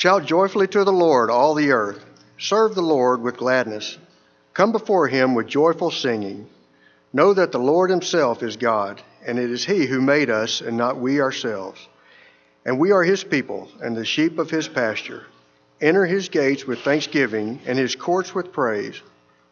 Shout 0.00 0.24
joyfully 0.24 0.66
to 0.68 0.82
the 0.82 0.90
Lord, 0.90 1.28
all 1.28 1.54
the 1.54 1.72
earth. 1.72 2.02
Serve 2.38 2.74
the 2.74 2.80
Lord 2.80 3.20
with 3.20 3.36
gladness. 3.36 3.98
Come 4.54 4.72
before 4.72 5.08
him 5.08 5.34
with 5.34 5.46
joyful 5.46 5.90
singing. 5.90 6.48
Know 7.12 7.34
that 7.34 7.52
the 7.52 7.58
Lord 7.58 7.90
himself 7.90 8.42
is 8.42 8.56
God, 8.56 9.02
and 9.26 9.38
it 9.38 9.50
is 9.50 9.62
he 9.62 9.84
who 9.84 10.00
made 10.00 10.30
us, 10.30 10.62
and 10.62 10.78
not 10.78 10.96
we 10.96 11.20
ourselves. 11.20 11.86
And 12.64 12.78
we 12.78 12.92
are 12.92 13.02
his 13.02 13.22
people, 13.24 13.68
and 13.82 13.94
the 13.94 14.06
sheep 14.06 14.38
of 14.38 14.48
his 14.48 14.68
pasture. 14.68 15.26
Enter 15.82 16.06
his 16.06 16.30
gates 16.30 16.64
with 16.64 16.80
thanksgiving, 16.80 17.60
and 17.66 17.78
his 17.78 17.94
courts 17.94 18.34
with 18.34 18.54
praise. 18.54 19.02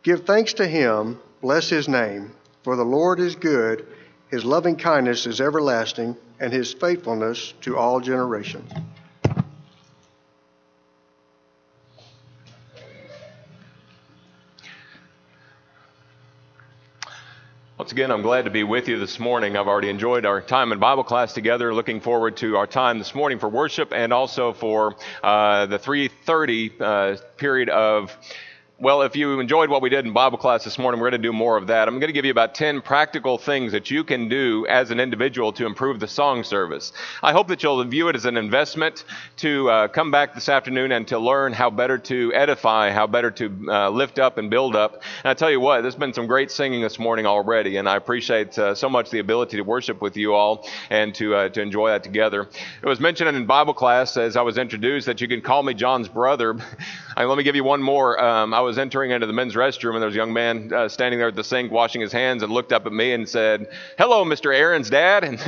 Give 0.03 0.25
thanks 0.25 0.55
to 0.55 0.67
him, 0.67 1.21
bless 1.43 1.69
his 1.69 1.89
name, 1.89 2.33
for 2.63 2.75
the 2.75 2.87
Lord 2.87 3.21
is 3.21 3.37
good, 3.37 3.87
his 4.31 4.47
loving 4.47 4.77
kindness 4.77 5.27
is 5.27 5.43
everlasting, 5.43 6.17
and 6.41 6.55
his 6.55 6.73
faithfulness 6.73 7.53
to 7.61 7.77
all 7.77 8.01
generations. 8.01 8.73
Once 17.89 17.95
again, 17.95 18.11
I'm 18.11 18.21
glad 18.21 18.45
to 18.45 18.51
be 18.51 18.65
with 18.65 18.87
you 18.87 18.99
this 18.99 19.19
morning. 19.19 19.57
I've 19.57 19.67
already 19.67 19.89
enjoyed 19.89 20.27
our 20.27 20.43
time 20.43 20.73
in 20.73 20.79
Bible 20.79 21.05
class 21.05 21.33
together. 21.33 21.73
Looking 21.73 22.03
forward 22.03 22.37
to 22.37 22.59
our 22.59 22.67
time 22.67 22.99
this 22.99 23.15
morning 23.15 23.39
for 23.39 23.49
worship 23.49 23.95
and 23.95 24.13
also 24.13 24.53
for 24.53 24.95
uh, 25.23 25.65
the 25.65 25.79
3:30 25.79 26.81
uh, 26.83 27.17
period 27.39 27.71
of 27.71 28.15
well, 28.81 29.03
if 29.03 29.17
you 29.17 29.41
enjoyed 29.41 29.71
what 29.71 29.83
we 29.83 29.91
did 29.91 30.07
in 30.07 30.13
Bible 30.13 30.39
class 30.39 30.63
this 30.63 30.79
morning, 30.79 31.01
we're 31.01 31.11
going 31.11 31.21
to 31.21 31.29
do 31.29 31.33
more 31.33 31.57
of 31.57 31.67
that. 31.67 31.89
I'm 31.89 31.99
going 31.99 32.11
to 32.11 32.13
give 32.13 32.25
you 32.25 32.31
about 32.31 32.55
10 32.55 32.81
practical 32.81 33.37
things 33.37 33.73
that 33.73 33.91
you 33.91 34.05
can 34.05 34.29
do 34.29 34.69
as 34.69 34.93
an 34.93 35.01
individual 35.01 35.53
to 35.55 35.67
improve 35.67 35.99
the 35.99 36.07
song 36.07 36.45
service. 36.45 36.93
I 37.21 37.33
hope 37.33 37.49
that 37.49 37.65
you'll 37.65 37.83
view 37.83 38.07
it 38.07 38.15
as 38.15 38.25
an 38.25 38.37
investment 38.37 39.05
to 39.39 39.69
uh, 39.69 39.89
come 39.89 40.13
back 40.13 40.33
this 40.33 40.49
afternoon 40.49 40.93
and 40.93 41.09
to 41.09 41.19
learn 41.19 41.55
how 41.55 41.71
better 41.71 41.99
to 41.99 42.33
edify, 42.33 42.93
how 42.93 43.09
better 43.09 43.33
to 43.33 43.67
uh, 43.69 43.91
lift 43.91 44.21
up 44.21 44.39
and 44.39 44.49
build 44.49 44.77
up. 44.77 45.03
And 45.25 45.31
I 45.31 45.35
tell 45.35 45.51
you 45.51 45.59
what, 45.59 45.81
there's 45.81 45.97
been 45.97 46.15
some 46.15 46.29
great 46.29 46.53
singing 46.53 46.81
this 46.81 47.01
morning 47.01 47.27
already, 47.27 47.79
and 47.79 47.89
I 47.89 47.97
appreciate 47.97 48.57
uh, 48.61 48.77
so 48.77 48.89
much 48.89 49.11
the 49.11 49.19
ability 49.19 49.57
to 49.57 49.65
worship 49.65 50.01
with 50.01 50.17
you 50.17 50.35
all 50.35 50.69
and 50.89 51.13
to, 51.17 51.35
uh, 51.35 51.49
to 51.49 51.61
enjoy 51.61 51.89
that 51.89 52.05
together. 52.05 52.49
It 52.81 52.87
was 52.87 53.01
mentioned 53.01 53.37
in 53.37 53.45
Bible 53.45 53.75
class 53.75 54.17
as 54.17 54.37
I 54.37 54.43
was 54.43 54.57
introduced 54.57 55.07
that 55.07 55.21
you 55.21 55.27
can 55.27 55.41
call 55.41 55.65
me 55.65 55.75
John's 55.75 56.07
brother. 56.07 56.57
let 57.17 57.37
me 57.37 57.43
give 57.43 57.57
you 57.57 57.65
one 57.65 57.83
more. 57.83 58.23
Um, 58.23 58.55
I 58.55 58.61
was 58.61 58.68
entering 58.77 59.13
into 59.13 59.27
the 59.27 59.33
men's 59.33 59.55
restroom, 59.55 59.95
and 59.95 60.03
there 60.03 60.09
was 60.09 60.15
a 60.15 60.19
young 60.19 60.33
man 60.33 60.73
uh, 60.73 60.89
standing 60.89 61.19
there 61.19 61.29
at 61.29 61.37
the 61.37 61.45
sink 61.45 61.71
washing 61.73 62.03
his 62.03 62.13
hands 62.13 62.43
and 62.43 62.53
looked 62.53 62.73
up 62.73 62.85
at 62.85 62.93
me 62.93 63.13
and 63.13 63.27
said, 63.27 63.69
Hello, 63.97 64.25
Mr. 64.25 64.55
Aaron's 64.55 64.91
dad. 64.91 65.25
And 65.29 65.39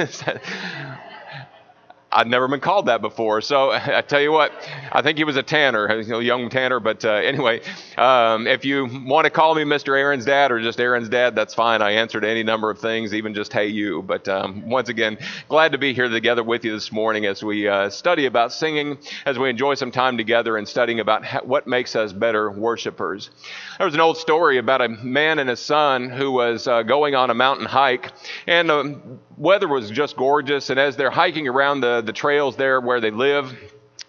I'd 2.12 2.26
never 2.26 2.48
been 2.48 2.60
called 2.60 2.86
that 2.86 3.00
before. 3.00 3.40
So 3.40 3.70
I 3.72 4.02
tell 4.02 4.20
you 4.20 4.32
what, 4.32 4.52
I 4.90 5.02
think 5.02 5.18
he 5.18 5.24
was 5.24 5.36
a 5.36 5.42
tanner, 5.42 5.86
a 5.86 6.22
young 6.22 6.48
tanner. 6.50 6.80
But 6.80 7.04
uh, 7.04 7.12
anyway, 7.12 7.60
um, 7.96 8.46
if 8.46 8.64
you 8.64 8.86
want 9.04 9.26
to 9.26 9.30
call 9.30 9.54
me 9.54 9.62
Mr. 9.62 9.96
Aaron's 9.96 10.24
dad 10.24 10.50
or 10.50 10.60
just 10.60 10.80
Aaron's 10.80 11.08
dad, 11.08 11.34
that's 11.36 11.54
fine. 11.54 11.82
I 11.82 11.92
answered 11.92 12.24
any 12.24 12.42
number 12.42 12.70
of 12.70 12.78
things, 12.78 13.14
even 13.14 13.34
just 13.34 13.52
hey 13.52 13.68
you. 13.68 14.02
But 14.02 14.28
um, 14.28 14.68
once 14.68 14.88
again, 14.88 15.18
glad 15.48 15.72
to 15.72 15.78
be 15.78 15.94
here 15.94 16.08
together 16.08 16.42
with 16.42 16.64
you 16.64 16.72
this 16.72 16.90
morning 16.90 17.26
as 17.26 17.44
we 17.44 17.68
uh, 17.68 17.90
study 17.90 18.26
about 18.26 18.52
singing, 18.52 18.98
as 19.24 19.38
we 19.38 19.48
enjoy 19.48 19.74
some 19.74 19.92
time 19.92 20.16
together 20.16 20.56
and 20.56 20.66
studying 20.66 21.00
about 21.00 21.24
ha- 21.24 21.42
what 21.44 21.66
makes 21.66 21.94
us 21.94 22.12
better 22.12 22.50
worshipers. 22.50 23.30
There 23.78 23.86
was 23.86 23.94
an 23.94 24.00
old 24.00 24.18
story 24.18 24.58
about 24.58 24.82
a 24.82 24.88
man 24.88 25.38
and 25.38 25.48
his 25.48 25.60
son 25.60 26.10
who 26.10 26.32
was 26.32 26.66
uh, 26.66 26.82
going 26.82 27.14
on 27.14 27.30
a 27.30 27.34
mountain 27.34 27.66
hike, 27.66 28.10
and 28.46 28.68
the 28.68 28.80
um, 28.80 29.20
weather 29.40 29.66
was 29.66 29.90
just 29.90 30.16
gorgeous. 30.16 30.70
And 30.70 30.78
as 30.78 30.96
they're 30.96 31.10
hiking 31.10 31.48
around 31.48 31.80
the, 31.80 31.99
the 32.06 32.12
trails 32.12 32.56
there 32.56 32.80
where 32.80 33.00
they 33.00 33.10
live, 33.10 33.56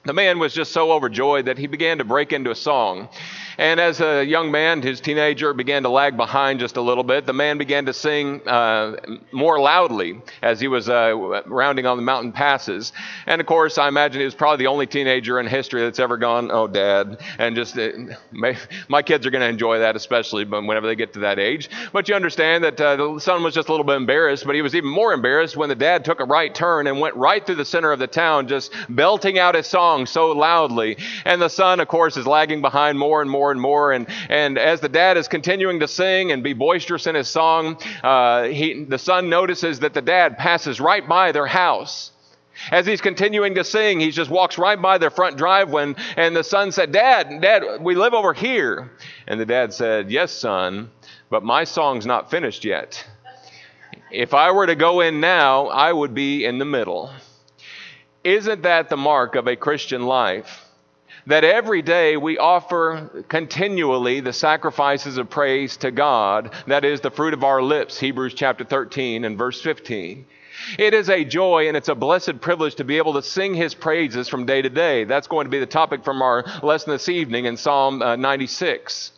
the 0.03 0.13
man 0.13 0.39
was 0.39 0.53
just 0.53 0.71
so 0.71 0.91
overjoyed 0.91 1.45
that 1.45 1.57
he 1.57 1.67
began 1.67 1.97
to 1.99 2.03
break 2.03 2.33
into 2.33 2.51
a 2.51 2.55
song. 2.55 3.09
And 3.57 3.79
as 3.79 4.01
a 4.01 4.23
young 4.23 4.51
man, 4.51 4.81
his 4.81 5.01
teenager 5.01 5.53
began 5.53 5.83
to 5.83 5.89
lag 5.89 6.17
behind 6.17 6.59
just 6.59 6.77
a 6.77 6.81
little 6.81 7.03
bit. 7.03 7.25
The 7.25 7.33
man 7.33 7.57
began 7.57 7.85
to 7.85 7.93
sing 7.93 8.47
uh, 8.47 8.95
more 9.31 9.59
loudly 9.59 10.21
as 10.41 10.59
he 10.59 10.67
was 10.67 10.89
uh, 10.89 11.41
rounding 11.45 11.85
on 11.85 11.97
the 11.97 12.03
mountain 12.03 12.31
passes. 12.31 12.93
And 13.25 13.41
of 13.41 13.47
course, 13.47 13.77
I 13.77 13.87
imagine 13.87 14.19
he 14.19 14.25
was 14.25 14.35
probably 14.35 14.63
the 14.63 14.67
only 14.67 14.87
teenager 14.87 15.39
in 15.39 15.47
history 15.47 15.81
that's 15.81 15.99
ever 15.99 16.17
gone, 16.17 16.51
"Oh, 16.51 16.67
Dad," 16.67 17.19
and 17.37 17.55
just 17.55 17.77
uh, 17.77 17.89
my, 18.87 19.01
kids 19.01 19.25
are 19.25 19.31
going 19.31 19.41
to 19.41 19.49
enjoy 19.49 19.79
that, 19.79 19.95
especially 19.95 20.45
whenever 20.45 20.87
they 20.87 20.95
get 20.95 21.13
to 21.13 21.19
that 21.19 21.39
age. 21.39 21.69
But 21.91 22.07
you 22.07 22.15
understand 22.15 22.63
that 22.63 22.79
uh, 22.79 22.95
the 22.95 23.19
son 23.19 23.43
was 23.43 23.53
just 23.53 23.67
a 23.67 23.71
little 23.71 23.85
bit 23.85 23.95
embarrassed, 23.95 24.45
but 24.45 24.55
he 24.55 24.61
was 24.61 24.75
even 24.75 24.89
more 24.89 25.13
embarrassed 25.13 25.57
when 25.57 25.69
the 25.69 25.75
dad 25.75 26.05
took 26.05 26.19
a 26.19 26.25
right 26.25 26.53
turn 26.53 26.87
and 26.87 26.99
went 26.99 27.15
right 27.15 27.45
through 27.45 27.55
the 27.55 27.65
center 27.65 27.91
of 27.91 27.99
the 27.99 28.07
town, 28.07 28.47
just 28.47 28.73
belting 28.89 29.39
out 29.39 29.55
his 29.55 29.67
song 29.67 30.05
so 30.05 30.31
loudly. 30.31 30.97
And 31.25 31.41
the 31.41 31.49
son, 31.49 31.79
of 31.79 31.87
course, 31.87 32.17
is 32.17 32.27
lagging 32.27 32.61
behind 32.61 32.97
more 32.97 33.21
and 33.21 33.29
more 33.29 33.50
and 33.51 33.61
more. 33.61 33.91
And, 33.91 34.07
and 34.29 34.57
as 34.57 34.81
the 34.81 34.89
dad 34.89 35.17
is 35.17 35.27
continuing 35.27 35.79
to 35.81 35.87
sing 35.87 36.31
and 36.31 36.43
be 36.43 36.53
boisterous 36.53 37.07
in 37.07 37.15
his 37.15 37.27
song, 37.27 37.77
uh, 38.03 38.43
he, 38.43 38.83
the 38.83 38.97
son 38.97 39.29
notices 39.29 39.79
that 39.81 39.93
the 39.93 40.01
dad 40.01 40.37
passes 40.37 40.79
right 40.81 41.07
by 41.07 41.31
their 41.31 41.47
house. 41.47 42.11
As 42.69 42.85
he's 42.85 43.01
continuing 43.01 43.55
to 43.55 43.63
sing, 43.63 43.99
he 43.99 44.11
just 44.11 44.29
walks 44.29 44.57
right 44.57 44.79
by 44.79 44.97
their 44.97 45.09
front 45.09 45.37
driveway, 45.37 45.95
and 46.17 46.35
the 46.35 46.43
son 46.43 46.71
said, 46.71 46.91
Dad, 46.91 47.41
Dad, 47.41 47.63
we 47.81 47.95
live 47.95 48.13
over 48.13 48.33
here. 48.33 48.91
And 49.25 49.39
the 49.39 49.45
dad 49.45 49.73
said, 49.73 50.11
Yes, 50.11 50.31
son, 50.31 50.91
but 51.29 51.43
my 51.43 51.63
song's 51.63 52.05
not 52.05 52.29
finished 52.29 52.65
yet. 52.65 53.07
If 54.11 54.33
I 54.33 54.51
were 54.51 54.67
to 54.67 54.75
go 54.75 54.99
in 54.99 55.21
now, 55.21 55.67
I 55.67 55.91
would 55.91 56.13
be 56.13 56.45
in 56.45 56.59
the 56.59 56.65
middle. 56.65 57.11
Isn't 58.23 58.63
that 58.63 58.89
the 58.89 58.97
mark 58.97 59.35
of 59.35 59.47
a 59.47 59.55
Christian 59.55 60.05
life? 60.05 60.65
That 61.27 61.43
every 61.43 61.81
day 61.81 62.17
we 62.17 62.37
offer 62.37 63.25
continually 63.27 64.19
the 64.19 64.33
sacrifices 64.33 65.17
of 65.17 65.29
praise 65.29 65.77
to 65.77 65.91
God, 65.91 66.53
that 66.67 66.85
is 66.85 67.01
the 67.01 67.11
fruit 67.11 67.33
of 67.33 67.43
our 67.43 67.61
lips, 67.61 67.99
Hebrews 67.99 68.33
chapter 68.33 68.63
13 68.63 69.25
and 69.25 69.37
verse 69.37 69.61
15. 69.61 70.25
It 70.77 70.93
is 70.93 71.09
a 71.09 71.23
joy 71.23 71.67
and 71.67 71.77
it's 71.77 71.89
a 71.89 71.95
blessed 71.95 72.41
privilege 72.41 72.75
to 72.75 72.83
be 72.83 72.97
able 72.97 73.13
to 73.13 73.21
sing 73.21 73.53
his 73.53 73.73
praises 73.73 74.27
from 74.27 74.45
day 74.45 74.61
to 74.61 74.69
day. 74.69 75.05
That's 75.05 75.27
going 75.27 75.45
to 75.45 75.51
be 75.51 75.59
the 75.59 75.65
topic 75.65 76.03
from 76.03 76.21
our 76.21 76.45
lesson 76.61 76.91
this 76.91 77.09
evening 77.09 77.45
in 77.45 77.57
Psalm 77.57 78.01
uh, 78.01 78.15
96. 78.15 79.13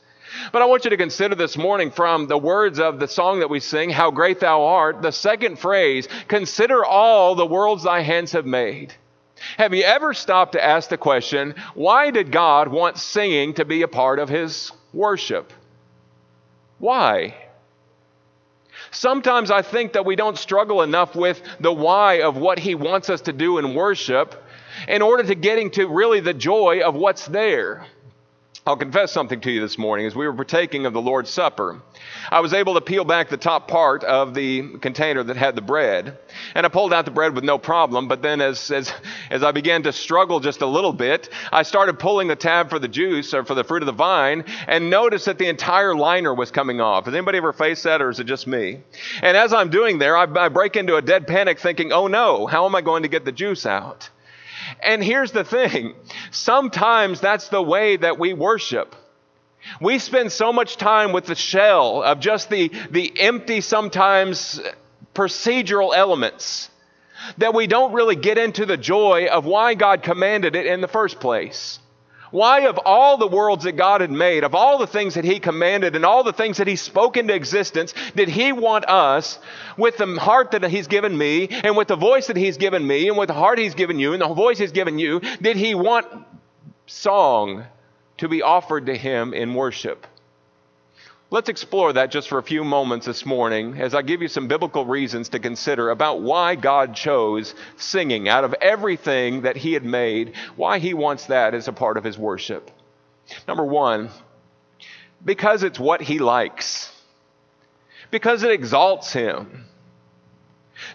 But 0.52 0.62
I 0.62 0.66
want 0.66 0.84
you 0.84 0.90
to 0.90 0.98
consider 0.98 1.36
this 1.36 1.58
morning 1.58 1.92
from 1.92 2.28
the 2.28 2.38
words 2.38 2.80
of 2.80 3.00
the 3.00 3.08
song 3.08 3.40
that 3.40 3.50
we 3.50 3.60
sing, 3.60 3.90
How 3.90 4.10
Great 4.10 4.40
Thou 4.40 4.64
Art, 4.64 5.02
the 5.02 5.12
second 5.12 5.60
phrase, 5.60 6.08
Consider 6.28 6.84
all 6.84 7.36
the 7.36 7.46
worlds 7.46 7.84
thy 7.84 8.02
hands 8.02 8.32
have 8.32 8.46
made. 8.46 8.94
Have 9.58 9.74
you 9.74 9.84
ever 9.84 10.14
stopped 10.14 10.54
to 10.54 10.64
ask 10.64 10.90
the 10.90 10.98
question, 10.98 11.56
why 11.76 12.12
did 12.12 12.32
God 12.32 12.68
want 12.68 12.98
singing 12.98 13.54
to 13.56 13.66
be 13.66 13.82
a 13.82 13.88
part 13.88 14.20
of 14.20 14.30
his 14.30 14.72
worship? 14.94 15.54
Why? 16.80 17.36
Sometimes 18.92 19.52
I 19.52 19.62
think 19.62 19.94
that 19.94 20.06
we 20.06 20.16
don't 20.16 20.38
struggle 20.38 20.82
enough 20.82 21.16
with 21.16 21.42
the 21.60 21.72
why 21.72 22.22
of 22.22 22.38
what 22.38 22.60
he 22.60 22.76
wants 22.76 23.10
us 23.10 23.22
to 23.22 23.34
do 23.34 23.58
in 23.58 23.74
worship 23.74 24.44
in 24.88 25.02
order 25.02 25.24
to 25.24 25.36
getting 25.36 25.72
to 25.72 25.88
really 25.88 26.20
the 26.20 26.34
joy 26.34 26.82
of 26.82 26.96
what's 26.96 27.26
there. 27.28 27.86
I'll 28.66 28.78
confess 28.78 29.12
something 29.12 29.42
to 29.42 29.52
you 29.52 29.60
this 29.60 29.78
morning. 29.78 30.06
As 30.06 30.16
we 30.16 30.26
were 30.26 30.32
partaking 30.32 30.86
of 30.86 30.94
the 30.94 31.02
Lord's 31.02 31.30
Supper, 31.30 31.82
I 32.30 32.40
was 32.40 32.54
able 32.54 32.76
to 32.76 32.82
peel 32.82 33.04
back 33.04 33.28
the 33.28 33.36
top 33.36 33.68
part 33.68 34.06
of 34.06 34.34
the 34.34 34.78
container 34.78 35.22
that 35.22 35.36
had 35.36 35.56
the 35.56 35.62
bread, 35.62 36.18
and 36.56 36.66
I 36.66 36.70
pulled 36.70 36.94
out 36.94 37.04
the 37.04 37.12
bread 37.12 37.36
with 37.36 37.44
no 37.44 37.58
problem. 37.58 38.08
But 38.08 38.22
then, 38.22 38.40
as, 38.40 38.72
as, 38.72 38.94
as 39.30 39.44
I 39.44 39.52
began 39.52 39.84
to 39.84 39.92
struggle 39.92 40.40
just 40.40 40.62
a 40.62 40.66
little 40.66 40.94
bit, 40.94 41.28
I 41.52 41.64
started 41.64 42.00
pulling 42.00 42.30
the 42.30 42.38
tab 42.38 42.70
for 42.70 42.80
the 42.80 42.88
juice 42.88 43.34
or 43.34 43.44
for 43.44 43.54
the 43.54 43.66
fruit 43.66 43.82
of 43.82 43.88
the 43.88 43.92
vine, 43.92 44.46
and 44.66 44.90
noticed 44.90 45.26
that 45.26 45.40
the 45.40 45.50
entire 45.50 45.94
liner 45.94 46.34
was 46.34 46.50
coming 46.50 46.80
off. 46.80 47.04
Has 47.04 47.14
anybody 47.14 47.40
ever 47.40 47.52
faced 47.52 47.84
that, 47.84 48.02
or 48.02 48.12
is 48.12 48.22
it 48.22 48.28
just 48.28 48.48
me? 48.48 48.80
And 49.22 49.36
as 49.36 49.52
I'm 49.52 49.72
doing 49.72 49.98
there, 49.98 50.16
I, 50.16 50.24
I 50.24 50.48
break 50.48 50.78
into 50.78 50.96
a 50.96 51.02
dead 51.02 51.28
panic 51.28 51.60
thinking, 51.60 51.92
oh 51.92 52.08
no, 52.08 52.48
how 52.48 52.66
am 52.66 52.76
I 52.76 52.82
going 52.82 53.04
to 53.04 53.10
get 53.10 53.26
the 53.26 53.34
juice 53.34 53.66
out? 53.66 54.10
And 54.82 55.04
here's 55.04 55.32
the 55.32 55.44
thing 55.44 55.96
sometimes 56.32 57.22
that's 57.22 57.50
the 57.50 57.62
way 57.62 57.98
that 57.98 58.20
we 58.20 58.34
worship. 58.34 58.96
We 59.80 60.00
spend 60.00 60.32
so 60.32 60.52
much 60.52 60.78
time 60.78 61.14
with 61.14 61.26
the 61.26 61.36
shell 61.36 62.04
of 62.04 62.20
just 62.20 62.50
the, 62.50 62.70
the 62.92 63.14
empty, 63.20 63.62
sometimes 63.62 64.60
procedural 65.14 65.96
elements 65.96 66.70
that 67.38 67.54
we 67.54 67.68
don't 67.68 67.94
really 67.94 68.16
get 68.16 68.38
into 68.38 68.66
the 68.66 68.78
joy 68.78 69.28
of 69.28 69.46
why 69.46 69.76
God 69.76 70.04
commanded 70.04 70.56
it 70.56 70.66
in 70.66 70.82
the 70.82 70.88
first 70.88 71.20
place. 71.20 71.80
Why, 72.34 72.62
of 72.62 72.80
all 72.84 73.18
the 73.18 73.28
worlds 73.28 73.66
that 73.66 73.74
God 73.74 74.02
had 74.02 74.10
made, 74.10 74.44
of 74.44 74.56
all 74.56 74.80
the 74.80 74.88
things 74.88 75.14
that 75.14 75.24
He 75.24 75.40
commanded, 75.40 75.96
and 75.96 76.04
all 76.04 76.24
the 76.24 76.34
things 76.34 76.58
that 76.58 76.66
He 76.66 76.78
spoke 76.78 77.16
into 77.16 77.32
existence, 77.32 77.94
did 78.16 78.28
He 78.28 78.52
want 78.52 78.90
us, 78.90 79.38
with 79.78 79.98
the 79.98 80.08
heart 80.20 80.50
that 80.50 80.64
He's 80.64 80.88
given 80.88 81.16
me, 81.16 81.48
and 81.50 81.78
with 81.78 81.90
the 81.90 81.96
voice 81.96 82.26
that 82.26 82.36
He's 82.36 82.58
given 82.58 82.88
me, 82.88 83.08
and 83.08 83.20
with 83.20 83.28
the 83.28 83.36
heart 83.36 83.60
He's 83.60 83.76
given 83.76 84.00
you, 84.00 84.14
and 84.14 84.22
the 84.24 84.34
voice 84.34 84.58
He's 84.58 84.72
given 84.72 84.98
you, 84.98 85.20
did 85.44 85.58
He 85.58 85.76
want 85.76 86.08
song 86.88 87.66
to 88.18 88.28
be 88.28 88.42
offered 88.42 88.88
to 88.88 88.98
Him 88.98 89.36
in 89.36 89.54
worship? 89.54 90.08
Let's 91.34 91.50
explore 91.50 91.92
that 91.94 92.12
just 92.12 92.30
for 92.30 92.38
a 92.38 92.44
few 92.44 92.64
moments 92.64 93.08
this 93.08 93.26
morning 93.26 93.82
as 93.82 93.96
I 93.96 94.04
give 94.04 94.22
you 94.22 94.28
some 94.28 94.48
biblical 94.48 94.86
reasons 94.86 95.30
to 95.30 95.40
consider 95.40 95.90
about 95.90 96.22
why 96.22 96.54
God 96.54 96.94
chose 96.94 97.56
singing 97.76 98.30
out 98.30 98.44
of 98.44 98.54
everything 98.62 99.42
that 99.42 99.58
He 99.58 99.74
had 99.74 99.84
made, 99.84 100.34
why 100.56 100.78
He 100.78 100.94
wants 100.94 101.26
that 101.26 101.56
as 101.56 101.68
a 101.68 101.74
part 101.74 101.98
of 101.98 102.04
His 102.04 102.20
worship. 102.20 102.70
Number 103.48 103.66
one, 103.66 104.12
because 105.26 105.64
it's 105.64 105.80
what 105.80 106.02
He 106.04 106.20
likes, 106.20 106.96
because 108.12 108.44
it 108.44 108.52
exalts 108.52 109.12
Him 109.12 109.66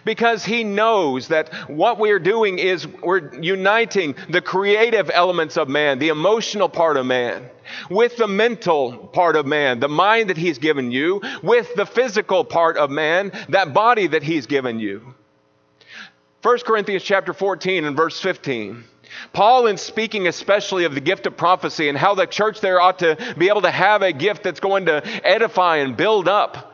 because 0.05 0.43
he 0.43 0.63
knows 0.63 1.27
that 1.29 1.53
what 1.69 1.99
we're 1.99 2.19
doing 2.19 2.59
is 2.59 2.87
we're 2.87 3.33
uniting 3.41 4.15
the 4.29 4.41
creative 4.41 5.09
elements 5.13 5.57
of 5.57 5.69
man, 5.69 5.99
the 5.99 6.09
emotional 6.09 6.69
part 6.69 6.97
of 6.97 7.05
man, 7.05 7.49
with 7.89 8.15
the 8.17 8.27
mental 8.27 8.97
part 8.97 9.35
of 9.35 9.45
man, 9.45 9.79
the 9.79 9.87
mind 9.87 10.29
that 10.29 10.37
he's 10.37 10.57
given 10.57 10.91
you, 10.91 11.21
with 11.43 11.73
the 11.75 11.85
physical 11.85 12.43
part 12.43 12.77
of 12.77 12.89
man, 12.89 13.31
that 13.49 13.73
body 13.73 14.07
that 14.07 14.23
he's 14.23 14.47
given 14.47 14.79
you. 14.79 15.13
1 16.41 16.59
Corinthians 16.59 17.03
chapter 17.03 17.33
14 17.33 17.83
and 17.83 17.97
verse 17.97 18.19
15. 18.19 18.83
Paul, 19.33 19.67
in 19.67 19.77
speaking 19.77 20.27
especially 20.27 20.85
of 20.85 20.93
the 20.93 21.01
gift 21.01 21.25
of 21.25 21.35
prophecy 21.35 21.89
and 21.89 21.97
how 21.97 22.15
the 22.15 22.25
church 22.25 22.61
there 22.61 22.79
ought 22.79 22.99
to 22.99 23.17
be 23.37 23.49
able 23.49 23.63
to 23.63 23.71
have 23.71 24.01
a 24.01 24.13
gift 24.13 24.43
that's 24.43 24.59
going 24.59 24.85
to 24.85 25.03
edify 25.25 25.77
and 25.77 25.97
build 25.97 26.27
up, 26.27 26.68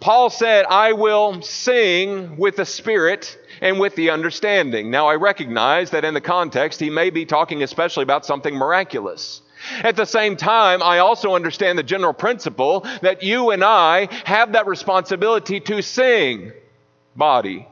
Paul 0.00 0.30
said, 0.30 0.66
I 0.66 0.92
will 0.92 1.42
sing 1.42 2.36
with 2.36 2.56
the 2.56 2.64
Spirit 2.64 3.38
and 3.60 3.78
with 3.78 3.94
the 3.94 4.10
understanding. 4.10 4.90
Now, 4.90 5.08
I 5.08 5.14
recognize 5.16 5.90
that 5.90 6.04
in 6.04 6.14
the 6.14 6.20
context, 6.20 6.80
he 6.80 6.90
may 6.90 7.10
be 7.10 7.26
talking 7.26 7.62
especially 7.62 8.02
about 8.02 8.24
something 8.26 8.54
miraculous. 8.54 9.42
At 9.82 9.96
the 9.96 10.06
same 10.06 10.36
time, 10.36 10.82
I 10.82 10.98
also 10.98 11.34
understand 11.34 11.78
the 11.78 11.82
general 11.82 12.14
principle 12.14 12.86
that 13.02 13.22
you 13.22 13.50
and 13.50 13.62
I 13.62 14.08
have 14.24 14.52
that 14.52 14.66
responsibility 14.66 15.60
to 15.60 15.82
sing, 15.82 16.52
body, 17.14 17.68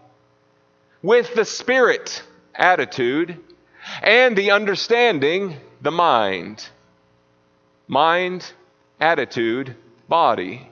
with 1.02 1.34
the 1.34 1.46
Spirit, 1.46 2.22
attitude, 2.54 3.38
and 4.02 4.36
the 4.36 4.50
understanding, 4.50 5.56
the 5.80 5.90
mind. 5.90 6.68
Mind, 7.86 8.52
attitude, 9.00 9.74
body 10.08 10.70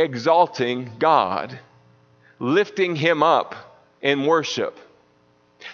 exalting 0.00 0.92
God, 0.98 1.58
lifting 2.38 2.96
Him 2.96 3.22
up 3.22 3.54
in 4.00 4.26
worship. 4.26 4.78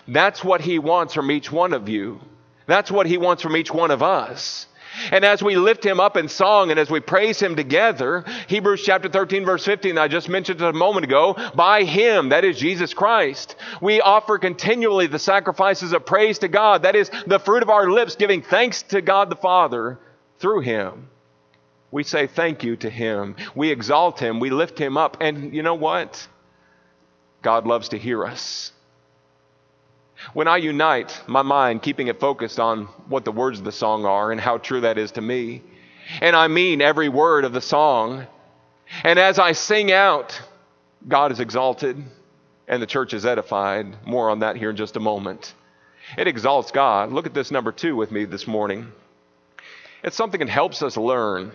That's 0.09 0.43
what 0.45 0.61
He 0.61 0.79
wants 0.79 1.15
from 1.15 1.31
each 1.31 1.51
one 1.51 1.73
of 1.73 1.89
you. 1.89 2.21
That's 2.67 2.91
what 2.91 3.07
He 3.07 3.19
wants 3.19 3.43
from 3.43 3.57
each 3.57 3.73
one 3.73 3.91
of 3.91 4.03
us. 4.03 4.67
And 5.11 5.25
as 5.25 5.43
we 5.43 5.57
lift 5.57 5.85
him 5.85 6.01
up 6.01 6.17
in 6.17 6.29
song 6.29 6.71
and 6.71 6.81
as 6.81 6.91
we 6.91 7.01
praise 7.01 7.41
him 7.41 7.57
together, 7.57 8.25
Hebrews 8.49 8.83
chapter 8.83 9.09
13, 9.09 9.45
verse 9.45 9.65
15, 9.65 9.99
I 9.99 10.09
just 10.09 10.29
mentioned 10.29 10.61
a 10.63 10.73
moment 10.73 11.05
ago, 11.05 11.37
by 11.55 11.85
him, 11.85 12.31
that 12.31 12.45
is 12.45 12.59
Jesus 12.59 12.95
Christ, 12.95 13.57
we 13.81 14.01
offer 14.01 14.39
continually 14.39 15.07
the 15.07 15.19
sacrifices 15.19 15.93
of 15.93 16.07
praise 16.07 16.39
to 16.39 16.49
God. 16.49 16.83
That 16.83 16.97
is 16.97 17.11
the 17.27 17.39
fruit 17.39 17.63
of 17.63 17.71
our 17.71 17.91
lips, 17.91 18.17
giving 18.17 18.43
thanks 18.43 18.83
to 18.85 19.03
God 19.03 19.31
the 19.31 19.37
Father 19.37 19.99
through 20.39 20.61
him. 20.61 21.09
We 21.91 22.03
say 22.03 22.27
thank 22.27 22.65
you 22.65 22.77
to 22.77 22.91
him. 22.91 23.37
We 23.55 23.71
exalt 23.71 24.19
him. 24.19 24.41
We 24.41 24.51
lift 24.51 24.79
him 24.79 24.97
up. 24.97 25.19
And 25.21 25.55
you 25.55 25.63
know 25.63 25.75
what? 25.75 26.27
God 27.43 27.67
loves 27.67 27.91
to 27.91 27.99
hear 27.99 28.25
us. 28.25 28.73
When 30.33 30.49
I 30.49 30.57
unite 30.57 31.23
my 31.27 31.43
mind, 31.43 31.83
keeping 31.83 32.09
it 32.09 32.19
focused 32.19 32.59
on 32.59 32.87
what 33.09 33.25
the 33.25 33.33
words 33.33 33.59
of 33.59 33.65
the 33.65 33.73
song 33.73 34.05
are 34.05 34.33
and 34.33 34.41
how 34.41 34.59
true 34.59 34.81
that 34.81 34.99
is 34.99 35.13
to 35.13 35.21
me, 35.21 35.63
and 36.21 36.35
I 36.35 36.49
mean 36.49 36.81
every 36.81 37.09
word 37.09 37.45
of 37.45 37.53
the 37.53 37.61
song, 37.61 38.27
and 39.05 39.19
as 39.19 39.39
I 39.39 39.53
sing 39.53 39.93
out, 39.93 40.41
God 41.07 41.33
is 41.33 41.41
exalted 41.41 42.03
and 42.67 42.83
the 42.83 42.87
church 42.87 43.15
is 43.15 43.27
edified. 43.27 44.07
More 44.07 44.31
on 44.31 44.41
that 44.41 44.57
here 44.57 44.71
in 44.71 44.77
just 44.77 44.97
a 44.97 45.01
moment. 45.01 45.55
It 46.17 46.27
exalts 46.27 46.71
God. 46.71 47.13
Look 47.13 47.27
at 47.27 47.35
this 47.35 47.51
number 47.51 47.73
two 47.73 47.97
with 47.97 48.11
me 48.11 48.25
this 48.25 48.47
morning. 48.47 48.93
It's 50.03 50.17
something 50.17 50.41
that 50.41 50.49
helps 50.49 50.83
us 50.83 50.97
learn. 50.97 51.53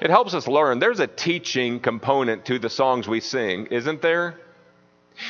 It 0.00 0.10
helps 0.10 0.34
us 0.34 0.46
learn. 0.46 0.78
There's 0.78 1.00
a 1.00 1.06
teaching 1.06 1.80
component 1.80 2.44
to 2.46 2.58
the 2.58 2.68
songs 2.68 3.08
we 3.08 3.20
sing, 3.20 3.66
isn't 3.66 4.02
there? 4.02 4.38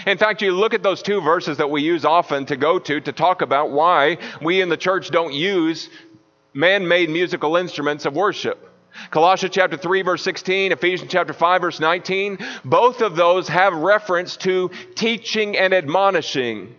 In 0.07 0.19
fact, 0.19 0.43
you 0.43 0.53
look 0.53 0.75
at 0.75 0.83
those 0.83 1.03
two 1.03 1.21
verses 1.21 1.59
that 1.59 1.71
we 1.71 1.83
use 1.83 2.05
often 2.05 2.47
to 2.47 2.57
go 2.57 2.79
to 2.79 3.01
to 3.01 3.13
talk 3.13 3.43
about 3.43 3.71
why 3.71 4.19
we 4.43 4.61
in 4.61 4.69
the 4.69 4.77
church 4.77 5.11
don't 5.11 5.33
use 5.33 5.89
man 6.53 6.89
made 6.89 7.09
musical 7.09 7.57
instruments 7.57 8.05
of 8.05 8.15
worship. 8.15 8.73
Colossians 9.11 9.55
chapter 9.55 9.77
3 9.77 10.03
verse 10.03 10.23
16, 10.25 10.73
Ephesians 10.73 11.13
chapter 11.13 11.33
5 11.33 11.61
verse 11.61 11.81
19, 11.81 12.39
both 12.65 13.03
of 13.03 13.15
those 13.15 13.47
have 13.49 13.75
reference 13.75 14.37
to 14.39 14.71
teaching 14.95 15.57
and 15.57 15.73
admonishing 15.75 16.75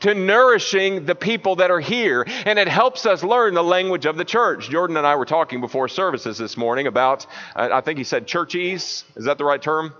to 0.00 0.14
nourishing 0.14 1.06
the 1.06 1.14
people 1.14 1.56
that 1.56 1.70
are 1.70 1.80
here. 1.80 2.26
And 2.46 2.58
it 2.58 2.68
helps 2.68 3.06
us 3.06 3.22
learn 3.22 3.54
the 3.54 3.62
language 3.62 4.06
of 4.06 4.16
the 4.16 4.24
church. 4.24 4.68
Jordan 4.70 4.96
and 4.96 5.06
I 5.06 5.16
were 5.16 5.24
talking 5.24 5.60
before 5.60 5.88
services 5.88 6.38
this 6.38 6.56
morning 6.56 6.86
about, 6.86 7.26
uh, 7.56 7.68
I 7.72 7.80
think 7.80 7.98
he 7.98 8.04
said 8.04 8.26
churchese. 8.26 9.04
Is 9.16 9.24
that 9.24 9.38
the 9.38 9.44
right 9.44 9.60
term? 9.60 9.94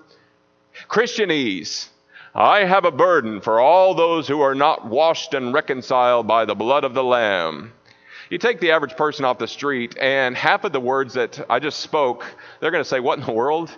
Christianese. 0.88 1.88
I 2.34 2.64
have 2.64 2.84
a 2.84 2.92
burden 2.92 3.40
for 3.40 3.58
all 3.58 3.94
those 3.94 4.28
who 4.28 4.42
are 4.42 4.54
not 4.54 4.86
washed 4.86 5.34
and 5.34 5.52
reconciled 5.52 6.28
by 6.28 6.44
the 6.44 6.54
blood 6.54 6.84
of 6.84 6.94
the 6.94 7.02
Lamb. 7.02 7.72
You 8.30 8.38
take 8.38 8.60
the 8.60 8.72
average 8.72 8.94
person 8.96 9.24
off 9.24 9.38
the 9.38 9.48
street, 9.48 9.96
and 9.98 10.36
half 10.36 10.64
of 10.64 10.72
the 10.72 10.80
words 10.80 11.14
that 11.14 11.46
I 11.48 11.58
just 11.60 11.80
spoke, 11.80 12.26
they're 12.60 12.70
going 12.70 12.84
to 12.84 12.88
say, 12.88 13.00
What 13.00 13.18
in 13.18 13.24
the 13.24 13.32
world? 13.32 13.70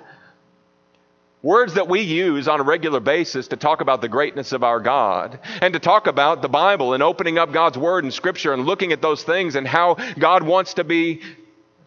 Words 1.43 1.75
that 1.75 1.89
we 1.89 2.01
use 2.01 2.49
on 2.49 2.61
a 2.61 2.65
regular 2.65 3.01
basis 3.01 3.49
to 3.49 3.57
talk 3.57 3.81
about 3.81 4.03
the 4.03 4.11
greatness 4.11 4.53
of 4.53 4.63
our 4.63 4.79
God 4.79 5.41
and 5.63 5.73
to 5.73 5.81
talk 5.81 6.07
about 6.07 6.43
the 6.43 6.51
Bible 6.51 6.93
and 6.93 7.03
opening 7.03 7.39
up 7.39 7.51
God's 7.51 7.79
Word 7.79 8.05
and 8.05 8.13
Scripture 8.13 8.53
and 8.53 8.67
looking 8.67 8.93
at 8.93 9.01
those 9.01 9.23
things 9.23 9.55
and 9.55 9.67
how 9.67 9.95
God 10.19 10.43
wants 10.43 10.75
to 10.75 10.85
be 10.85 11.23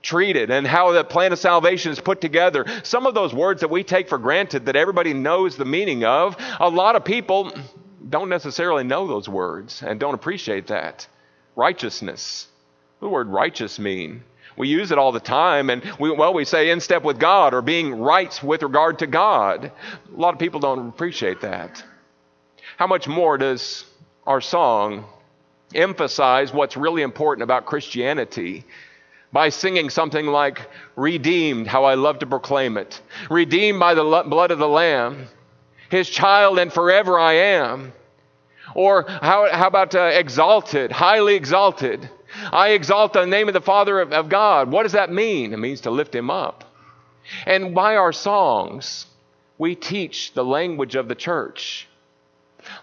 treated 0.02 0.50
and 0.50 0.66
how 0.66 0.92
the 0.92 1.04
plan 1.04 1.34
of 1.34 1.40
salvation 1.40 1.92
is 1.92 2.00
put 2.00 2.20
together. 2.20 2.66
Some 2.82 3.06
of 3.06 3.14
those 3.14 3.32
words 3.32 3.62
that 3.62 3.70
we 3.70 3.84
take 3.84 4.10
for 4.10 4.18
granted 4.18 4.66
that 4.66 4.76
everybody 4.76 5.14
knows 5.14 5.56
the 5.56 5.66
meaning 5.66 6.04
of, 6.04 6.36
a 6.60 6.70
lot 6.70 6.96
of 6.96 7.06
people 7.06 7.52
don't 8.10 8.30
necessarily 8.30 8.84
know 8.84 9.06
those 9.06 9.30
words 9.30 9.84
and 9.84 10.00
don't 10.00 10.16
appreciate 10.16 10.68
that. 10.68 11.08
Righteousness. 11.56 12.48
What 12.98 13.06
does 13.06 13.10
the 13.12 13.14
word 13.14 13.30
righteous 13.30 13.78
mean? 13.78 14.24
We 14.58 14.68
use 14.68 14.92
it 14.92 14.98
all 14.98 15.12
the 15.12 15.20
time, 15.20 15.70
and 15.70 15.84
we, 16.00 16.12
well, 16.12 16.34
we 16.34 16.46
say 16.46 16.70
in 16.70 16.80
step 16.80 17.04
with 17.04 17.20
God 17.20 17.54
or 17.54 17.62
being 17.62 18.00
right 18.00 18.44
with 18.44 18.62
regard 18.64 19.00
to 19.00 19.08
God. 19.08 19.66
A 19.66 20.20
lot 20.20 20.34
of 20.34 20.40
people 20.40 20.60
don't 20.60 20.90
appreciate 20.90 21.42
that. 21.42 21.84
How 22.78 22.88
much 22.88 23.08
more 23.08 23.38
does 23.38 23.86
our 24.26 24.42
song 24.42 25.06
emphasize 25.74 26.54
what's 26.54 26.78
really 26.78 27.02
important 27.02 27.44
about 27.44 27.66
Christianity? 27.66 28.66
By 29.32 29.50
singing 29.50 29.90
something 29.90 30.28
like, 30.28 30.70
Redeemed, 30.96 31.66
how 31.66 31.86
I 31.86 31.96
love 31.96 32.20
to 32.20 32.28
proclaim 32.28 32.78
it. 32.78 33.02
Redeemed 33.32 33.80
by 33.80 33.96
the 33.96 34.04
blood 34.04 34.52
of 34.52 34.60
the 34.60 34.68
Lamb. 34.68 35.28
His 35.90 36.10
child, 36.10 36.60
and 36.60 36.72
forever 36.72 37.20
I 37.20 37.34
am. 37.34 37.94
Or 38.76 39.06
how, 39.08 39.52
how 39.52 39.68
about 39.68 39.94
uh, 39.96 40.12
exalted, 40.14 40.92
highly 40.92 41.36
exalted? 41.36 42.10
I 42.52 42.70
exalt 42.70 43.14
the 43.14 43.26
name 43.26 43.48
of 43.48 43.54
the 43.54 43.62
Father 43.62 44.00
of, 44.00 44.12
of 44.12 44.30
God. 44.30 44.72
What 44.72 44.84
does 44.84 44.94
that 44.94 45.12
mean? 45.12 45.54
It 45.54 45.60
means 45.60 45.82
to 45.82 45.92
lift 45.92 46.14
him 46.14 46.30
up. 46.30 46.64
And 47.46 47.74
by 47.74 47.96
our 47.96 48.12
songs, 48.12 49.06
we 49.58 49.76
teach 49.76 50.34
the 50.34 50.44
language 50.44 50.96
of 50.96 51.08
the 51.08 51.16
church. 51.16 51.88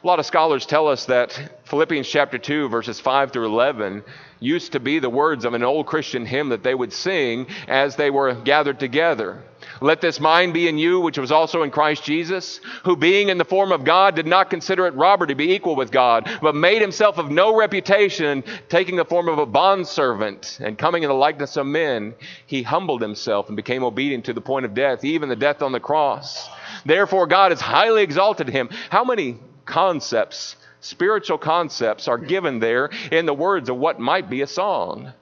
A 0.03 0.07
lot 0.07 0.19
of 0.19 0.27
scholars 0.27 0.67
tell 0.67 0.89
us 0.89 1.07
that 1.07 1.59
Philippians 1.65 2.09
chapter 2.09 2.39
2, 2.39 2.69
verses 2.69 3.01
5 3.01 3.33
through 3.33 3.47
11, 3.47 4.05
used 4.39 4.73
to 4.73 4.81
be 4.81 4.99
the 4.99 5.11
words 5.11 5.45
of 5.45 5.55
an 5.55 5.63
old 5.63 5.87
Christian 5.87 6.27
hymn 6.27 6.51
that 6.51 6.63
they 6.63 6.75
would 6.75 6.93
sing 6.93 7.47
as 7.67 7.97
they 7.97 8.11
were 8.11 8.35
gathered 8.35 8.79
together. 8.79 9.43
Let 9.81 10.01
this 10.01 10.21
mind 10.21 10.53
be 10.53 10.69
in 10.69 10.77
you, 10.77 11.01
which 11.01 11.19
was 11.19 11.33
also 11.33 11.63
in 11.63 11.71
Christ 11.71 12.05
Jesus, 12.05 12.61
who 12.85 12.97
being 12.97 13.31
in 13.31 13.39
the 13.39 13.45
form 13.45 13.73
of 13.73 13.85
God 13.85 14.15
did 14.15 14.27
not 14.27 14.51
consider 14.51 14.87
it 14.87 14.95
robbery 14.95 15.29
to 15.29 15.35
be 15.35 15.53
equal 15.53 15.75
with 15.75 15.91
God, 15.91 16.31
but 16.43 16.55
made 16.55 16.83
himself 16.83 17.17
of 17.17 17.31
no 17.31 17.57
reputation, 17.57 18.45
taking 18.69 18.97
the 18.97 19.05
form 19.05 19.29
of 19.29 19.39
a 19.39 19.47
bondservant, 19.47 20.59
and 20.61 20.77
coming 20.77 21.03
in 21.03 21.09
the 21.09 21.15
likeness 21.15 21.57
of 21.57 21.67
men, 21.67 22.15
he 22.47 22.63
humbled 22.63 23.01
himself 23.01 23.49
and 23.49 23.57
became 23.57 23.83
obedient 23.83 24.27
to 24.27 24.35
the 24.35 24.41
point 24.41 24.67
of 24.67 24.75
death, 24.75 25.03
even 25.05 25.29
the 25.29 25.37
death 25.37 25.63
on 25.63 25.73
the 25.73 25.81
cross. 25.81 26.49
Therefore, 26.85 27.27
God 27.27 27.53
has 27.53 27.61
highly 27.61 28.03
exalted 28.03 28.49
him. 28.49 28.69
How 28.91 29.05
many 29.05 29.39
concepts, 29.65 30.57
spiritual 30.81 31.39
concepts, 31.39 32.07
are 32.07 32.19
given 32.19 32.59
there 32.59 32.91
in 33.11 33.25
the 33.25 33.35
words 33.35 33.69
of 33.71 33.77
what 33.77 33.99
might 33.99 34.29
be 34.29 34.43
a 34.43 34.47
song? 34.47 35.13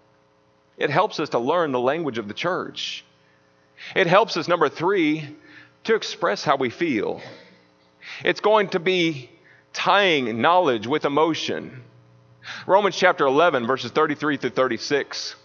It 0.76 0.90
helps 0.90 1.20
us 1.20 1.30
to 1.30 1.38
learn 1.38 1.72
the 1.72 1.80
language 1.80 2.18
of 2.18 2.28
the 2.28 2.34
church. 2.34 3.04
It 3.94 4.06
helps 4.06 4.36
us, 4.36 4.48
number 4.48 4.68
three, 4.68 5.36
to 5.84 5.94
express 5.94 6.44
how 6.44 6.56
we 6.56 6.70
feel. 6.70 7.20
It's 8.24 8.40
going 8.40 8.68
to 8.70 8.80
be 8.80 9.30
tying 9.72 10.40
knowledge 10.40 10.86
with 10.86 11.04
emotion. 11.04 11.82
Romans 12.66 12.96
chapter 12.96 13.26
11, 13.26 13.66
verses 13.66 13.90
33 13.90 14.38
through 14.38 14.50
36. 14.50 15.36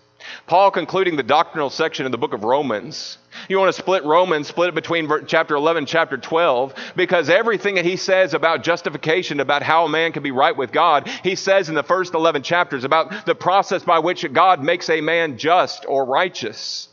Paul 0.47 0.71
concluding 0.71 1.17
the 1.17 1.23
doctrinal 1.23 1.69
section 1.69 2.05
of 2.05 2.11
the 2.11 2.17
book 2.17 2.33
of 2.33 2.43
Romans. 2.43 3.17
You 3.49 3.59
want 3.59 3.75
to 3.75 3.81
split 3.81 4.05
Romans, 4.05 4.47
split 4.47 4.69
it 4.69 4.75
between 4.75 5.09
chapter 5.27 5.55
11 5.55 5.85
chapter 5.85 6.17
12, 6.17 6.73
because 6.95 7.29
everything 7.29 7.75
that 7.75 7.85
he 7.85 7.97
says 7.97 8.33
about 8.33 8.63
justification, 8.63 9.41
about 9.41 9.63
how 9.63 9.85
a 9.85 9.89
man 9.89 10.13
can 10.13 10.23
be 10.23 10.31
right 10.31 10.55
with 10.55 10.71
God, 10.71 11.09
he 11.23 11.35
says 11.35 11.67
in 11.67 11.75
the 11.75 11.83
first 11.83 12.13
11 12.13 12.43
chapters 12.43 12.85
about 12.85 13.25
the 13.25 13.35
process 13.35 13.83
by 13.83 13.99
which 13.99 14.31
God 14.31 14.63
makes 14.63 14.89
a 14.89 15.01
man 15.01 15.37
just 15.37 15.85
or 15.87 16.05
righteous. 16.05 16.87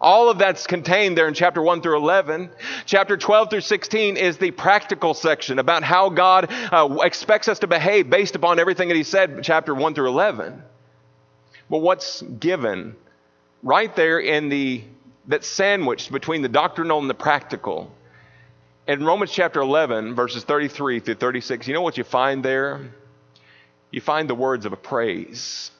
All 0.00 0.30
of 0.30 0.38
that's 0.38 0.66
contained 0.66 1.18
there 1.18 1.26
in 1.26 1.34
chapter 1.34 1.60
1 1.60 1.82
through 1.82 1.96
11. 1.96 2.50
Chapter 2.86 3.16
12 3.16 3.50
through 3.50 3.60
16 3.62 4.16
is 4.16 4.38
the 4.38 4.52
practical 4.52 5.12
section 5.12 5.58
about 5.58 5.82
how 5.82 6.08
God 6.10 6.46
uh, 6.50 6.98
expects 7.02 7.48
us 7.48 7.58
to 7.60 7.66
behave 7.66 8.08
based 8.08 8.36
upon 8.36 8.60
everything 8.60 8.88
that 8.88 8.96
He 8.96 9.02
said, 9.02 9.40
chapter 9.42 9.74
1 9.74 9.94
through 9.94 10.08
11. 10.08 10.62
But 11.68 11.78
what's 11.78 12.22
given 12.22 12.94
right 13.62 13.94
there 13.96 14.20
in 14.20 14.48
the 14.48 14.84
that's 15.28 15.46
sandwiched 15.46 16.10
between 16.10 16.42
the 16.42 16.48
doctrinal 16.48 16.98
and 16.98 17.08
the 17.08 17.14
practical. 17.14 17.92
In 18.86 19.04
Romans 19.04 19.30
chapter 19.30 19.60
11, 19.60 20.14
verses 20.14 20.42
33 20.42 21.00
through 21.00 21.14
36, 21.16 21.68
you 21.68 21.74
know 21.74 21.82
what 21.82 21.98
you 21.98 22.04
find 22.04 22.42
there? 22.42 22.88
You 23.90 24.00
find 24.00 24.28
the 24.28 24.34
words 24.34 24.64
of 24.64 24.72
a 24.72 24.76
praise 24.76 25.70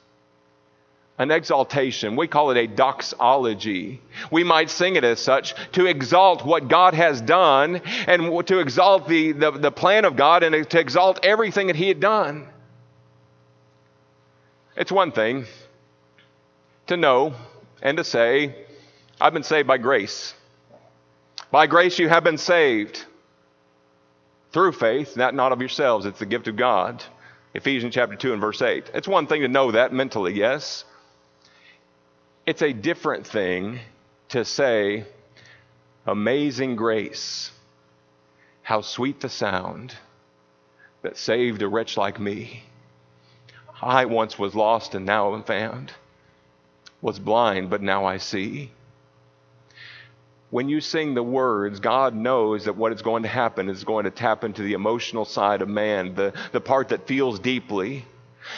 an 1.19 1.31
exaltation. 1.31 2.15
We 2.15 2.27
call 2.27 2.49
it 2.51 2.57
a 2.57 2.65
doxology. 2.65 4.01
We 4.31 4.45
might 4.45 4.69
sing 4.69 4.95
it 4.95 5.03
as 5.03 5.19
such 5.19 5.53
to 5.73 5.85
exalt 5.85 6.45
what 6.45 6.69
God 6.69 6.93
has 6.93 7.19
done 7.19 7.81
and 8.07 8.47
to 8.47 8.59
exalt 8.59 9.07
the, 9.09 9.33
the, 9.33 9.51
the, 9.51 9.71
plan 9.71 10.05
of 10.05 10.15
God 10.15 10.43
and 10.43 10.67
to 10.69 10.79
exalt 10.79 11.19
everything 11.23 11.67
that 11.67 11.75
He 11.75 11.89
had 11.89 11.99
done. 11.99 12.47
It's 14.77 14.93
one 14.93 15.11
thing 15.11 15.45
to 16.87 16.95
know 16.95 17.33
and 17.81 17.97
to 17.97 18.05
say, 18.05 18.55
I've 19.19 19.33
been 19.33 19.43
saved 19.43 19.67
by 19.67 19.77
grace. 19.77 20.33
By 21.51 21.67
grace 21.67 21.99
you 21.99 22.07
have 22.07 22.23
been 22.23 22.37
saved 22.37 23.03
through 24.53 24.71
faith, 24.71 25.15
that 25.15 25.35
not 25.35 25.51
of 25.51 25.59
yourselves, 25.59 26.05
it's 26.05 26.19
the 26.19 26.25
gift 26.25 26.47
of 26.47 26.55
God. 26.55 27.03
Ephesians 27.53 27.93
chapter 27.93 28.15
2 28.15 28.31
and 28.31 28.41
verse 28.41 28.61
8. 28.61 28.91
It's 28.93 29.07
one 29.07 29.27
thing 29.27 29.41
to 29.41 29.49
know 29.49 29.71
that 29.71 29.91
mentally, 29.91 30.33
yes. 30.33 30.85
It's 32.49 32.63
a 32.63 32.73
different 32.73 33.27
thing 33.27 33.79
to 34.29 34.43
say, 34.43 35.05
Amazing 36.07 36.77
grace, 36.77 37.51
how 38.63 38.81
sweet 38.81 39.19
the 39.19 39.29
sound 39.29 39.93
that 41.03 41.15
saved 41.15 41.61
a 41.61 41.67
wretch 41.67 41.95
like 41.95 42.19
me. 42.19 42.63
I 43.83 44.05
once 44.05 44.39
was 44.39 44.55
lost 44.55 44.95
and 44.95 45.05
now 45.05 45.35
am 45.35 45.43
found, 45.43 45.93
was 47.03 47.19
blind, 47.19 47.69
but 47.69 47.83
now 47.83 48.05
I 48.05 48.17
see. 48.17 48.71
When 50.49 50.69
you 50.69 50.81
sing 50.81 51.13
the 51.13 51.21
words, 51.21 51.79
God 51.79 52.15
knows 52.15 52.65
that 52.65 52.75
what 52.75 52.93
is 52.93 53.03
going 53.03 53.21
to 53.21 53.29
happen 53.29 53.69
is 53.69 53.83
going 53.83 54.05
to 54.05 54.09
tap 54.11 54.43
into 54.43 54.63
the 54.63 54.73
emotional 54.73 55.25
side 55.25 55.61
of 55.61 55.69
man, 55.69 56.15
the, 56.15 56.33
the 56.51 56.61
part 56.61 56.89
that 56.89 57.05
feels 57.05 57.37
deeply 57.37 58.07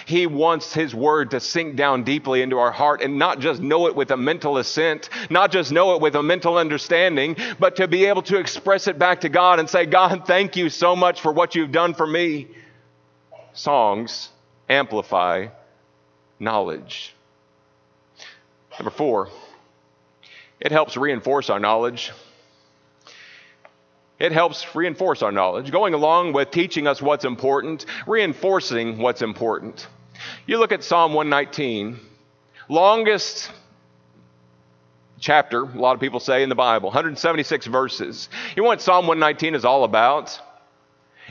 he 0.06 0.28
wants 0.28 0.74
His 0.74 0.94
word 0.94 1.32
to 1.32 1.40
sink 1.40 1.76
down 1.76 2.04
deeply 2.04 2.42
into 2.42 2.58
our 2.60 2.72
heart 2.72 3.02
and 3.02 3.18
not 3.18 3.40
just 3.40 3.62
know 3.62 3.88
it 3.88 3.96
with 3.96 4.12
a 4.12 4.18
mental 4.18 4.58
assent, 4.58 5.10
not 5.30 5.52
just 5.52 5.72
know 5.72 5.96
it 5.96 6.02
with 6.02 6.16
a 6.16 6.24
mental 6.24 6.58
understanding, 6.58 7.36
but 7.60 7.78
to 7.78 7.88
be 7.88 8.06
able 8.06 8.22
to 8.24 8.38
express 8.38 8.88
it 8.88 8.98
back 9.00 9.22
to 9.22 9.30
God 9.30 9.60
and 9.60 9.70
say, 9.70 9.86
God, 9.86 10.26
thank 10.26 10.56
you 10.56 10.70
so 10.70 10.96
much 10.96 11.22
for 11.22 11.32
what 11.32 11.56
you've 11.56 11.72
done 11.72 11.94
for 11.94 12.08
me. 12.08 12.48
Songs 13.54 14.30
amplify 14.70 15.48
knowledge. 16.40 17.14
Number 18.80 18.92
four, 18.92 19.30
it 20.60 20.72
helps 20.72 20.98
reinforce 20.98 21.50
our 21.50 21.60
knowledge. 21.60 22.12
It 24.22 24.32
helps 24.32 24.76
reinforce 24.76 25.24
our 25.24 25.32
knowledge, 25.32 25.72
going 25.72 25.96
along 25.96 26.34
with 26.34 26.52
teaching 26.52 26.86
us 26.86 27.02
what's 27.02 27.26
important, 27.26 27.88
reinforcing 28.06 29.00
what's 29.00 29.24
important. 29.24 29.88
You 30.46 30.60
look 30.60 30.72
at 30.72 30.84
Psalm 30.84 31.16
119, 31.16 32.00
longest 32.70 33.50
chapter, 35.20 35.64
a 35.64 35.66
lot 35.66 35.96
of 35.96 36.00
people 36.00 36.20
say 36.20 36.44
in 36.44 36.50
the 36.50 36.56
Bible, 36.56 36.90
176 36.90 37.66
verses. 37.66 38.30
You 38.56 38.62
know 38.62 38.68
what 38.68 38.84
Psalm 38.84 39.08
119 39.08 39.56
is 39.56 39.66
all 39.66 39.86
about? 39.86 40.40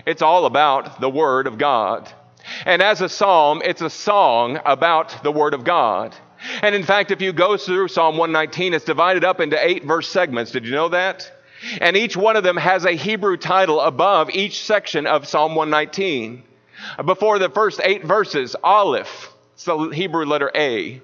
It's 0.04 0.20
all 0.20 0.44
about 0.44 1.00
the 1.00 1.08
Word 1.08 1.46
of 1.46 1.58
God. 1.58 2.12
And 2.66 2.82
as 2.82 3.02
a 3.02 3.08
psalm, 3.08 3.62
it's 3.64 3.82
a 3.82 3.90
song 3.90 4.58
about 4.64 5.22
the 5.22 5.30
Word 5.30 5.54
of 5.54 5.62
God. 5.62 6.16
And 6.60 6.74
in 6.74 6.82
fact, 6.82 7.12
if 7.12 7.20
you 7.20 7.32
go 7.32 7.56
through 7.56 7.86
Psalm 7.86 8.16
119, 8.16 8.74
it's 8.74 8.84
divided 8.84 9.22
up 9.22 9.38
into 9.38 9.64
eight 9.64 9.84
verse 9.84 10.08
segments. 10.08 10.50
Did 10.50 10.64
you 10.64 10.72
know 10.72 10.88
that? 10.88 11.30
And 11.80 11.96
each 11.96 12.16
one 12.16 12.36
of 12.36 12.44
them 12.44 12.56
has 12.56 12.84
a 12.84 12.92
Hebrew 12.92 13.36
title 13.36 13.80
above 13.80 14.30
each 14.30 14.64
section 14.64 15.06
of 15.06 15.26
Psalm 15.26 15.54
119. 15.54 16.42
Before 17.04 17.38
the 17.38 17.50
first 17.50 17.80
eight 17.82 18.04
verses, 18.04 18.56
Aleph, 18.62 19.32
it's 19.54 19.64
the 19.64 19.88
Hebrew 19.88 20.24
letter 20.24 20.50
A. 20.54 21.02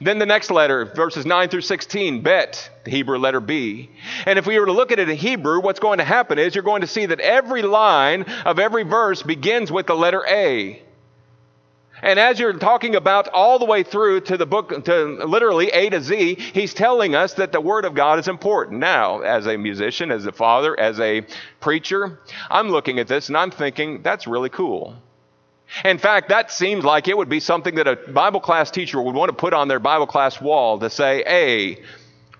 Then 0.00 0.18
the 0.18 0.26
next 0.26 0.50
letter, 0.50 0.84
verses 0.84 1.26
9 1.26 1.48
through 1.48 1.62
16, 1.62 2.22
Bet, 2.22 2.70
the 2.84 2.90
Hebrew 2.90 3.18
letter 3.18 3.40
B. 3.40 3.90
And 4.26 4.38
if 4.38 4.46
we 4.46 4.58
were 4.58 4.66
to 4.66 4.72
look 4.72 4.92
at 4.92 4.98
it 4.98 5.08
in 5.08 5.16
Hebrew, 5.16 5.60
what's 5.60 5.80
going 5.80 5.98
to 5.98 6.04
happen 6.04 6.38
is 6.38 6.54
you're 6.54 6.62
going 6.62 6.82
to 6.82 6.86
see 6.86 7.06
that 7.06 7.20
every 7.20 7.62
line 7.62 8.22
of 8.44 8.58
every 8.58 8.84
verse 8.84 9.22
begins 9.22 9.72
with 9.72 9.86
the 9.86 9.94
letter 9.94 10.24
A. 10.26 10.80
And 12.02 12.18
as 12.18 12.40
you're 12.40 12.52
talking 12.54 12.96
about 12.96 13.28
all 13.28 13.60
the 13.60 13.64
way 13.64 13.84
through 13.84 14.22
to 14.22 14.36
the 14.36 14.44
book, 14.44 14.84
to 14.86 15.04
literally 15.24 15.68
A 15.68 15.88
to 15.90 16.00
Z, 16.00 16.34
he's 16.52 16.74
telling 16.74 17.14
us 17.14 17.34
that 17.34 17.52
the 17.52 17.60
Word 17.60 17.84
of 17.84 17.94
God 17.94 18.18
is 18.18 18.26
important. 18.26 18.80
Now, 18.80 19.20
as 19.20 19.46
a 19.46 19.56
musician, 19.56 20.10
as 20.10 20.26
a 20.26 20.32
father, 20.32 20.78
as 20.78 20.98
a 20.98 21.24
preacher, 21.60 22.18
I'm 22.50 22.70
looking 22.70 22.98
at 22.98 23.06
this 23.06 23.28
and 23.28 23.36
I'm 23.36 23.52
thinking, 23.52 24.02
that's 24.02 24.26
really 24.26 24.48
cool. 24.48 24.96
In 25.84 25.98
fact, 25.98 26.28
that 26.30 26.50
seems 26.50 26.84
like 26.84 27.06
it 27.06 27.16
would 27.16 27.28
be 27.28 27.40
something 27.40 27.76
that 27.76 27.86
a 27.86 27.96
Bible 27.96 28.40
class 28.40 28.70
teacher 28.70 29.00
would 29.00 29.14
want 29.14 29.30
to 29.30 29.36
put 29.36 29.54
on 29.54 29.68
their 29.68 29.80
Bible 29.80 30.06
class 30.06 30.40
wall 30.40 30.80
to 30.80 30.90
say, 30.90 31.22
A, 31.26 31.82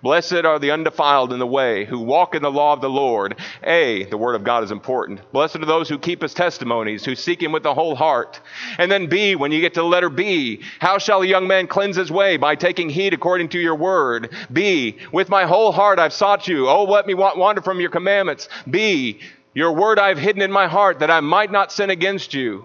Blessed 0.02 0.44
are 0.44 0.58
the 0.58 0.72
undefiled 0.72 1.32
in 1.32 1.38
the 1.38 1.46
way, 1.46 1.84
who 1.84 2.00
walk 2.00 2.34
in 2.34 2.42
the 2.42 2.50
law 2.50 2.72
of 2.72 2.80
the 2.80 2.90
Lord. 2.90 3.36
A, 3.62 4.02
the 4.06 4.18
word 4.18 4.34
of 4.34 4.42
God 4.42 4.64
is 4.64 4.72
important. 4.72 5.20
Blessed 5.30 5.56
are 5.56 5.64
those 5.64 5.88
who 5.88 5.96
keep 5.96 6.22
his 6.22 6.34
testimonies, 6.34 7.04
who 7.04 7.14
seek 7.14 7.40
him 7.40 7.52
with 7.52 7.62
the 7.62 7.72
whole 7.72 7.94
heart. 7.94 8.40
And 8.78 8.90
then 8.90 9.06
B, 9.06 9.36
when 9.36 9.52
you 9.52 9.60
get 9.60 9.74
to 9.74 9.80
the 9.80 9.86
letter 9.86 10.10
B, 10.10 10.62
how 10.80 10.98
shall 10.98 11.22
a 11.22 11.26
young 11.26 11.46
man 11.46 11.68
cleanse 11.68 11.94
his 11.94 12.10
way? 12.10 12.36
By 12.36 12.56
taking 12.56 12.90
heed 12.90 13.14
according 13.14 13.50
to 13.50 13.60
your 13.60 13.76
word. 13.76 14.34
B, 14.52 14.98
with 15.12 15.28
my 15.28 15.44
whole 15.44 15.70
heart 15.70 16.00
I've 16.00 16.12
sought 16.12 16.48
you. 16.48 16.68
Oh, 16.68 16.82
let 16.82 17.06
me 17.06 17.14
wander 17.14 17.62
from 17.62 17.80
your 17.80 17.90
commandments. 17.90 18.48
B, 18.68 19.20
your 19.54 19.72
word 19.72 20.00
I've 20.00 20.18
hidden 20.18 20.42
in 20.42 20.50
my 20.50 20.66
heart 20.66 20.98
that 20.98 21.12
I 21.12 21.20
might 21.20 21.52
not 21.52 21.70
sin 21.70 21.90
against 21.90 22.34
you. 22.34 22.64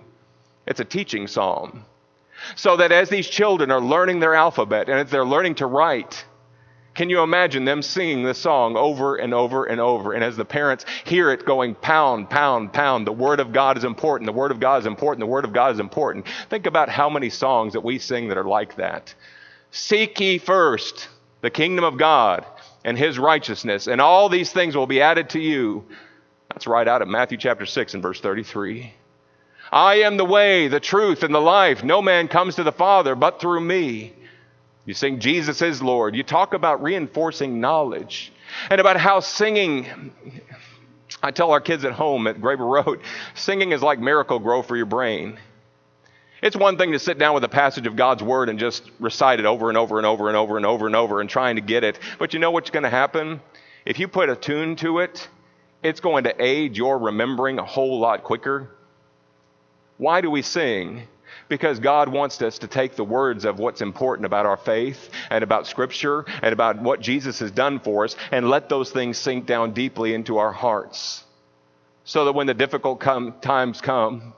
It's 0.66 0.80
a 0.80 0.86
teaching 0.86 1.28
psalm. 1.28 1.86
So 2.56 2.78
that 2.78 2.92
as 2.92 3.10
these 3.10 3.28
children 3.28 3.70
are 3.70 3.82
learning 3.82 4.22
their 4.22 4.34
alphabet 4.34 4.90
and 4.90 5.00
as 5.00 5.12
they're 5.12 5.24
learning 5.24 5.56
to 5.56 5.68
write, 5.68 6.26
can 6.98 7.12
you 7.12 7.22
imagine 7.22 7.64
them 7.64 7.84
singing 7.84 8.24
this 8.24 8.40
song 8.40 8.76
over 8.76 9.18
and 9.18 9.32
over 9.32 9.66
and 9.66 9.80
over? 9.80 10.14
And 10.14 10.24
as 10.24 10.36
the 10.36 10.44
parents 10.44 10.84
hear 11.06 11.30
it 11.30 11.46
going 11.46 11.76
pound, 11.76 12.28
pound, 12.28 12.74
pound, 12.74 13.06
the 13.06 13.12
Word 13.12 13.40
of 13.40 13.54
God 13.54 13.78
is 13.78 13.84
important, 13.84 14.26
the 14.26 14.34
Word 14.34 14.50
of 14.50 14.60
God 14.60 14.80
is 14.80 14.88
important, 14.88 15.20
the 15.20 15.32
Word 15.32 15.46
of 15.46 15.54
God 15.54 15.74
is 15.74 15.80
important. 15.80 16.26
Think 16.50 16.66
about 16.66 16.90
how 16.90 17.08
many 17.08 17.30
songs 17.30 17.74
that 17.74 17.82
we 17.82 18.00
sing 18.00 18.30
that 18.30 18.38
are 18.40 18.44
like 18.44 18.78
that. 18.78 19.14
Seek 19.70 20.20
ye 20.20 20.40
first 20.40 21.08
the 21.42 21.52
kingdom 21.52 21.86
of 21.86 22.00
God 22.00 22.44
and 22.84 22.98
his 22.98 23.20
righteousness, 23.20 23.86
and 23.86 24.02
all 24.02 24.28
these 24.28 24.52
things 24.52 24.76
will 24.76 24.88
be 24.88 25.00
added 25.00 25.30
to 25.30 25.40
you. 25.40 25.86
That's 26.50 26.66
right 26.66 26.88
out 26.88 27.04
of 27.04 27.08
Matthew 27.08 27.38
chapter 27.38 27.68
6 27.68 27.94
and 27.94 28.02
verse 28.02 28.20
33. 28.22 28.92
I 29.72 29.98
am 29.98 30.18
the 30.18 30.26
way, 30.26 30.68
the 30.68 30.80
truth, 30.80 31.22
and 31.22 31.36
the 31.36 31.40
life. 31.40 31.84
No 31.84 32.02
man 32.02 32.28
comes 32.28 32.56
to 32.56 32.64
the 32.64 32.72
Father 32.72 33.14
but 33.14 33.40
through 33.40 33.62
me. 33.62 34.14
You 34.88 34.94
sing 34.94 35.20
Jesus 35.20 35.62
is 35.62 35.82
Lord. 35.82 36.16
You 36.16 36.24
talk 36.24 36.54
about 36.54 36.82
reinforcing 36.82 37.60
knowledge 37.60 38.32
and 38.70 38.80
about 38.80 38.96
how 38.96 39.20
singing. 39.20 40.14
I 41.22 41.32
tell 41.32 41.52
our 41.52 41.60
kids 41.60 41.84
at 41.84 41.92
home 41.92 42.26
at 42.26 42.40
Graber 42.40 42.86
Road, 42.86 43.02
singing 43.36 43.74
is 43.74 43.84
like 43.84 44.00
Miracle-Gro 44.00 44.62
for 44.62 44.78
your 44.78 44.86
brain. 44.86 45.40
It's 46.42 46.56
one 46.56 46.78
thing 46.78 46.94
to 46.94 47.00
sit 47.00 47.18
down 47.18 47.34
with 47.34 47.44
a 47.44 47.50
passage 47.50 47.86
of 47.86 47.98
God's 47.98 48.24
Word 48.24 48.48
and 48.48 48.58
just 48.58 48.90
recite 48.98 49.40
it 49.40 49.46
over 49.46 49.68
and 49.68 49.78
over 49.78 49.98
and 49.98 50.06
over 50.06 50.30
and 50.30 50.38
over 50.38 50.56
and 50.56 50.66
over 50.66 50.88
and 50.88 50.96
over 50.96 51.20
and 51.20 51.30
trying 51.30 51.58
to 51.58 51.62
get 51.62 51.84
it. 51.84 52.00
But 52.18 52.34
you 52.34 52.40
know 52.40 52.52
what's 52.52 52.70
going 52.70 52.84
to 52.84 52.90
happen? 52.90 53.42
If 53.86 54.00
you 54.00 54.08
put 54.08 54.30
a 54.30 54.38
tune 54.38 54.78
to 54.78 55.00
it, 55.00 55.28
it's 55.84 56.00
going 56.00 56.24
to 56.24 56.42
aid 56.42 56.78
your 56.78 56.98
remembering 56.98 57.60
a 57.60 57.66
whole 57.66 58.00
lot 58.00 58.24
quicker. 58.24 58.70
Why 59.98 60.22
do 60.22 60.32
we 60.32 60.44
sing? 60.44 61.08
Because 61.50 61.80
God 61.80 62.10
wants 62.10 62.42
us 62.42 62.60
to 62.60 62.68
take 62.68 62.96
the 62.96 63.04
words 63.04 63.46
of 63.46 63.60
what's 63.60 63.82
important 63.82 64.26
about 64.26 64.46
our 64.46 64.58
faith 64.58 65.10
and 65.30 65.44
about 65.44 65.68
Scripture 65.68 66.26
and 66.42 66.54
about 66.54 66.82
what 66.82 67.00
Jesus 67.00 67.40
has 67.40 67.52
done 67.52 67.80
for 67.80 68.06
us 68.06 68.16
and 68.32 68.50
let 68.50 68.70
those 68.70 68.92
things 68.92 69.18
sink 69.18 69.46
down 69.46 69.74
deeply 69.74 70.14
into 70.14 70.38
our 70.38 70.52
hearts. 70.52 71.24
So 72.04 72.26
that 72.26 72.34
when 72.34 72.48
the 72.48 72.54
difficult 72.54 73.00
come, 73.00 73.36
times 73.42 73.82
come, 73.82 74.34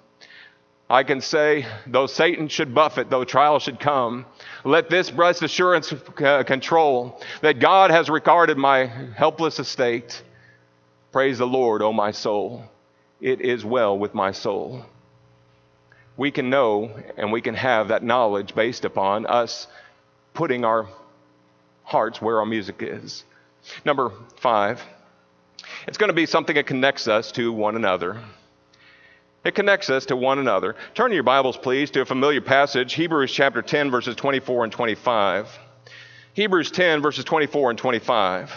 I 0.90 1.04
can 1.04 1.22
say, 1.22 1.68
though 1.86 2.08
Satan 2.08 2.48
should 2.48 2.74
buffet, 2.74 3.12
though 3.12 3.24
trial 3.24 3.60
should 3.60 3.80
come, 3.80 4.26
let 4.64 4.90
this 4.90 5.12
blessed 5.12 5.44
assurance 5.44 5.94
uh, 5.94 6.44
control 6.44 7.22
that 7.42 7.60
God 7.60 7.92
has 7.92 8.10
regarded 8.10 8.58
my 8.58 8.88
helpless 9.16 9.60
estate. 9.60 10.24
Praise 11.12 11.38
the 11.38 11.46
Lord, 11.46 11.84
O 11.84 11.94
my 11.94 12.10
soul. 12.10 12.64
It 13.22 13.42
is 13.42 13.64
well 13.64 14.00
with 14.00 14.16
my 14.16 14.32
soul. 14.32 14.84
We 16.20 16.32
can 16.32 16.50
know 16.50 16.92
and 17.16 17.32
we 17.32 17.40
can 17.40 17.56
have 17.56 17.88
that 17.88 18.04
knowledge 18.04 18.54
based 18.54 18.84
upon 18.84 19.26
us 19.26 19.68
putting 20.34 20.66
our 20.66 20.90
hearts 21.86 22.22
where 22.22 22.40
our 22.40 22.46
music 22.46 22.82
is. 22.82 23.24
Number 23.86 24.12
five, 24.36 24.84
it's 25.88 25.98
going 25.98 26.10
to 26.10 26.14
be 26.14 26.26
something 26.26 26.56
that 26.56 26.68
connects 26.68 27.08
us 27.08 27.32
to 27.32 27.54
one 27.54 27.78
another. 27.78 28.22
It 29.46 29.56
connects 29.56 29.90
us 29.90 30.08
to 30.08 30.18
one 30.18 30.40
another. 30.40 30.76
Turn 30.94 31.14
your 31.14 31.24
Bibles, 31.24 31.56
please, 31.56 31.90
to 31.92 32.02
a 32.02 32.06
familiar 32.06 32.42
passage, 32.42 32.92
Hebrews 32.96 33.32
chapter 33.32 33.62
10, 33.62 33.90
verses 33.90 34.18
24 34.18 34.66
and 34.66 34.74
25. 34.74 35.48
Hebrews 36.34 36.72
10, 36.72 37.02
verses 37.02 37.24
24 37.24 37.70
and 37.70 37.80
25. 37.80 38.52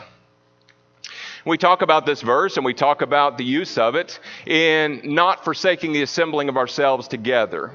We 1.45 1.59
talk 1.59 1.83
about 1.83 2.07
this 2.07 2.23
verse 2.23 2.57
and 2.57 2.65
we 2.65 2.75
talk 2.75 3.03
about 3.03 3.39
the 3.39 3.45
use 3.45 3.79
of 3.79 3.95
it 3.95 4.21
in 4.47 5.01
not 5.05 5.45
forsaking 5.45 5.93
the 5.93 6.03
assembling 6.03 6.49
of 6.49 6.57
ourselves 6.57 7.09
together. 7.09 7.73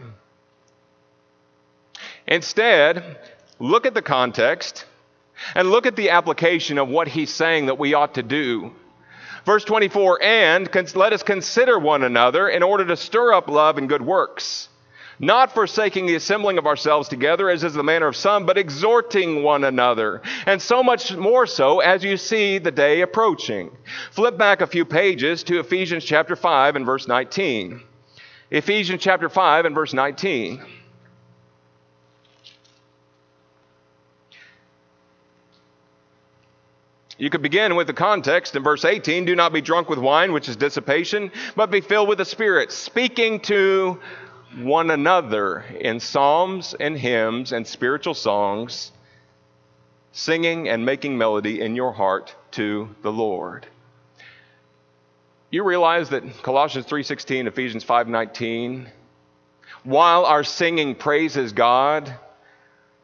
Instead, 2.28 3.18
look 3.60 3.86
at 3.86 3.94
the 3.94 4.02
context 4.02 4.86
and 5.56 5.70
look 5.70 5.86
at 5.86 5.96
the 5.96 6.10
application 6.10 6.78
of 6.78 6.88
what 6.88 7.08
he's 7.08 7.34
saying 7.34 7.68
that 7.68 7.78
we 7.78 7.94
ought 7.94 8.16
to 8.16 8.24
do 8.24 8.74
Verse 9.48 9.64
24, 9.64 10.22
and 10.22 10.96
let 10.98 11.14
us 11.14 11.24
consider 11.24 11.80
one 11.80 12.04
another 12.04 12.50
in 12.50 12.64
order 12.64 12.84
to 12.84 12.98
stir 12.98 13.32
up 13.32 13.48
love 13.48 13.78
and 13.78 13.88
good 13.88 14.02
works, 14.02 14.68
not 15.20 15.54
forsaking 15.54 16.06
the 16.06 16.16
assembling 16.16 16.58
of 16.58 16.68
ourselves 16.68 17.10
together, 17.10 17.50
as 17.50 17.64
is 17.64 17.74
the 17.74 17.84
manner 17.84 18.08
of 18.08 18.16
some, 18.16 18.46
but 18.46 18.58
exhorting 18.58 19.44
one 19.44 19.64
another, 19.64 20.22
and 20.46 20.62
so 20.62 20.84
much 20.84 21.16
more 21.16 21.48
so 21.48 21.80
as 21.80 22.04
you 22.04 22.18
see 22.18 22.58
the 22.58 22.72
day 22.72 23.02
approaching. 23.02 23.72
Flip 24.12 24.38
back 24.38 24.62
a 24.62 24.68
few 24.68 24.86
pages 24.86 25.44
to 25.44 25.60
Ephesians 25.60 26.04
chapter 26.04 26.36
5 26.36 26.76
and 26.76 26.86
verse 26.86 27.08
19. 27.08 27.82
Ephesians 28.52 29.02
chapter 29.02 29.30
5 29.30 29.66
and 29.66 29.76
verse 29.76 29.94
19. 29.94 30.64
You 37.20 37.32
could 37.32 37.42
begin 37.42 37.76
with 37.76 37.88
the 37.88 37.94
context 37.94 38.56
in 38.56 38.62
verse 38.62 38.86
18 38.86 39.26
do 39.26 39.36
not 39.36 39.52
be 39.52 39.62
drunk 39.62 39.90
with 39.90 39.98
wine, 39.98 40.34
which 40.34 40.48
is 40.48 40.56
dissipation, 40.56 41.32
but 41.56 41.72
be 41.72 41.82
filled 41.82 42.08
with 42.08 42.20
the 42.20 42.26
Spirit, 42.26 42.72
speaking 42.72 43.40
to 43.42 44.00
one 44.58 44.90
another 44.90 45.64
in 45.80 46.00
psalms 46.00 46.74
and 46.80 46.98
hymns 46.98 47.52
and 47.52 47.68
spiritual 47.68 48.14
songs, 48.14 48.92
singing 50.12 50.68
and 50.68 50.86
making 50.86 51.18
melody 51.18 51.62
in 51.62 51.76
your 51.76 51.92
heart 51.92 52.36
to 52.52 52.90
the 53.04 53.12
Lord. 53.12 53.68
You 55.52 55.64
realize 55.64 56.10
that 56.10 56.42
Colossians 56.42 56.88
3:16, 56.88 57.48
Ephesians 57.48 57.84
5:19, 57.84 58.88
while 59.84 60.26
our 60.26 60.44
singing 60.44 60.96
praises 60.96 61.54
God, 61.54 62.14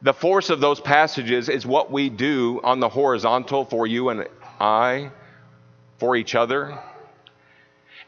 the 0.02 0.14
force 0.14 0.50
of 0.50 0.60
those 0.60 0.82
passages 0.82 1.48
is 1.48 1.66
what 1.66 1.92
we 1.92 2.10
do 2.10 2.60
on 2.64 2.80
the 2.80 2.90
horizontal 2.90 3.64
for 3.64 3.88
you 3.88 4.10
and 4.10 4.28
I, 4.60 5.12
for 6.00 6.16
each 6.16 6.36
other. 6.36 6.78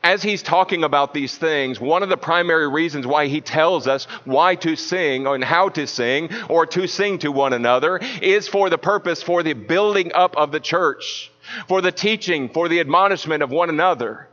As 0.05 0.21
he's 0.21 0.43
talking 0.43 0.83
about 0.83 1.15
these 1.15 1.35
things, 1.35 1.79
one 1.79 2.03
of 2.03 2.09
the 2.09 2.15
primary 2.15 2.67
reasons 2.67 3.07
why 3.07 3.25
he 3.25 3.41
tells 3.41 3.87
us 3.87 4.05
why 4.23 4.53
to 4.57 4.75
sing 4.75 5.25
and 5.25 5.43
how 5.43 5.69
to 5.69 5.87
sing 5.87 6.29
or 6.47 6.67
to 6.67 6.85
sing 6.85 7.17
to 7.19 7.31
one 7.31 7.53
another 7.53 7.99
is 8.21 8.47
for 8.47 8.69
the 8.69 8.77
purpose, 8.77 9.23
for 9.23 9.41
the 9.41 9.53
building 9.53 10.11
up 10.13 10.37
of 10.37 10.51
the 10.51 10.59
church, 10.59 11.31
for 11.67 11.81
the 11.81 11.91
teaching, 11.91 12.49
for 12.49 12.69
the 12.69 12.79
admonishment 12.81 13.41
of 13.41 13.49
one 13.49 13.69
another. 13.69 14.27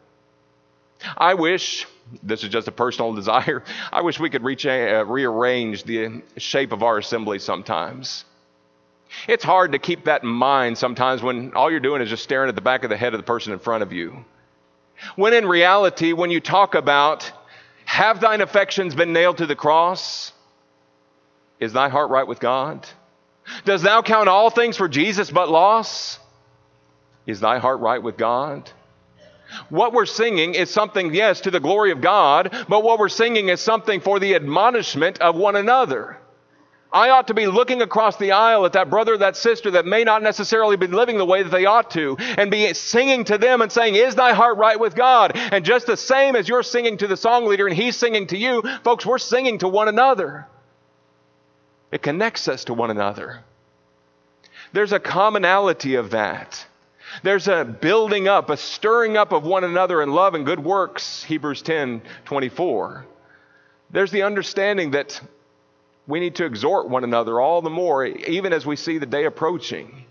I 1.17 1.33
wish 1.33 1.87
this 2.23 2.43
is 2.45 2.51
just 2.51 2.69
a 2.69 2.73
personal 2.73 3.15
desire. 3.23 3.65
I 3.91 4.03
wish 4.03 4.21
we 4.21 4.29
could 4.29 4.43
uh, 4.45 5.07
rearrange 5.07 5.85
the 5.85 6.21
shape 6.37 6.73
of 6.73 6.83
our 6.83 6.99
assembly 6.99 7.39
sometimes. 7.39 8.27
It's 9.27 9.43
hard 9.43 9.73
to 9.73 9.79
keep 9.79 10.05
that 10.05 10.23
in 10.23 10.29
mind 10.29 10.77
sometimes 10.77 11.23
when 11.23 11.55
all 11.55 11.71
you're 11.71 11.81
doing 11.81 12.03
is 12.03 12.11
just 12.11 12.25
staring 12.25 12.51
at 12.51 12.57
the 12.57 12.61
back 12.61 12.85
of 12.85 12.91
the 12.91 12.97
head 12.99 13.15
of 13.15 13.19
the 13.19 13.25
person 13.25 13.55
in 13.55 13.59
front 13.59 13.83
of 13.83 13.91
you. 13.91 14.27
When 15.17 15.35
in 15.35 15.47
reality, 15.47 16.13
when 16.13 16.31
you 16.31 16.41
talk 16.41 16.75
about, 16.75 17.31
have 17.85 18.21
thine 18.21 18.41
affections 18.41 18.95
been 18.95 19.13
nailed 19.13 19.39
to 19.39 19.47
the 19.47 19.57
cross? 19.57 20.33
Is 21.61 21.73
thy 21.73 21.89
heart 21.89 22.11
right 22.11 22.27
with 22.27 22.41
God? 22.41 22.87
Does 23.65 23.83
thou 23.83 24.03
count 24.03 24.29
all 24.29 24.51
things 24.51 24.77
for 24.77 24.89
Jesus 24.89 25.31
but 25.31 25.49
loss? 25.49 26.19
Is 27.27 27.41
thy 27.41 27.59
heart 27.59 27.81
right 27.81 28.03
with 28.03 28.17
God? 28.17 28.71
What 29.69 29.93
we're 29.93 30.07
singing 30.07 30.55
is 30.55 30.71
something, 30.71 31.15
yes, 31.15 31.43
to 31.43 31.51
the 31.51 31.61
glory 31.61 31.93
of 31.93 32.01
God, 32.01 32.65
but 32.69 32.83
what 32.83 32.99
we're 32.99 33.09
singing 33.09 33.49
is 33.49 33.61
something 33.61 34.01
for 34.01 34.19
the 34.19 34.35
admonishment 34.35 35.21
of 35.21 35.37
one 35.37 35.57
another. 35.57 36.17
I 36.93 37.09
ought 37.11 37.29
to 37.29 37.35
be 37.35 37.47
looking 37.47 37.81
across 37.81 38.17
the 38.17 38.33
aisle 38.33 38.67
at 38.67 38.75
that 38.75 38.91
brother, 38.91 39.17
that 39.17 39.37
sister 39.37 39.71
that 39.73 39.87
may 39.87 40.05
not 40.05 40.23
necessarily 40.23 40.77
be 40.77 40.87
living 40.87 41.17
the 41.17 41.25
way 41.25 41.43
that 41.43 41.49
they 41.49 41.65
ought 41.65 41.91
to, 41.93 42.17
and 42.19 42.51
be 42.51 42.75
singing 42.75 43.25
to 43.25 43.39
them 43.39 43.63
and 43.63 43.73
saying, 43.73 43.95
Is 43.95 44.15
thy 44.15 44.35
heart 44.35 44.59
right 44.59 44.79
with 44.79 44.95
God? 44.95 45.33
And 45.35 45.65
just 45.65 45.87
the 45.87 45.97
same 45.97 46.37
as 46.37 46.49
you're 46.49 46.63
singing 46.63 46.99
to 46.99 47.07
the 47.07 47.17
song 47.17 47.47
leader 47.47 47.67
and 47.67 47.75
he's 47.75 47.97
singing 47.97 48.27
to 48.29 48.37
you, 48.37 48.63
folks, 48.85 49.07
we're 49.07 49.19
singing 49.19 49.59
to 49.59 49.69
one 49.69 49.89
another. 49.89 50.47
It 51.91 52.03
connects 52.03 52.49
us 52.49 52.65
to 52.65 52.75
one 52.75 52.91
another. 52.91 53.41
There's 54.73 54.93
a 54.93 55.01
commonality 55.01 55.95
of 55.95 56.11
that. 56.11 56.67
There's 57.23 57.49
a 57.49 57.65
building 57.65 58.29
up, 58.29 58.51
a 58.51 58.57
stirring 58.57 59.17
up 59.17 59.33
of 59.33 59.45
one 59.45 59.65
another 59.65 60.03
in 60.03 60.11
love 60.11 60.35
and 60.35 60.47
good 60.47 60.61
works, 60.61 61.23
Hebrews 61.25 61.63
10 61.63 62.03
24. 62.25 63.07
There's 63.91 64.11
the 64.11 64.23
understanding 64.23 64.93
that 64.93 65.21
we 66.07 66.21
need 66.21 66.37
to 66.37 66.45
exhort 66.45 66.89
one 66.89 67.05
another 67.05 67.41
all 67.41 67.63
the 67.63 67.71
more, 67.71 68.05
even 68.05 68.53
as 68.53 68.67
we 68.67 68.77
see 68.77 68.99
the 68.99 69.07
day 69.07 69.25
approaching. 69.25 70.05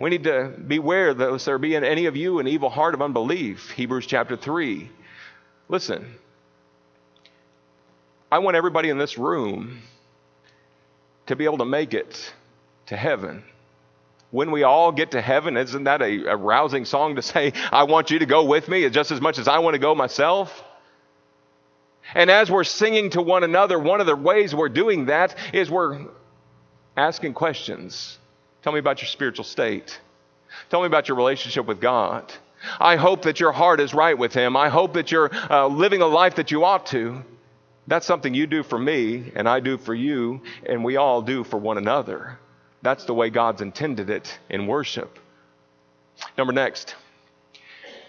We 0.00 0.10
need 0.10 0.24
to 0.24 0.52
beware 0.66 1.14
that 1.14 1.40
there 1.44 1.58
be 1.58 1.74
in 1.74 1.84
any 1.84 2.06
of 2.06 2.16
you 2.16 2.38
an 2.38 2.46
evil 2.46 2.68
heart 2.68 2.94
of 2.94 3.00
unbelief, 3.00 3.70
Hebrews 3.70 4.06
chapter 4.06 4.36
3. 4.36 4.90
Listen, 5.68 6.14
I 8.30 8.40
want 8.40 8.56
everybody 8.56 8.90
in 8.90 8.98
this 8.98 9.16
room 9.16 9.80
to 11.26 11.36
be 11.36 11.44
able 11.44 11.58
to 11.58 11.64
make 11.64 11.94
it 11.94 12.32
to 12.86 12.96
heaven 12.96 13.42
when 14.30 14.50
we 14.50 14.64
all 14.64 14.92
get 14.92 15.12
to 15.12 15.20
heaven, 15.20 15.56
isn't 15.56 15.84
that 15.84 16.02
a, 16.02 16.32
a, 16.32 16.36
rousing 16.36 16.84
song 16.84 17.16
to 17.16 17.22
say, 17.22 17.52
I 17.72 17.84
want 17.84 18.10
you 18.10 18.18
to 18.18 18.26
go 18.26 18.44
with 18.44 18.68
me 18.68 18.88
just 18.90 19.10
as 19.10 19.20
much 19.20 19.38
as 19.38 19.48
I 19.48 19.60
want 19.60 19.74
to 19.74 19.78
go 19.78 19.94
myself? 19.94 20.62
And 22.14 22.30
as 22.30 22.50
we're 22.50 22.64
singing 22.64 23.10
to 23.10 23.22
one 23.22 23.44
another, 23.44 23.78
one 23.78 24.00
of 24.00 24.06
the 24.06 24.16
ways 24.16 24.54
we're 24.54 24.68
doing 24.68 25.06
that 25.06 25.34
is 25.52 25.70
we're 25.70 26.06
asking 26.96 27.34
questions. 27.34 28.18
Tell 28.62 28.72
me 28.72 28.78
about 28.78 29.02
your 29.02 29.08
spiritual 29.08 29.44
state. 29.44 30.00
Tell 30.70 30.80
me 30.80 30.86
about 30.86 31.08
your 31.08 31.16
relationship 31.16 31.66
with 31.66 31.80
God. 31.80 32.32
I 32.80 32.96
hope 32.96 33.22
that 33.22 33.38
your 33.38 33.52
heart 33.52 33.80
is 33.80 33.94
right 33.94 34.16
with 34.16 34.32
Him. 34.32 34.56
I 34.56 34.68
hope 34.68 34.94
that 34.94 35.12
you're 35.12 35.30
uh, 35.50 35.66
living 35.66 36.02
a 36.02 36.06
life 36.06 36.36
that 36.36 36.50
you 36.50 36.64
ought 36.64 36.86
to. 36.86 37.22
That's 37.86 38.06
something 38.06 38.34
you 38.34 38.46
do 38.46 38.62
for 38.62 38.78
me, 38.78 39.30
and 39.36 39.48
I 39.48 39.60
do 39.60 39.78
for 39.78 39.94
you, 39.94 40.40
and 40.64 40.82
we 40.84 40.96
all 40.96 41.22
do 41.22 41.44
for 41.44 41.56
one 41.56 41.78
another. 41.78 42.38
That's 42.82 43.04
the 43.04 43.14
way 43.14 43.30
God's 43.30 43.62
intended 43.62 44.10
it 44.10 44.38
in 44.50 44.66
worship. 44.66 45.18
Number 46.36 46.52
next, 46.52 46.96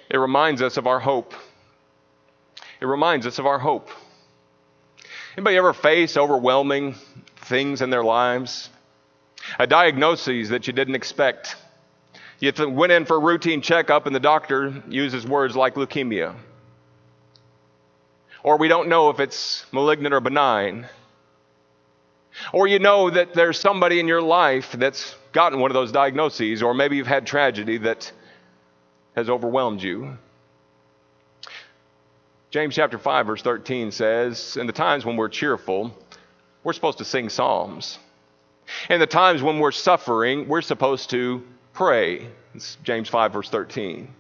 it 0.10 0.18
reminds 0.18 0.62
us 0.62 0.78
of 0.78 0.88
our 0.88 1.00
hope. 1.00 1.34
It 2.80 2.86
reminds 2.86 3.26
us 3.26 3.40
of 3.40 3.46
our 3.46 3.60
hope. 3.60 3.90
Anybody 5.36 5.58
ever 5.58 5.74
face 5.74 6.18
overwhelming 6.18 6.96
things 7.38 7.82
in 7.82 7.90
their 7.90 8.04
lives? 8.04 8.70
A 9.60 9.68
diagnosis 9.68 10.50
that 10.50 10.68
you 10.68 10.74
didn't 10.74 10.96
expect. 10.96 11.56
You 12.40 12.52
went 12.70 12.92
in 12.92 13.06
for 13.06 13.18
a 13.18 13.20
routine 13.20 13.62
checkup 13.62 14.06
and 14.06 14.16
the 14.16 14.20
doctor 14.20 14.84
uses 14.90 15.26
words 15.26 15.56
like 15.56 15.76
leukemia. 15.76 16.36
Or 18.44 18.58
we 18.58 18.68
don't 18.68 18.90
know 18.90 19.10
if 19.10 19.20
it's 19.20 19.66
malignant 19.72 20.14
or 20.14 20.20
benign. 20.20 20.88
Or 22.54 22.68
you 22.68 22.80
know 22.80 23.10
that 23.10 23.34
there's 23.34 23.60
somebody 23.60 24.00
in 24.00 24.08
your 24.08 24.22
life 24.22 24.72
that's 24.72 25.16
gotten 25.32 25.60
one 25.60 25.72
of 25.72 25.76
those 25.76 25.92
diagnoses, 25.92 26.62
or 26.62 26.74
maybe 26.74 26.98
you've 26.98 27.08
had 27.08 27.26
tragedy 27.26 27.78
that 27.80 28.12
has 29.16 29.30
overwhelmed 29.30 29.82
you. 29.82 30.18
James 32.50 32.76
chapter 32.76 32.98
5 32.98 33.28
verse 33.28 33.42
13 33.42 33.92
says, 33.92 34.56
"In 34.56 34.68
the 34.68 34.74
times 34.74 35.06
when 35.06 35.18
we're 35.18 35.28
cheerful, 35.28 35.92
we're 36.64 36.72
supposed 36.72 36.98
to 37.00 37.06
sing 37.06 37.28
psalms. 37.28 38.00
In 38.90 39.02
the 39.02 39.06
times 39.06 39.44
when 39.44 39.60
we're 39.60 39.72
suffering, 39.72 40.48
we're 40.48 40.62
supposed 40.62 41.10
to 41.10 41.44
pray." 41.74 42.30
It's 42.56 42.78
James 42.84 43.10
5 43.10 43.34
verse 43.34 43.50
13. 43.50 44.14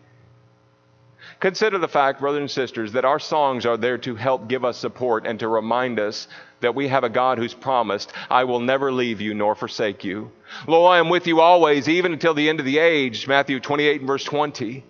Consider 1.39 1.77
the 1.77 1.87
fact, 1.87 2.19
brothers 2.19 2.39
and 2.41 2.51
sisters, 2.51 2.91
that 2.93 3.05
our 3.05 3.19
songs 3.19 3.65
are 3.65 3.77
there 3.77 3.97
to 3.99 4.15
help 4.15 4.47
give 4.47 4.65
us 4.65 4.77
support 4.77 5.25
and 5.25 5.39
to 5.39 5.47
remind 5.47 5.99
us 5.99 6.27
that 6.59 6.75
we 6.75 6.87
have 6.89 7.03
a 7.03 7.09
God 7.09 7.37
who's 7.37 7.53
promised, 7.53 8.11
I 8.29 8.43
will 8.43 8.59
never 8.59 8.91
leave 8.91 9.21
you 9.21 9.33
nor 9.33 9.55
forsake 9.55 10.03
you. 10.03 10.31
Lo, 10.67 10.85
I 10.85 10.99
am 10.99 11.09
with 11.09 11.27
you 11.27 11.39
always, 11.39 11.87
even 11.87 12.11
until 12.11 12.33
the 12.33 12.49
end 12.49 12.59
of 12.59 12.65
the 12.65 12.79
age, 12.79 13.27
Matthew 13.27 13.59
28 13.59 14.01
and 14.01 14.07
verse 14.07 14.23
20. 14.23 14.83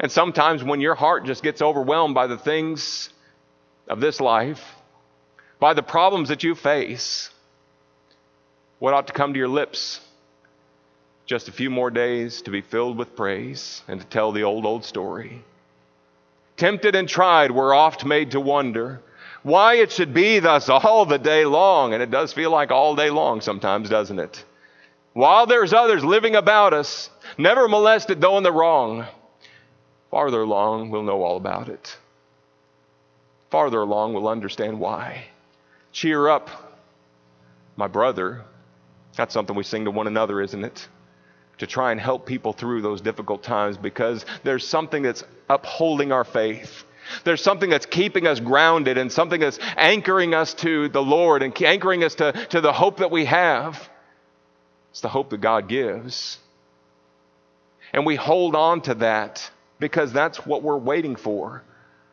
And 0.00 0.12
sometimes 0.12 0.62
when 0.62 0.80
your 0.80 0.94
heart 0.94 1.24
just 1.24 1.42
gets 1.42 1.60
overwhelmed 1.60 2.14
by 2.14 2.26
the 2.26 2.38
things 2.38 3.10
of 3.88 4.00
this 4.00 4.20
life, 4.20 4.62
by 5.58 5.74
the 5.74 5.82
problems 5.82 6.28
that 6.28 6.44
you 6.44 6.54
face, 6.54 7.30
what 8.78 8.94
ought 8.94 9.08
to 9.08 9.12
come 9.12 9.32
to 9.32 9.38
your 9.38 9.48
lips? 9.48 10.00
Just 11.26 11.48
a 11.48 11.52
few 11.52 11.68
more 11.68 11.90
days 11.90 12.42
to 12.42 12.50
be 12.50 12.60
filled 12.60 12.96
with 12.96 13.16
praise 13.16 13.82
and 13.88 14.00
to 14.00 14.06
tell 14.06 14.32
the 14.32 14.44
old, 14.44 14.64
old 14.64 14.84
story. 14.84 15.42
Tempted 16.56 16.94
and 16.94 17.08
tried, 17.08 17.50
we're 17.50 17.74
oft 17.74 18.04
made 18.04 18.30
to 18.32 18.40
wonder 18.40 19.00
why 19.42 19.74
it 19.74 19.92
should 19.92 20.14
be 20.14 20.38
thus 20.38 20.68
all 20.68 21.06
the 21.06 21.18
day 21.18 21.44
long. 21.44 21.92
And 21.92 22.02
it 22.02 22.10
does 22.10 22.32
feel 22.32 22.50
like 22.50 22.70
all 22.70 22.94
day 22.94 23.10
long 23.10 23.40
sometimes, 23.40 23.88
doesn't 23.88 24.18
it? 24.18 24.44
While 25.12 25.46
there's 25.46 25.72
others 25.72 26.04
living 26.04 26.36
about 26.36 26.72
us, 26.72 27.10
never 27.36 27.68
molested 27.68 28.20
though 28.20 28.38
in 28.38 28.44
the 28.44 28.52
wrong, 28.52 29.06
farther 30.10 30.42
along 30.42 30.90
we'll 30.90 31.02
know 31.02 31.22
all 31.22 31.36
about 31.36 31.68
it. 31.68 31.96
Farther 33.50 33.80
along 33.80 34.14
we'll 34.14 34.28
understand 34.28 34.78
why. 34.78 35.24
Cheer 35.92 36.28
up, 36.28 36.50
my 37.76 37.86
brother. 37.86 38.42
That's 39.16 39.34
something 39.34 39.56
we 39.56 39.64
sing 39.64 39.84
to 39.86 39.90
one 39.90 40.06
another, 40.06 40.40
isn't 40.40 40.64
it? 40.64 40.88
To 41.58 41.66
try 41.66 41.90
and 41.92 42.00
help 42.00 42.26
people 42.26 42.52
through 42.52 42.82
those 42.82 43.00
difficult 43.00 43.42
times 43.42 43.76
because 43.76 44.24
there's 44.44 44.66
something 44.66 45.02
that's 45.02 45.24
upholding 45.48 46.12
our 46.12 46.24
faith. 46.24 46.84
There's 47.24 47.42
something 47.42 47.70
that's 47.70 47.86
keeping 47.86 48.26
us 48.26 48.38
grounded 48.38 48.98
and 48.98 49.10
something 49.10 49.40
that's 49.40 49.58
anchoring 49.76 50.34
us 50.34 50.54
to 50.54 50.88
the 50.88 51.02
Lord 51.02 51.42
and 51.42 51.60
anchoring 51.62 52.04
us 52.04 52.16
to, 52.16 52.32
to 52.50 52.60
the 52.60 52.72
hope 52.72 52.98
that 52.98 53.10
we 53.10 53.24
have. 53.24 53.88
It's 54.90 55.00
the 55.00 55.08
hope 55.08 55.30
that 55.30 55.40
God 55.40 55.68
gives. 55.68 56.38
And 57.92 58.04
we 58.04 58.16
hold 58.16 58.54
on 58.54 58.82
to 58.82 58.94
that 58.96 59.50
because 59.78 60.12
that's 60.12 60.44
what 60.46 60.62
we're 60.62 60.76
waiting 60.76 61.16
for. 61.16 61.62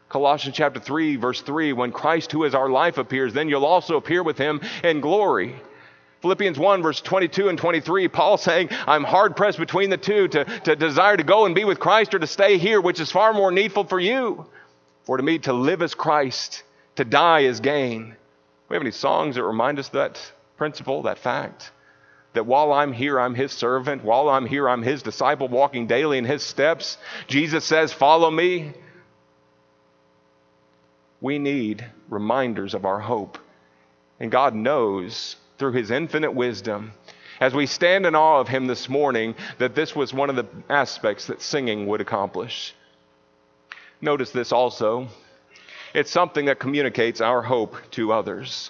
Colossians 0.09 0.55
chapter 0.55 0.79
3, 0.79 1.15
verse 1.15 1.41
3 1.41 1.73
when 1.73 1.91
Christ, 1.91 2.31
who 2.31 2.43
is 2.43 2.55
our 2.55 2.69
life, 2.69 2.97
appears, 2.97 3.33
then 3.33 3.49
you'll 3.49 3.65
also 3.65 3.97
appear 3.97 4.23
with 4.23 4.37
him 4.37 4.61
in 4.83 5.01
glory. 5.01 5.55
Philippians 6.21 6.57
1, 6.57 6.81
verse 6.81 7.01
22 7.01 7.49
and 7.49 7.57
23, 7.57 8.07
Paul 8.07 8.37
saying, 8.37 8.69
I'm 8.87 9.03
hard 9.03 9.35
pressed 9.35 9.59
between 9.59 9.89
the 9.89 9.97
two 9.97 10.27
to, 10.29 10.45
to 10.61 10.75
desire 10.75 11.17
to 11.17 11.23
go 11.23 11.45
and 11.45 11.53
be 11.53 11.65
with 11.65 11.79
Christ 11.79 12.13
or 12.13 12.19
to 12.19 12.27
stay 12.27 12.57
here, 12.57 12.81
which 12.81 12.99
is 12.99 13.11
far 13.11 13.33
more 13.33 13.51
needful 13.51 13.83
for 13.83 13.99
you. 13.99 14.47
For 15.03 15.17
to 15.17 15.23
me, 15.23 15.39
to 15.39 15.53
live 15.53 15.83
as 15.83 15.93
Christ, 15.93 16.63
to 16.95 17.05
die 17.05 17.41
is 17.41 17.59
gain. 17.59 18.15
We 18.69 18.75
have 18.75 18.81
any 18.81 18.91
songs 18.91 19.35
that 19.35 19.43
remind 19.43 19.77
us 19.77 19.89
that 19.89 20.19
principle, 20.57 21.03
that 21.03 21.19
fact? 21.19 21.71
That 22.35 22.45
while 22.45 22.71
I'm 22.71 22.93
here, 22.93 23.19
I'm 23.19 23.35
his 23.35 23.51
servant. 23.51 24.03
While 24.03 24.29
I'm 24.29 24.45
here, 24.45 24.69
I'm 24.69 24.83
his 24.83 25.01
disciple, 25.01 25.47
walking 25.47 25.87
daily 25.87 26.17
in 26.17 26.25
his 26.25 26.43
steps. 26.43 26.97
Jesus 27.27 27.65
says, 27.65 27.91
Follow 27.91 28.29
me. 28.29 28.73
We 31.19 31.39
need 31.39 31.85
reminders 32.09 32.73
of 32.73 32.85
our 32.85 32.99
hope. 32.99 33.37
And 34.19 34.31
God 34.31 34.53
knows 34.53 35.35
through 35.57 35.73
his 35.73 35.91
infinite 35.91 36.33
wisdom, 36.33 36.91
as 37.39 37.53
we 37.53 37.65
stand 37.65 38.05
in 38.05 38.15
awe 38.15 38.39
of 38.39 38.47
him 38.47 38.67
this 38.67 38.87
morning, 38.87 39.35
that 39.57 39.75
this 39.75 39.95
was 39.95 40.13
one 40.13 40.29
of 40.29 40.35
the 40.35 40.45
aspects 40.69 41.27
that 41.27 41.41
singing 41.41 41.87
would 41.87 42.01
accomplish. 42.01 42.73
Notice 44.01 44.31
this 44.31 44.51
also. 44.51 45.07
It's 45.93 46.11
something 46.11 46.45
that 46.45 46.59
communicates 46.59 47.21
our 47.21 47.41
hope 47.41 47.75
to 47.91 48.11
others. 48.11 48.69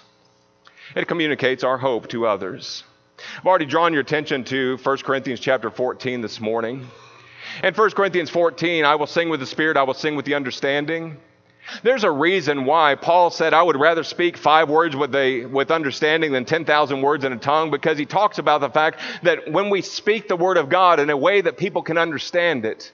It 0.94 1.08
communicates 1.08 1.64
our 1.64 1.78
hope 1.78 2.08
to 2.08 2.26
others. 2.26 2.84
I've 3.38 3.46
already 3.46 3.66
drawn 3.66 3.92
your 3.92 4.02
attention 4.02 4.44
to 4.44 4.76
1 4.82 4.98
Corinthians 4.98 5.40
chapter 5.40 5.70
14 5.70 6.20
this 6.20 6.40
morning. 6.40 6.86
In 7.62 7.74
1 7.74 7.90
Corinthians 7.90 8.30
14, 8.30 8.84
I 8.84 8.94
will 8.96 9.06
sing 9.06 9.28
with 9.28 9.40
the 9.40 9.46
Spirit, 9.46 9.76
I 9.76 9.82
will 9.84 9.94
sing 9.94 10.16
with 10.16 10.24
the 10.24 10.34
understanding. 10.34 11.16
There's 11.82 12.04
a 12.04 12.10
reason 12.10 12.64
why 12.64 12.94
Paul 12.94 13.30
said, 13.30 13.52
I 13.52 13.62
would 13.62 13.76
rather 13.76 14.04
speak 14.04 14.36
five 14.36 14.68
words 14.68 14.94
with, 14.94 15.14
a, 15.14 15.46
with 15.46 15.70
understanding 15.70 16.32
than 16.32 16.44
10,000 16.44 17.02
words 17.02 17.24
in 17.24 17.32
a 17.32 17.38
tongue, 17.38 17.70
because 17.70 17.98
he 17.98 18.06
talks 18.06 18.38
about 18.38 18.60
the 18.60 18.70
fact 18.70 19.00
that 19.22 19.50
when 19.50 19.70
we 19.70 19.82
speak 19.82 20.28
the 20.28 20.36
word 20.36 20.58
of 20.58 20.68
God 20.68 21.00
in 21.00 21.10
a 21.10 21.16
way 21.16 21.40
that 21.40 21.56
people 21.56 21.82
can 21.82 21.98
understand 21.98 22.64
it, 22.64 22.92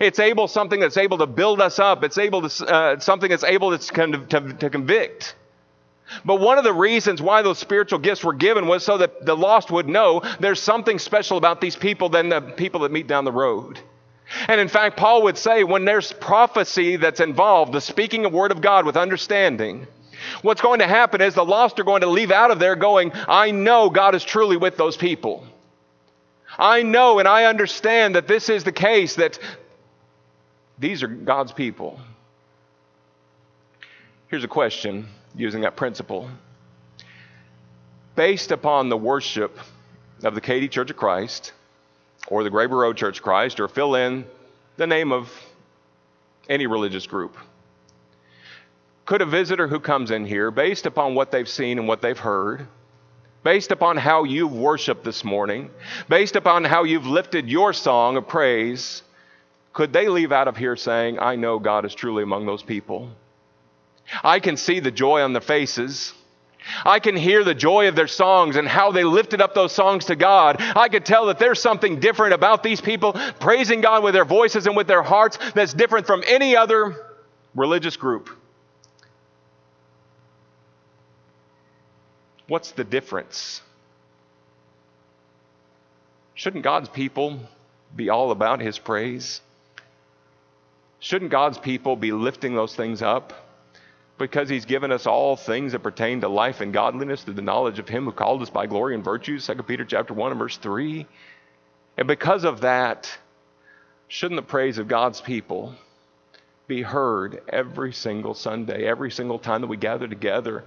it's 0.00 0.20
able 0.20 0.46
something 0.46 0.78
that's 0.78 0.96
able 0.96 1.18
to 1.18 1.26
build 1.26 1.60
us 1.60 1.80
up. 1.80 2.04
It's 2.04 2.18
able 2.18 2.48
to 2.48 2.66
uh, 2.66 3.00
something 3.00 3.28
that's 3.28 3.44
able 3.44 3.76
to, 3.76 4.26
to, 4.28 4.52
to 4.52 4.70
convict. 4.70 5.34
But 6.24 6.40
one 6.40 6.58
of 6.58 6.64
the 6.64 6.72
reasons 6.72 7.22
why 7.22 7.42
those 7.42 7.58
spiritual 7.58 7.98
gifts 7.98 8.24
were 8.24 8.32
given 8.32 8.66
was 8.66 8.84
so 8.84 8.98
that 8.98 9.24
the 9.24 9.36
lost 9.36 9.70
would 9.70 9.88
know 9.88 10.22
there's 10.40 10.60
something 10.60 10.98
special 10.98 11.36
about 11.36 11.60
these 11.60 11.76
people 11.76 12.08
than 12.08 12.28
the 12.28 12.40
people 12.40 12.80
that 12.80 12.92
meet 12.92 13.06
down 13.06 13.24
the 13.24 13.32
road. 13.32 13.78
And 14.48 14.60
in 14.60 14.68
fact, 14.68 14.96
Paul 14.96 15.24
would 15.24 15.36
say 15.36 15.64
when 15.64 15.84
there's 15.84 16.12
prophecy 16.12 16.96
that's 16.96 17.20
involved, 17.20 17.72
the 17.72 17.80
speaking 17.80 18.24
of 18.24 18.32
word 18.32 18.50
of 18.50 18.60
God 18.60 18.86
with 18.86 18.96
understanding, 18.96 19.86
what's 20.42 20.60
going 20.60 20.78
to 20.78 20.86
happen 20.86 21.20
is 21.20 21.34
the 21.34 21.44
lost 21.44 21.78
are 21.80 21.84
going 21.84 22.00
to 22.02 22.08
leave 22.08 22.30
out 22.30 22.50
of 22.50 22.58
there 22.58 22.76
going, 22.76 23.12
I 23.14 23.50
know 23.50 23.90
God 23.90 24.14
is 24.14 24.24
truly 24.24 24.56
with 24.56 24.76
those 24.76 24.96
people. 24.96 25.46
I 26.58 26.82
know 26.82 27.18
and 27.18 27.28
I 27.28 27.44
understand 27.44 28.14
that 28.14 28.28
this 28.28 28.48
is 28.48 28.64
the 28.64 28.72
case, 28.72 29.16
that 29.16 29.38
these 30.78 31.02
are 31.02 31.08
God's 31.08 31.52
people. 31.52 32.00
Here's 34.28 34.44
a 34.44 34.48
question 34.48 35.08
using 35.34 35.62
that 35.62 35.76
principle. 35.76 36.28
Based 38.14 38.50
upon 38.50 38.88
the 38.88 38.96
worship 38.96 39.58
of 40.22 40.34
the 40.34 40.40
Katy 40.40 40.68
Church 40.68 40.90
of 40.90 40.96
Christ, 40.96 41.52
or 42.28 42.44
the 42.44 42.50
Graber 42.50 42.80
Road 42.80 42.96
Church 42.96 43.18
of 43.18 43.22
Christ, 43.24 43.58
or 43.58 43.68
fill 43.68 43.94
in 43.94 44.24
the 44.76 44.86
name 44.86 45.12
of 45.12 45.32
any 46.48 46.66
religious 46.66 47.06
group, 47.06 47.36
could 49.04 49.22
a 49.22 49.26
visitor 49.26 49.66
who 49.66 49.80
comes 49.80 50.10
in 50.10 50.26
here, 50.26 50.50
based 50.50 50.86
upon 50.86 51.14
what 51.14 51.30
they've 51.30 51.48
seen 51.48 51.78
and 51.78 51.88
what 51.88 52.02
they've 52.02 52.18
heard, 52.18 52.66
based 53.42 53.72
upon 53.72 53.96
how 53.96 54.24
you've 54.24 54.52
worshiped 54.54 55.04
this 55.04 55.24
morning, 55.24 55.70
based 56.08 56.36
upon 56.36 56.64
how 56.64 56.84
you've 56.84 57.06
lifted 57.06 57.48
your 57.48 57.72
song 57.72 58.16
of 58.16 58.28
praise, 58.28 59.02
could 59.72 59.92
they 59.92 60.08
leave 60.08 60.32
out 60.32 60.48
of 60.48 60.56
here 60.56 60.76
saying, 60.76 61.18
I 61.18 61.36
know 61.36 61.58
God 61.58 61.84
is 61.84 61.94
truly 61.94 62.22
among 62.22 62.46
those 62.46 62.62
people? 62.62 63.10
I 64.22 64.40
can 64.40 64.56
see 64.56 64.80
the 64.80 64.90
joy 64.90 65.22
on 65.22 65.32
their 65.32 65.42
faces. 65.42 66.12
I 66.84 67.00
can 67.00 67.16
hear 67.16 67.42
the 67.44 67.54
joy 67.54 67.88
of 67.88 67.96
their 67.96 68.06
songs 68.06 68.56
and 68.56 68.68
how 68.68 68.92
they 68.92 69.04
lifted 69.04 69.40
up 69.40 69.54
those 69.54 69.72
songs 69.72 70.06
to 70.06 70.16
God. 70.16 70.56
I 70.60 70.88
could 70.88 71.04
tell 71.04 71.26
that 71.26 71.38
there's 71.38 71.60
something 71.60 71.98
different 72.00 72.34
about 72.34 72.62
these 72.62 72.80
people 72.80 73.14
praising 73.40 73.80
God 73.80 74.04
with 74.04 74.14
their 74.14 74.24
voices 74.24 74.66
and 74.66 74.76
with 74.76 74.86
their 74.86 75.02
hearts 75.02 75.38
that's 75.54 75.74
different 75.74 76.06
from 76.06 76.22
any 76.26 76.56
other 76.56 76.96
religious 77.54 77.96
group. 77.96 78.30
What's 82.46 82.72
the 82.72 82.84
difference? 82.84 83.62
Shouldn't 86.34 86.64
God's 86.64 86.88
people 86.88 87.40
be 87.94 88.08
all 88.08 88.30
about 88.30 88.60
His 88.60 88.78
praise? 88.78 89.40
Shouldn't 91.00 91.30
God's 91.30 91.58
people 91.58 91.96
be 91.96 92.12
lifting 92.12 92.54
those 92.54 92.74
things 92.74 93.02
up? 93.02 93.32
Because 94.22 94.48
he's 94.48 94.66
given 94.66 94.92
us 94.92 95.04
all 95.04 95.34
things 95.34 95.72
that 95.72 95.80
pertain 95.80 96.20
to 96.20 96.28
life 96.28 96.60
and 96.60 96.72
godliness 96.72 97.24
through 97.24 97.34
the 97.34 97.42
knowledge 97.42 97.80
of 97.80 97.88
him 97.88 98.04
who 98.04 98.12
called 98.12 98.40
us 98.40 98.50
by 98.50 98.66
glory 98.66 98.94
and 98.94 99.02
virtues, 99.02 99.48
2 99.48 99.56
Peter 99.64 99.84
chapter 99.84 100.14
1 100.14 100.30
and 100.30 100.38
verse 100.38 100.56
3. 100.58 101.08
And 101.96 102.06
because 102.06 102.44
of 102.44 102.60
that, 102.60 103.12
shouldn't 104.06 104.38
the 104.38 104.46
praise 104.46 104.78
of 104.78 104.86
God's 104.86 105.20
people 105.20 105.74
be 106.68 106.82
heard 106.82 107.42
every 107.48 107.92
single 107.92 108.34
Sunday, 108.34 108.86
every 108.86 109.10
single 109.10 109.40
time 109.40 109.60
that 109.62 109.66
we 109.66 109.76
gather 109.76 110.06
together? 110.06 110.62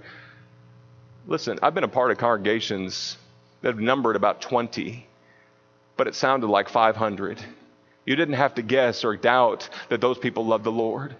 Listen, 1.26 1.58
I've 1.62 1.72
been 1.72 1.82
a 1.82 1.88
part 1.88 2.10
of 2.10 2.18
congregations 2.18 3.16
that 3.62 3.68
have 3.68 3.80
numbered 3.80 4.16
about 4.16 4.42
20, 4.42 5.06
but 5.96 6.06
it 6.06 6.14
sounded 6.14 6.48
like 6.48 6.68
500. 6.68 7.42
You 8.04 8.16
didn't 8.16 8.34
have 8.34 8.56
to 8.56 8.62
guess 8.62 9.02
or 9.02 9.16
doubt 9.16 9.70
that 9.88 10.02
those 10.02 10.18
people 10.18 10.44
loved 10.44 10.64
the 10.64 10.70
Lord. 10.70 11.16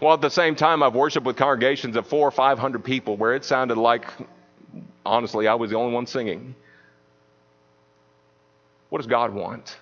Well, 0.00 0.14
at 0.14 0.20
the 0.20 0.30
same 0.30 0.54
time, 0.54 0.82
I've 0.82 0.94
worshiped 0.94 1.26
with 1.26 1.36
congregations 1.36 1.96
of 1.96 2.06
four 2.06 2.26
or 2.26 2.30
five 2.30 2.58
hundred 2.58 2.84
people 2.84 3.16
where 3.16 3.34
it 3.34 3.44
sounded 3.44 3.76
like, 3.76 4.06
honestly, 5.04 5.46
I 5.46 5.54
was 5.54 5.70
the 5.70 5.76
only 5.76 5.94
one 5.94 6.06
singing. 6.06 6.54
What 8.88 8.98
does 8.98 9.06
God 9.06 9.34
want? 9.34 9.76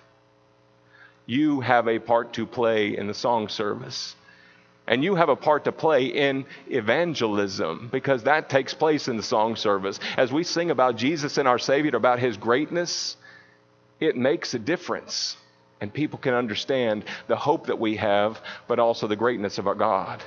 You 1.25 1.61
have 1.61 1.87
a 1.87 1.99
part 1.99 2.33
to 2.33 2.45
play 2.45 2.97
in 2.97 3.07
the 3.07 3.13
song 3.13 3.47
service. 3.47 4.15
And 4.85 5.01
you 5.01 5.15
have 5.15 5.29
a 5.29 5.35
part 5.35 5.63
to 5.63 5.71
play 5.71 6.07
in 6.07 6.45
evangelism 6.67 7.87
because 7.89 8.23
that 8.23 8.49
takes 8.49 8.73
place 8.73 9.07
in 9.07 9.15
the 9.15 9.23
song 9.23 9.55
service. 9.55 9.97
As 10.17 10.33
we 10.33 10.43
sing 10.43 10.71
about 10.71 10.97
Jesus 10.97 11.37
and 11.37 11.47
our 11.47 11.59
Savior, 11.59 11.95
about 11.95 12.19
His 12.19 12.35
greatness, 12.35 13.15
it 14.01 14.17
makes 14.17 14.53
a 14.53 14.59
difference. 14.59 15.37
And 15.81 15.93
people 15.93 16.19
can 16.19 16.33
understand 16.33 17.05
the 17.27 17.35
hope 17.35 17.67
that 17.67 17.79
we 17.79 17.97
have, 17.97 18.41
but 18.67 18.79
also 18.79 19.07
the 19.07 19.15
greatness 19.15 19.57
of 19.57 19.67
our 19.67 19.75
God. 19.75 20.23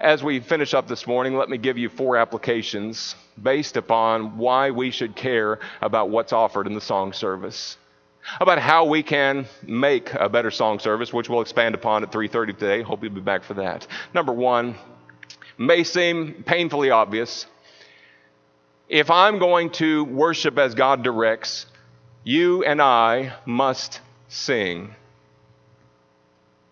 As 0.00 0.22
we 0.22 0.40
finish 0.40 0.74
up 0.74 0.88
this 0.88 1.06
morning, 1.06 1.36
let 1.36 1.48
me 1.48 1.58
give 1.58 1.78
you 1.78 1.88
four 1.88 2.16
applications 2.16 3.14
based 3.40 3.76
upon 3.76 4.36
why 4.36 4.72
we 4.72 4.90
should 4.90 5.14
care 5.14 5.60
about 5.80 6.10
what's 6.10 6.32
offered 6.32 6.66
in 6.66 6.74
the 6.74 6.80
song 6.80 7.12
service. 7.12 7.76
About 8.40 8.58
how 8.58 8.84
we 8.84 9.02
can 9.02 9.46
make 9.62 10.12
a 10.14 10.28
better 10.28 10.50
song 10.50 10.80
service, 10.80 11.12
which 11.12 11.28
we'll 11.28 11.40
expand 11.40 11.74
upon 11.74 12.02
at 12.02 12.10
3:30 12.10 12.52
today. 12.52 12.82
Hope 12.82 13.02
you'll 13.02 13.12
be 13.12 13.20
back 13.20 13.44
for 13.44 13.54
that. 13.54 13.86
Number 14.12 14.32
1, 14.32 14.74
may 15.58 15.84
seem 15.84 16.42
painfully 16.44 16.90
obvious. 16.90 17.46
If 18.88 19.10
I'm 19.10 19.38
going 19.38 19.70
to 19.70 20.04
worship 20.04 20.58
as 20.58 20.74
God 20.74 21.02
directs, 21.02 21.66
you 22.24 22.64
and 22.64 22.82
I 22.82 23.34
must 23.46 24.00
sing. 24.32 24.94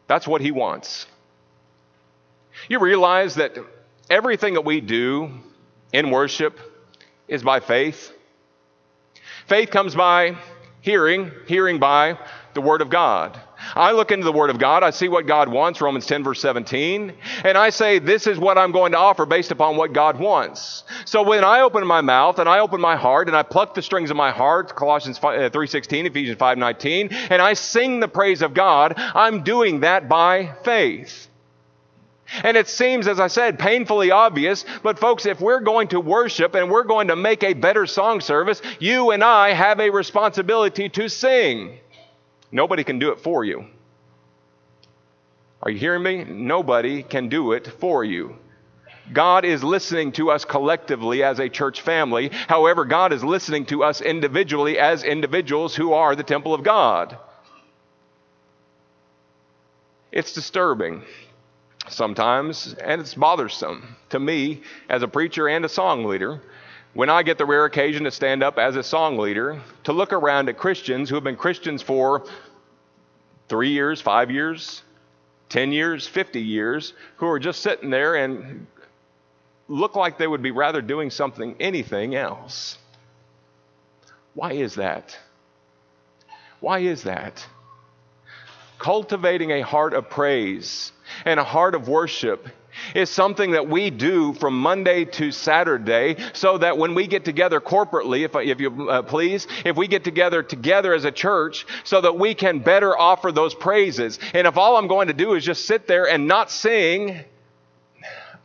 That's 0.06 0.26
what 0.26 0.40
he 0.40 0.50
wants. 0.50 1.06
You 2.68 2.80
realize 2.80 3.36
that 3.36 3.56
everything 4.08 4.54
that 4.54 4.64
we 4.64 4.80
do 4.80 5.30
in 5.92 6.10
worship 6.10 6.58
is 7.28 7.42
by 7.42 7.60
faith. 7.60 8.12
Faith 9.46 9.70
comes 9.70 9.94
by 9.94 10.36
hearing, 10.80 11.30
hearing 11.46 11.78
by 11.78 12.18
the 12.54 12.60
Word 12.60 12.80
of 12.80 12.90
God. 12.90 13.38
I 13.74 13.92
look 13.92 14.10
into 14.10 14.24
the 14.24 14.32
Word 14.32 14.50
of 14.50 14.58
God, 14.58 14.82
I 14.82 14.90
see 14.90 15.08
what 15.08 15.26
God 15.26 15.48
wants, 15.48 15.80
Romans 15.80 16.06
10, 16.06 16.24
verse 16.24 16.40
17, 16.40 17.12
and 17.44 17.58
I 17.58 17.70
say, 17.70 17.98
This 17.98 18.26
is 18.26 18.38
what 18.38 18.58
I'm 18.58 18.72
going 18.72 18.92
to 18.92 18.98
offer 18.98 19.26
based 19.26 19.50
upon 19.50 19.76
what 19.76 19.92
God 19.92 20.18
wants. 20.18 20.84
So 21.04 21.22
when 21.22 21.44
I 21.44 21.60
open 21.60 21.86
my 21.86 22.00
mouth 22.00 22.38
and 22.38 22.48
I 22.48 22.60
open 22.60 22.80
my 22.80 22.96
heart 22.96 23.28
and 23.28 23.36
I 23.36 23.42
pluck 23.42 23.74
the 23.74 23.82
strings 23.82 24.10
of 24.10 24.16
my 24.16 24.30
heart, 24.30 24.74
Colossians 24.74 25.18
3.16, 25.18 26.04
uh, 26.04 26.06
Ephesians 26.06 26.38
5.19, 26.38 27.12
and 27.30 27.42
I 27.42 27.54
sing 27.54 28.00
the 28.00 28.08
praise 28.08 28.42
of 28.42 28.54
God, 28.54 28.94
I'm 28.96 29.42
doing 29.42 29.80
that 29.80 30.08
by 30.08 30.54
faith. 30.64 31.28
And 32.44 32.56
it 32.56 32.68
seems, 32.68 33.08
as 33.08 33.18
I 33.18 33.26
said, 33.26 33.58
painfully 33.58 34.10
obvious, 34.10 34.64
but 34.82 34.98
folks, 34.98 35.26
if 35.26 35.40
we're 35.40 35.60
going 35.60 35.88
to 35.88 36.00
worship 36.00 36.54
and 36.54 36.70
we're 36.70 36.84
going 36.84 37.08
to 37.08 37.16
make 37.16 37.42
a 37.42 37.54
better 37.54 37.86
song 37.86 38.20
service, 38.20 38.62
you 38.78 39.10
and 39.10 39.24
I 39.24 39.52
have 39.52 39.80
a 39.80 39.90
responsibility 39.90 40.88
to 40.90 41.08
sing. 41.08 41.78
Nobody 42.52 42.84
can 42.84 42.98
do 42.98 43.12
it 43.12 43.20
for 43.20 43.44
you. 43.44 43.66
Are 45.62 45.70
you 45.70 45.78
hearing 45.78 46.02
me? 46.02 46.24
Nobody 46.24 47.02
can 47.02 47.28
do 47.28 47.52
it 47.52 47.66
for 47.66 48.02
you. 48.02 48.36
God 49.12 49.44
is 49.44 49.62
listening 49.62 50.12
to 50.12 50.30
us 50.30 50.44
collectively 50.44 51.22
as 51.22 51.38
a 51.38 51.48
church 51.48 51.80
family. 51.80 52.30
However, 52.32 52.84
God 52.84 53.12
is 53.12 53.24
listening 53.24 53.66
to 53.66 53.82
us 53.82 54.00
individually 54.00 54.78
as 54.78 55.02
individuals 55.02 55.74
who 55.74 55.92
are 55.92 56.14
the 56.14 56.22
temple 56.22 56.54
of 56.54 56.62
God. 56.62 57.18
It's 60.12 60.32
disturbing 60.32 61.02
sometimes, 61.88 62.74
and 62.74 63.00
it's 63.00 63.14
bothersome 63.14 63.96
to 64.10 64.18
me 64.18 64.62
as 64.88 65.02
a 65.02 65.08
preacher 65.08 65.48
and 65.48 65.64
a 65.64 65.68
song 65.68 66.04
leader 66.04 66.40
when 66.92 67.08
I 67.08 67.22
get 67.22 67.38
the 67.38 67.46
rare 67.46 67.64
occasion 67.64 68.04
to 68.04 68.10
stand 68.10 68.42
up 68.42 68.58
as 68.58 68.76
a 68.76 68.82
song 68.82 69.18
leader 69.18 69.60
to 69.84 69.92
look 69.92 70.12
around 70.12 70.48
at 70.48 70.58
Christians 70.58 71.08
who 71.08 71.14
have 71.14 71.24
been 71.24 71.36
Christians 71.36 71.82
for 71.82 72.24
three 73.48 73.70
years, 73.70 74.00
five 74.00 74.30
years, 74.30 74.82
10 75.50 75.72
years, 75.72 76.06
50 76.06 76.40
years, 76.40 76.92
who 77.16 77.28
are 77.28 77.38
just 77.38 77.60
sitting 77.62 77.90
there 77.90 78.16
and 78.16 78.66
look 79.68 79.94
like 79.94 80.18
they 80.18 80.26
would 80.26 80.42
be 80.42 80.50
rather 80.50 80.82
doing 80.82 81.10
something, 81.10 81.54
anything 81.60 82.14
else. 82.16 82.78
Why 84.34 84.52
is 84.52 84.76
that? 84.76 85.16
Why 86.60 86.80
is 86.80 87.04
that? 87.04 87.46
Cultivating 88.78 89.50
a 89.50 89.60
heart 89.60 89.94
of 89.94 90.10
praise 90.10 90.92
and 91.24 91.38
a 91.38 91.44
heart 91.44 91.74
of 91.74 91.88
worship 91.88 92.48
is 92.94 93.10
something 93.10 93.52
that 93.52 93.68
we 93.68 93.90
do 93.90 94.32
from 94.34 94.58
Monday 94.58 95.04
to 95.04 95.32
Saturday 95.32 96.16
so 96.32 96.58
that 96.58 96.78
when 96.78 96.94
we 96.94 97.06
get 97.06 97.24
together 97.24 97.60
corporately, 97.60 98.24
if, 98.24 98.34
if 98.36 98.60
you 98.60 98.90
uh, 98.90 99.02
please, 99.02 99.46
if 99.64 99.76
we 99.76 99.88
get 99.88 100.04
together 100.04 100.42
together 100.42 100.94
as 100.94 101.04
a 101.04 101.12
church 101.12 101.66
so 101.84 102.00
that 102.00 102.18
we 102.18 102.34
can 102.34 102.60
better 102.60 102.98
offer 102.98 103.32
those 103.32 103.54
praises. 103.54 104.18
And 104.34 104.46
if 104.46 104.56
all 104.56 104.76
I'm 104.76 104.88
going 104.88 105.08
to 105.08 105.14
do 105.14 105.34
is 105.34 105.44
just 105.44 105.66
sit 105.66 105.86
there 105.86 106.08
and 106.08 106.26
not 106.26 106.50
sing, 106.50 107.24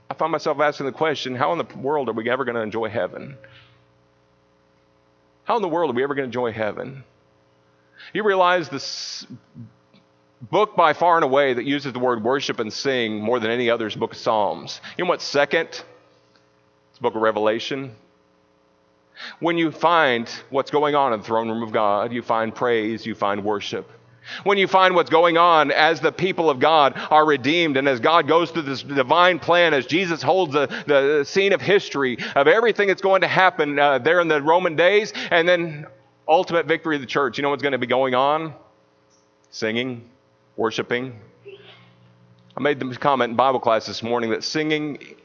I 0.10 0.14
find 0.14 0.32
myself 0.32 0.60
asking 0.60 0.86
the 0.86 0.92
question 0.92 1.36
how 1.36 1.52
in 1.52 1.58
the 1.58 1.78
world 1.78 2.10
are 2.10 2.14
we 2.14 2.30
ever 2.30 2.46
going 2.46 2.56
to 2.56 2.62
enjoy 2.62 2.90
heaven? 2.90 3.38
How 5.46 5.56
in 5.56 5.62
the 5.62 5.70
world 5.70 5.92
are 5.92 5.94
we 5.94 6.04
ever 6.04 6.16
going 6.16 6.32
to 6.32 6.40
enjoy 6.40 6.52
heaven? 6.52 7.04
You 8.14 8.24
realize 8.24 8.70
this 8.70 9.26
book 10.42 10.76
by 10.76 10.94
far 10.94 11.16
and 11.16 11.24
away 11.24 11.54
that 11.54 11.66
uses 11.66 11.94
the 11.94 12.00
word 12.00 12.24
worship 12.24 12.60
and 12.60 12.72
sing 12.72 13.22
more 13.22 13.40
than 13.40 13.52
any 13.52 13.70
other 13.70 13.88
is 13.88 13.96
book 13.96 14.12
of 14.12 14.18
Psalms. 14.18 14.82
You 14.98 15.06
know 15.06 15.10
what's 15.10 15.24
second? 15.24 15.70
It's 15.70 17.00
book 17.00 17.16
of 17.16 17.22
Revelation. 17.22 17.96
When 19.40 19.58
you 19.58 19.72
find 19.72 20.28
what's 20.50 20.72
going 20.72 20.96
on 20.96 21.14
in 21.14 21.20
the 21.20 21.26
throne 21.26 21.50
room 21.50 21.64
of 21.64 21.72
God, 21.72 22.12
you 22.12 22.22
find 22.22 22.54
praise, 22.54 23.06
you 23.06 23.16
find 23.16 23.44
worship. 23.44 23.90
When 24.44 24.58
you 24.58 24.68
find 24.68 24.96
what's 24.96 25.10
going 25.10 25.38
on 25.38 25.72
as 25.72 26.02
the 26.02 26.12
people 26.12 26.50
of 26.50 26.60
God 26.60 26.94
are 27.12 27.26
redeemed 27.26 27.78
and 27.78 27.88
as 27.88 28.00
God 28.00 28.28
goes 28.28 28.50
through 28.50 28.64
this 28.64 28.82
divine 28.82 29.40
plan, 29.40 29.74
as 29.74 29.86
Jesus 29.86 30.24
holds 30.24 30.54
the, 30.54 30.68
the 30.88 31.24
scene 31.26 31.54
of 31.54 31.62
history 31.62 32.18
of 32.36 32.48
everything 32.48 32.88
that's 32.88 33.04
going 33.04 33.22
to 33.22 33.28
happen 33.28 33.78
uh, 33.78 34.00
there 34.00 34.20
in 34.20 34.28
the 34.28 34.42
Roman 34.42 34.76
days, 34.76 35.14
and 35.30 35.48
then 35.48 35.86
ultimate 36.28 36.66
victory 36.66 36.96
of 36.96 37.02
the 37.02 37.08
church, 37.08 37.38
you 37.38 37.44
know 37.44 37.52
what's 37.52 37.62
going 37.62 37.74
to 37.74 37.78
be 37.78 37.88
going 37.88 38.16
on? 38.16 38.54
Singing, 39.52 40.10
worshiping. 40.58 41.20
I 42.58 42.62
made 42.62 42.80
the 42.80 42.96
comment 42.96 43.32
in 43.32 43.36
Bible 43.36 43.60
class 43.60 43.86
this 43.86 44.02
morning 44.02 44.30
that 44.30 44.44
singing 44.44 45.16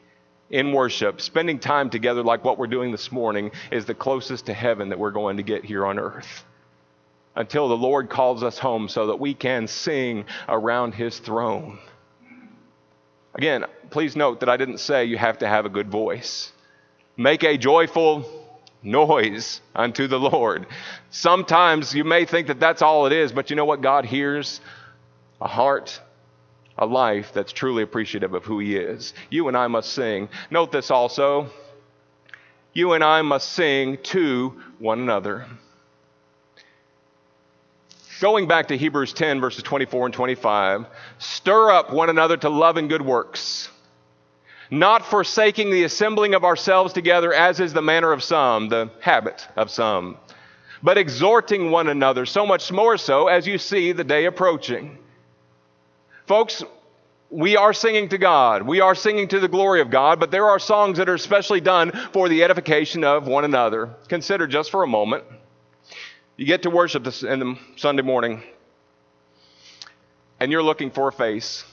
in 0.49 0.73
worship, 0.73 1.21
spending 1.21 1.59
time 1.59 1.89
together 1.89 2.23
like 2.23 2.43
what 2.43 2.57
we're 2.57 2.67
doing 2.67 2.91
this 2.91 3.11
morning, 3.11 3.51
is 3.71 3.85
the 3.85 3.93
closest 3.93 4.47
to 4.47 4.53
heaven 4.53 4.89
that 4.89 4.99
we're 4.99 5.11
going 5.11 5.37
to 5.37 5.43
get 5.43 5.63
here 5.63 5.85
on 5.85 5.97
earth. 5.97 6.43
Until 7.35 7.69
the 7.69 7.77
Lord 7.77 8.09
calls 8.09 8.43
us 8.43 8.57
home 8.59 8.89
so 8.89 9.07
that 9.07 9.19
we 9.19 9.33
can 9.33 9.67
sing 9.67 10.25
around 10.49 10.93
his 10.93 11.17
throne. 11.19 11.79
Again, 13.33 13.63
please 13.89 14.17
note 14.17 14.41
that 14.41 14.49
I 14.49 14.57
didn't 14.57 14.79
say 14.79 15.05
you 15.05 15.17
have 15.17 15.37
to 15.37 15.47
have 15.47 15.65
a 15.65 15.69
good 15.69 15.89
voice. 15.89 16.51
Make 17.15 17.43
a 17.43 17.57
joyful 17.57 18.25
noise 18.83 19.61
unto 19.73 20.07
the 20.07 20.19
Lord. 20.19 20.67
Sometimes 21.11 21.95
you 21.95 22.03
may 22.03 22.25
think 22.25 22.47
that 22.47 22.59
that's 22.59 22.81
all 22.81 23.05
it 23.05 23.13
is, 23.13 23.31
but 23.31 23.49
you 23.49 23.55
know 23.55 23.63
what 23.63 23.79
God 23.79 24.03
hears? 24.03 24.59
A 25.41 25.47
heart, 25.47 25.99
a 26.77 26.85
life 26.85 27.31
that's 27.33 27.51
truly 27.51 27.83
appreciative 27.83 28.33
of 28.33 28.45
who 28.45 28.59
He 28.59 28.77
is. 28.77 29.13
You 29.29 29.47
and 29.47 29.57
I 29.57 29.67
must 29.67 29.91
sing. 29.91 30.29
Note 30.49 30.71
this 30.71 30.91
also 30.91 31.49
you 32.73 32.93
and 32.93 33.03
I 33.03 33.21
must 33.21 33.51
sing 33.51 33.97
to 34.03 34.61
one 34.79 34.99
another. 34.99 35.45
Going 38.21 38.47
back 38.47 38.67
to 38.67 38.77
Hebrews 38.77 39.13
10, 39.13 39.41
verses 39.41 39.63
24 39.63 40.07
and 40.07 40.13
25, 40.13 40.85
stir 41.17 41.71
up 41.71 41.91
one 41.91 42.09
another 42.09 42.37
to 42.37 42.49
love 42.49 42.77
and 42.77 42.87
good 42.87 43.01
works, 43.01 43.69
not 44.69 45.05
forsaking 45.05 45.71
the 45.71 45.83
assembling 45.83 46.35
of 46.35 46.45
ourselves 46.45 46.93
together, 46.93 47.33
as 47.33 47.59
is 47.59 47.73
the 47.73 47.81
manner 47.81 48.11
of 48.11 48.23
some, 48.23 48.69
the 48.69 48.91
habit 49.01 49.47
of 49.55 49.71
some, 49.71 50.17
but 50.83 50.99
exhorting 50.99 51.71
one 51.71 51.87
another, 51.87 52.27
so 52.27 52.45
much 52.45 52.71
more 52.71 52.95
so 52.97 53.27
as 53.27 53.47
you 53.47 53.57
see 53.57 53.91
the 53.91 54.03
day 54.03 54.25
approaching. 54.25 54.99
Folks, 56.31 56.63
we 57.29 57.57
are 57.57 57.73
singing 57.73 58.07
to 58.07 58.17
God. 58.17 58.61
We 58.61 58.79
are 58.79 58.95
singing 58.95 59.27
to 59.27 59.41
the 59.41 59.49
glory 59.49 59.81
of 59.81 59.89
God, 59.89 60.17
but 60.17 60.31
there 60.31 60.45
are 60.45 60.59
songs 60.59 60.97
that 60.97 61.09
are 61.09 61.13
especially 61.13 61.59
done 61.59 61.91
for 62.13 62.29
the 62.29 62.45
edification 62.45 63.03
of 63.03 63.27
one 63.27 63.43
another. 63.43 63.95
Consider 64.07 64.47
just 64.47 64.71
for 64.71 64.81
a 64.81 64.87
moment. 64.87 65.25
You 66.37 66.45
get 66.45 66.63
to 66.63 66.69
worship 66.69 67.03
this 67.03 67.23
in 67.23 67.39
the 67.39 67.57
Sunday 67.75 68.01
morning, 68.01 68.43
and 70.39 70.53
you're 70.53 70.63
looking 70.63 70.89
for 70.89 71.09
a 71.09 71.11
face 71.11 71.65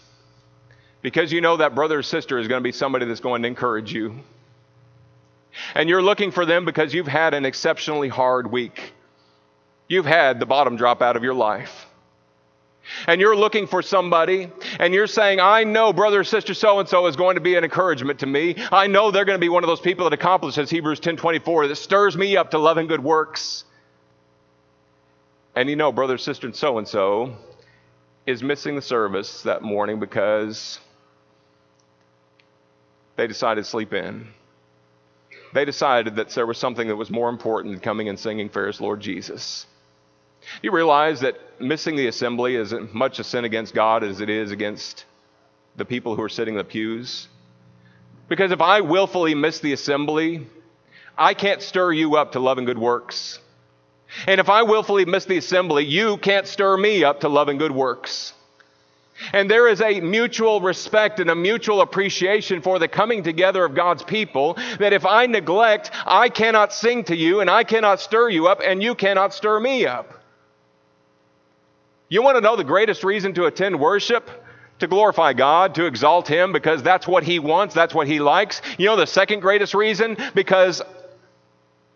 because 1.02 1.30
you 1.30 1.40
know 1.40 1.58
that 1.58 1.76
brother 1.76 2.00
or 2.00 2.02
sister 2.02 2.36
is 2.36 2.48
going 2.48 2.60
to 2.60 2.64
be 2.64 2.72
somebody 2.72 3.06
that's 3.06 3.20
going 3.20 3.42
to 3.42 3.46
encourage 3.46 3.92
you. 3.92 4.18
And 5.76 5.88
you're 5.88 6.02
looking 6.02 6.32
for 6.32 6.44
them 6.44 6.64
because 6.64 6.92
you've 6.92 7.06
had 7.06 7.32
an 7.32 7.44
exceptionally 7.44 8.08
hard 8.08 8.50
week. 8.50 8.92
You've 9.86 10.04
had 10.04 10.40
the 10.40 10.46
bottom 10.46 10.74
drop 10.74 11.00
out 11.00 11.16
of 11.16 11.22
your 11.22 11.34
life 11.34 11.86
and 13.06 13.20
you're 13.20 13.36
looking 13.36 13.66
for 13.66 13.82
somebody 13.82 14.50
and 14.78 14.94
you're 14.94 15.06
saying, 15.06 15.40
I 15.40 15.64
know 15.64 15.92
brother 15.92 16.20
or 16.20 16.24
sister 16.24 16.54
so 16.54 16.78
and 16.80 16.88
so 16.88 17.06
is 17.06 17.16
going 17.16 17.36
to 17.36 17.40
be 17.40 17.54
an 17.54 17.64
encouragement 17.64 18.20
to 18.20 18.26
me. 18.26 18.56
I 18.72 18.86
know 18.86 19.10
they're 19.10 19.24
going 19.24 19.38
to 19.38 19.44
be 19.44 19.48
one 19.48 19.64
of 19.64 19.68
those 19.68 19.80
people 19.80 20.04
that 20.04 20.12
accomplishes 20.12 20.70
Hebrews 20.70 21.00
10:24 21.00 21.68
that 21.68 21.76
stirs 21.76 22.16
me 22.16 22.36
up 22.36 22.50
to 22.52 22.58
love 22.58 22.78
and 22.78 22.88
good 22.88 23.02
works. 23.02 23.64
And 25.54 25.68
you 25.68 25.76
know 25.76 25.92
brother, 25.92 26.18
sister, 26.18 26.52
so 26.52 26.78
and 26.78 26.86
so 26.86 27.36
is 28.26 28.42
missing 28.42 28.76
the 28.76 28.82
service 28.82 29.42
that 29.42 29.62
morning 29.62 29.98
because 30.00 30.78
they 33.16 33.26
decided 33.26 33.64
to 33.64 33.70
sleep 33.70 33.92
in. 33.92 34.28
They 35.54 35.64
decided 35.64 36.16
that 36.16 36.28
there 36.30 36.46
was 36.46 36.58
something 36.58 36.88
that 36.88 36.96
was 36.96 37.10
more 37.10 37.28
important 37.28 37.74
than 37.74 37.80
coming 37.80 38.08
and 38.08 38.18
singing 38.18 38.48
Fairest 38.50 38.80
Lord 38.80 39.00
Jesus. 39.00 39.66
You 40.62 40.72
realize 40.72 41.20
that 41.20 41.36
missing 41.60 41.96
the 41.96 42.06
assembly 42.06 42.56
is 42.56 42.72
as 42.72 42.92
much 42.92 43.18
a 43.18 43.24
sin 43.24 43.44
against 43.44 43.74
God 43.74 44.04
as 44.04 44.20
it 44.20 44.30
is 44.30 44.50
against 44.50 45.04
the 45.76 45.84
people 45.84 46.16
who 46.16 46.22
are 46.22 46.28
sitting 46.28 46.54
in 46.54 46.58
the 46.58 46.64
pews? 46.64 47.28
Because 48.28 48.52
if 48.52 48.60
I 48.60 48.80
willfully 48.82 49.34
miss 49.34 49.60
the 49.60 49.72
assembly, 49.72 50.46
I 51.16 51.34
can't 51.34 51.62
stir 51.62 51.92
you 51.92 52.16
up 52.16 52.32
to 52.32 52.40
love 52.40 52.58
and 52.58 52.66
good 52.66 52.78
works. 52.78 53.40
And 54.26 54.40
if 54.40 54.48
I 54.48 54.62
willfully 54.62 55.04
miss 55.04 55.24
the 55.24 55.38
assembly, 55.38 55.84
you 55.84 56.16
can't 56.18 56.46
stir 56.46 56.76
me 56.76 57.04
up 57.04 57.20
to 57.20 57.28
love 57.28 57.48
and 57.48 57.58
good 57.58 57.72
works. 57.72 58.32
And 59.32 59.50
there 59.50 59.66
is 59.68 59.80
a 59.80 60.00
mutual 60.00 60.60
respect 60.60 61.18
and 61.18 61.28
a 61.28 61.34
mutual 61.34 61.80
appreciation 61.80 62.62
for 62.62 62.78
the 62.78 62.86
coming 62.86 63.24
together 63.24 63.64
of 63.64 63.74
God's 63.74 64.02
people 64.04 64.56
that 64.78 64.92
if 64.92 65.04
I 65.04 65.26
neglect, 65.26 65.90
I 66.06 66.28
cannot 66.28 66.72
sing 66.72 67.04
to 67.04 67.16
you 67.16 67.40
and 67.40 67.50
I 67.50 67.64
cannot 67.64 68.00
stir 68.00 68.28
you 68.28 68.46
up 68.46 68.60
and 68.64 68.82
you 68.82 68.94
cannot 68.94 69.34
stir 69.34 69.58
me 69.58 69.86
up. 69.86 70.17
You 72.08 72.22
want 72.22 72.36
to 72.36 72.40
know 72.40 72.56
the 72.56 72.64
greatest 72.64 73.04
reason 73.04 73.34
to 73.34 73.44
attend 73.44 73.78
worship? 73.78 74.30
To 74.78 74.86
glorify 74.86 75.32
God, 75.32 75.74
to 75.74 75.86
exalt 75.86 76.28
Him, 76.28 76.52
because 76.52 76.82
that's 76.84 77.06
what 77.06 77.24
He 77.24 77.40
wants, 77.40 77.74
that's 77.74 77.92
what 77.92 78.06
He 78.06 78.20
likes. 78.20 78.62
You 78.78 78.86
know 78.86 78.96
the 78.96 79.06
second 79.06 79.40
greatest 79.40 79.74
reason? 79.74 80.16
Because 80.34 80.82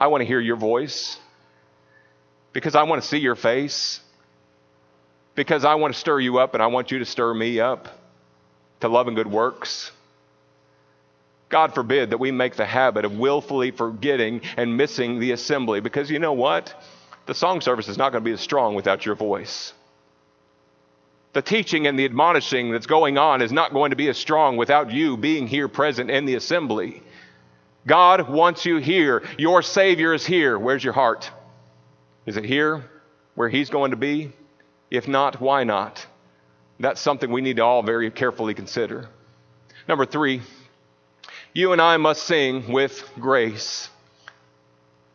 I 0.00 0.08
want 0.08 0.22
to 0.22 0.26
hear 0.26 0.40
your 0.40 0.56
voice, 0.56 1.16
because 2.52 2.74
I 2.74 2.82
want 2.82 3.00
to 3.00 3.06
see 3.06 3.18
your 3.18 3.36
face, 3.36 4.00
because 5.36 5.64
I 5.64 5.76
want 5.76 5.94
to 5.94 6.00
stir 6.00 6.18
you 6.18 6.38
up 6.38 6.54
and 6.54 6.62
I 6.62 6.66
want 6.66 6.90
you 6.90 6.98
to 6.98 7.04
stir 7.04 7.32
me 7.32 7.60
up 7.60 7.88
to 8.80 8.88
love 8.88 9.06
and 9.06 9.16
good 9.16 9.30
works. 9.30 9.92
God 11.48 11.74
forbid 11.74 12.10
that 12.10 12.18
we 12.18 12.32
make 12.32 12.56
the 12.56 12.66
habit 12.66 13.04
of 13.04 13.16
willfully 13.16 13.70
forgetting 13.70 14.40
and 14.56 14.76
missing 14.76 15.20
the 15.20 15.30
assembly 15.30 15.80
because 15.80 16.10
you 16.10 16.18
know 16.18 16.32
what? 16.32 16.74
The 17.26 17.34
song 17.34 17.60
service 17.60 17.86
is 17.88 17.96
not 17.96 18.10
going 18.10 18.24
to 18.24 18.28
be 18.28 18.34
as 18.34 18.40
strong 18.40 18.74
without 18.74 19.06
your 19.06 19.14
voice. 19.14 19.72
The 21.32 21.42
teaching 21.42 21.86
and 21.86 21.98
the 21.98 22.04
admonishing 22.04 22.72
that's 22.72 22.86
going 22.86 23.16
on 23.16 23.40
is 23.40 23.52
not 23.52 23.72
going 23.72 23.90
to 23.90 23.96
be 23.96 24.08
as 24.08 24.18
strong 24.18 24.56
without 24.56 24.90
you 24.90 25.16
being 25.16 25.46
here 25.46 25.66
present 25.66 26.10
in 26.10 26.26
the 26.26 26.34
assembly. 26.34 27.02
God 27.86 28.28
wants 28.28 28.66
you 28.66 28.76
here. 28.76 29.22
Your 29.38 29.62
Savior 29.62 30.12
is 30.12 30.26
here. 30.26 30.58
Where's 30.58 30.84
your 30.84 30.92
heart? 30.92 31.30
Is 32.26 32.36
it 32.36 32.44
here 32.44 32.84
where 33.34 33.48
He's 33.48 33.70
going 33.70 33.92
to 33.92 33.96
be? 33.96 34.32
If 34.90 35.08
not, 35.08 35.40
why 35.40 35.64
not? 35.64 36.06
That's 36.78 37.00
something 37.00 37.30
we 37.30 37.40
need 37.40 37.56
to 37.56 37.64
all 37.64 37.82
very 37.82 38.10
carefully 38.10 38.54
consider. 38.54 39.08
Number 39.88 40.04
three, 40.04 40.42
you 41.54 41.72
and 41.72 41.80
I 41.80 41.96
must 41.96 42.24
sing 42.24 42.70
with 42.72 43.08
grace. 43.18 43.88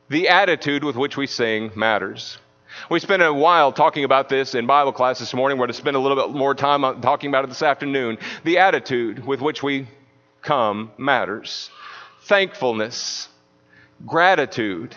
The 0.10 0.30
attitude 0.30 0.84
with 0.84 0.96
which 0.96 1.16
we 1.16 1.28
sing 1.28 1.72
matters. 1.76 2.38
We 2.90 3.00
spent 3.00 3.22
a 3.22 3.34
while 3.34 3.72
talking 3.72 4.04
about 4.04 4.30
this 4.30 4.56
in 4.56 4.66
Bible 4.66 4.94
class 4.94 5.20
this 5.20 5.34
morning. 5.34 5.58
We're 5.58 5.68
going 5.68 5.74
to 5.74 5.82
spend 5.82 5.96
a 5.96 6.00
little 6.00 6.28
bit 6.28 6.36
more 6.36 6.56
time 6.56 7.02
talking 7.02 7.30
about 7.30 7.44
it 7.44 7.48
this 7.48 7.62
afternoon. 7.62 8.18
The 8.44 8.60
attitude 8.60 9.26
with 9.26 9.42
which 9.42 9.62
we 9.62 9.88
come 10.42 10.92
matters. 10.98 11.70
Thankfulness, 12.24 13.30
gratitude. 14.06 14.96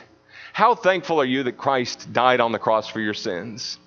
How 0.52 0.74
thankful 0.74 1.20
are 1.20 1.24
you 1.24 1.42
that 1.44 1.58
Christ 1.58 2.12
died 2.12 2.40
on 2.40 2.52
the 2.52 2.58
cross 2.58 2.88
for 2.88 3.00
your 3.00 3.14
sins? 3.14 3.78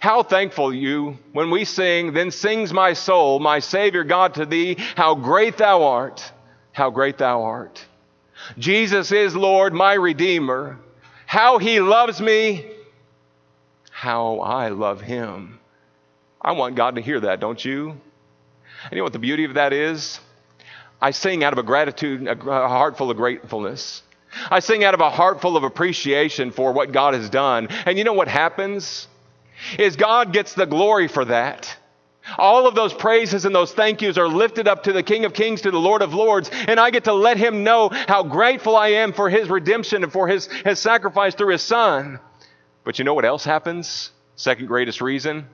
How 0.00 0.22
thankful 0.22 0.74
you, 0.74 1.18
when 1.32 1.50
we 1.50 1.64
sing, 1.64 2.12
then 2.12 2.30
sings 2.30 2.72
my 2.72 2.94
soul, 2.94 3.38
my 3.38 3.58
Savior 3.58 4.04
God 4.04 4.34
to 4.34 4.46
thee, 4.46 4.76
how 4.96 5.14
great 5.14 5.58
thou 5.58 5.84
art, 5.84 6.32
how 6.72 6.90
great 6.90 7.18
thou 7.18 7.42
art. 7.42 7.84
Jesus 8.58 9.12
is 9.12 9.36
Lord, 9.36 9.74
my 9.74 9.92
Redeemer 9.92 10.78
how 11.32 11.56
he 11.56 11.80
loves 11.80 12.20
me, 12.20 12.62
how 13.90 14.40
I 14.40 14.68
love 14.68 15.00
him. 15.00 15.58
I 16.38 16.52
want 16.52 16.76
God 16.76 16.96
to 16.96 17.00
hear 17.00 17.20
that, 17.20 17.40
don't 17.40 17.64
you? 17.64 17.88
And 17.88 18.92
you 18.92 18.98
know 18.98 19.04
what 19.04 19.14
the 19.14 19.18
beauty 19.18 19.44
of 19.44 19.54
that 19.54 19.72
is? 19.72 20.20
I 21.00 21.12
sing 21.12 21.42
out 21.42 21.54
of 21.54 21.58
a 21.58 21.62
gratitude, 21.62 22.28
a 22.28 22.34
heart 22.36 22.98
full 22.98 23.10
of 23.10 23.16
gratefulness. 23.16 24.02
I 24.50 24.60
sing 24.60 24.84
out 24.84 24.92
of 24.92 25.00
a 25.00 25.08
heart 25.08 25.40
full 25.40 25.56
of 25.56 25.64
appreciation 25.64 26.50
for 26.50 26.74
what 26.74 26.92
God 26.92 27.14
has 27.14 27.30
done. 27.30 27.68
And 27.86 27.96
you 27.96 28.04
know 28.04 28.12
what 28.12 28.28
happens? 28.28 29.08
Is 29.78 29.96
God 29.96 30.34
gets 30.34 30.52
the 30.52 30.66
glory 30.66 31.08
for 31.08 31.24
that. 31.24 31.74
All 32.38 32.66
of 32.66 32.74
those 32.74 32.94
praises 32.94 33.44
and 33.44 33.54
those 33.54 33.72
thank 33.72 34.00
yous 34.02 34.16
are 34.16 34.28
lifted 34.28 34.68
up 34.68 34.84
to 34.84 34.92
the 34.92 35.02
King 35.02 35.24
of 35.24 35.34
Kings, 35.34 35.62
to 35.62 35.70
the 35.70 35.78
Lord 35.78 36.02
of 36.02 36.14
Lords, 36.14 36.50
and 36.52 36.78
I 36.78 36.90
get 36.90 37.04
to 37.04 37.12
let 37.12 37.36
him 37.36 37.64
know 37.64 37.88
how 37.90 38.22
grateful 38.22 38.76
I 38.76 38.88
am 38.88 39.12
for 39.12 39.28
his 39.28 39.48
redemption 39.48 40.04
and 40.04 40.12
for 40.12 40.28
his, 40.28 40.46
his 40.46 40.78
sacrifice 40.78 41.34
through 41.34 41.52
his 41.52 41.62
son. 41.62 42.20
But 42.84 42.98
you 42.98 43.04
know 43.04 43.14
what 43.14 43.24
else 43.24 43.44
happens? 43.44 44.12
Second 44.36 44.66
greatest 44.66 45.00
reason? 45.00 45.48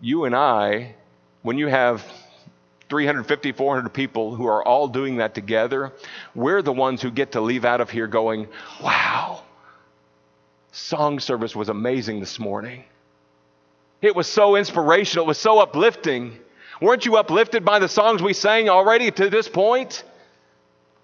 You 0.00 0.24
and 0.24 0.34
I, 0.34 0.94
when 1.42 1.58
you 1.58 1.68
have 1.68 2.04
350, 2.88 3.52
400 3.52 3.90
people 3.90 4.34
who 4.34 4.46
are 4.46 4.64
all 4.64 4.88
doing 4.88 5.16
that 5.16 5.34
together, 5.34 5.92
we're 6.34 6.62
the 6.62 6.72
ones 6.72 7.02
who 7.02 7.10
get 7.10 7.32
to 7.32 7.40
leave 7.40 7.64
out 7.64 7.80
of 7.80 7.90
here 7.90 8.06
going, 8.06 8.48
wow, 8.82 9.42
song 10.72 11.20
service 11.20 11.54
was 11.54 11.68
amazing 11.68 12.20
this 12.20 12.38
morning. 12.38 12.84
It 14.00 14.14
was 14.14 14.26
so 14.26 14.56
inspirational, 14.56 15.24
it 15.24 15.28
was 15.28 15.38
so 15.38 15.58
uplifting. 15.58 16.38
Weren't 16.80 17.04
you 17.04 17.16
uplifted 17.16 17.64
by 17.64 17.80
the 17.80 17.88
songs 17.88 18.22
we 18.22 18.32
sang 18.32 18.68
already 18.68 19.10
to 19.10 19.28
this 19.30 19.48
point? 19.48 20.04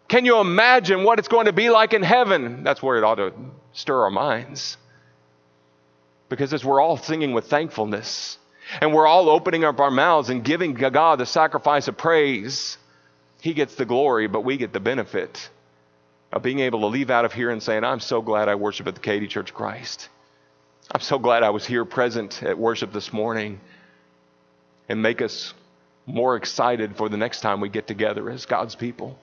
Can 0.07 0.25
you 0.25 0.39
imagine 0.39 1.03
what 1.03 1.19
it's 1.19 1.29
going 1.29 1.47
to 1.47 1.53
be 1.53 1.71
like 1.71 1.95
in 1.95 2.03
heaven? 2.03 2.63
That's 2.63 2.83
where 2.83 2.97
it 2.97 3.05
ought 3.05 3.17
to 3.17 3.33
stir 3.73 4.03
our 4.03 4.11
minds. 4.11 4.77
Because 6.29 6.53
as 6.53 6.65
we're 6.65 6.81
all 6.81 6.97
singing 6.97 7.33
with 7.33 7.47
thankfulness 7.47 8.39
and 8.81 8.95
we're 8.95 9.07
all 9.07 9.29
opening 9.29 9.65
up 9.65 9.81
our 9.81 9.91
mouths 9.91 10.31
and 10.31 10.45
giving 10.45 10.75
God 10.75 11.19
the 11.19 11.27
sacrifice 11.27 11.89
of 11.89 11.97
praise, 11.97 12.79
He 13.41 13.55
gets 13.55 13.75
the 13.75 13.85
glory, 13.85 14.27
but 14.29 14.43
we 14.43 14.57
get 14.57 14.73
the 14.73 14.81
benefit 14.81 15.49
of 16.33 16.43
being 16.43 16.61
able 16.61 16.81
to 16.81 16.87
leave 16.87 17.11
out 17.11 17.25
of 17.25 17.33
here 17.33 17.51
and 17.51 17.63
saying, 17.63 17.85
I'm 17.85 18.01
so 18.01 18.23
glad 18.23 18.49
I 18.49 18.55
worship 18.55 18.87
at 18.87 18.95
the 18.95 19.01
Katy 19.01 19.29
Church 19.29 19.51
of 19.51 19.57
Christ. 19.57 20.09
I'm 20.91 21.01
so 21.01 21.19
glad 21.19 21.43
I 21.43 21.51
was 21.51 21.65
here 21.65 21.85
present 21.85 22.43
at 22.43 22.59
worship 22.59 22.93
this 22.93 23.13
morning 23.13 23.59
and 24.89 25.01
make 25.01 25.23
us 25.23 25.55
more 26.07 26.37
excited 26.37 26.97
for 26.97 27.09
the 27.09 27.17
next 27.17 27.41
time 27.41 27.61
we 27.61 27.71
get 27.71 27.87
together 27.87 28.29
as 28.31 28.45
God's 28.45 28.75
people. 28.75 29.19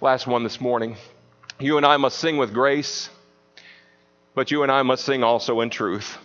Last 0.00 0.28
one 0.28 0.44
this 0.44 0.60
morning. 0.60 0.96
You 1.58 1.76
and 1.76 1.84
I 1.84 1.96
must 1.96 2.20
sing 2.20 2.36
with 2.36 2.54
grace, 2.54 3.10
but 4.36 4.52
you 4.52 4.62
and 4.62 4.70
I 4.70 4.82
must 4.82 5.04
sing 5.04 5.24
also 5.24 5.60
in 5.60 5.70
truth. 5.70 6.16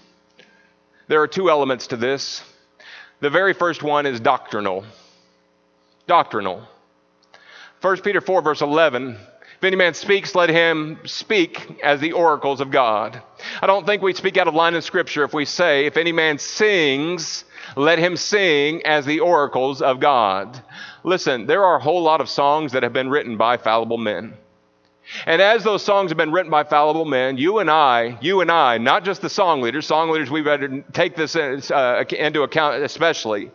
There 1.07 1.21
are 1.21 1.27
two 1.27 1.49
elements 1.49 1.87
to 1.87 1.97
this. 1.97 2.43
The 3.19 3.31
very 3.31 3.53
first 3.53 3.81
one 3.81 4.05
is 4.05 4.19
doctrinal. 4.19 4.85
Doctrinal. 6.05 6.67
1 7.81 8.01
Peter 8.01 8.21
4, 8.21 8.43
verse 8.43 8.61
11 8.61 9.17
if 9.63 9.67
any 9.67 9.77
man 9.77 9.93
speaks, 9.93 10.35
let 10.35 10.49
him 10.49 10.99
speak 11.05 11.79
as 11.81 12.01
the 12.01 12.11
oracles 12.11 12.59
of 12.59 12.69
God. 12.69 13.23
I 13.61 13.65
don't 13.65 13.85
think 13.85 14.01
we 14.01 14.13
speak 14.13 14.35
out 14.35 14.49
of 14.49 14.53
line 14.53 14.75
in 14.75 14.81
Scripture 14.81 15.23
if 15.23 15.33
we 15.33 15.45
say, 15.45 15.85
if 15.85 15.95
any 15.95 16.11
man 16.11 16.37
sings, 16.37 17.45
let 17.77 17.97
him 17.97 18.17
sing 18.17 18.85
as 18.85 19.05
the 19.05 19.21
oracles 19.21 19.81
of 19.81 20.01
God. 20.01 20.61
Listen, 21.05 21.45
there 21.45 21.63
are 21.63 21.77
a 21.77 21.81
whole 21.81 22.03
lot 22.03 22.19
of 22.19 22.27
songs 22.27 22.73
that 22.73 22.83
have 22.83 22.91
been 22.91 23.09
written 23.09 23.37
by 23.37 23.55
fallible 23.55 23.97
men. 23.97 24.33
And 25.25 25.41
as 25.41 25.63
those 25.63 25.81
songs 25.81 26.11
have 26.11 26.17
been 26.17 26.33
written 26.33 26.51
by 26.51 26.65
fallible 26.65 27.05
men, 27.05 27.37
you 27.37 27.59
and 27.59 27.71
I, 27.71 28.17
you 28.19 28.41
and 28.41 28.51
I, 28.51 28.79
not 28.79 29.05
just 29.05 29.21
the 29.21 29.29
song 29.29 29.61
leaders, 29.61 29.87
song 29.87 30.09
leaders, 30.09 30.29
we 30.29 30.41
better 30.41 30.83
take 30.91 31.15
this 31.15 31.37
uh, 31.37 32.03
into 32.09 32.41
account 32.41 32.83
especially, 32.83 33.49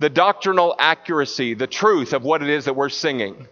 the 0.00 0.10
doctrinal 0.10 0.74
accuracy, 0.76 1.54
the 1.54 1.68
truth 1.68 2.14
of 2.14 2.24
what 2.24 2.42
it 2.42 2.48
is 2.48 2.64
that 2.64 2.74
we're 2.74 2.88
singing. 2.88 3.46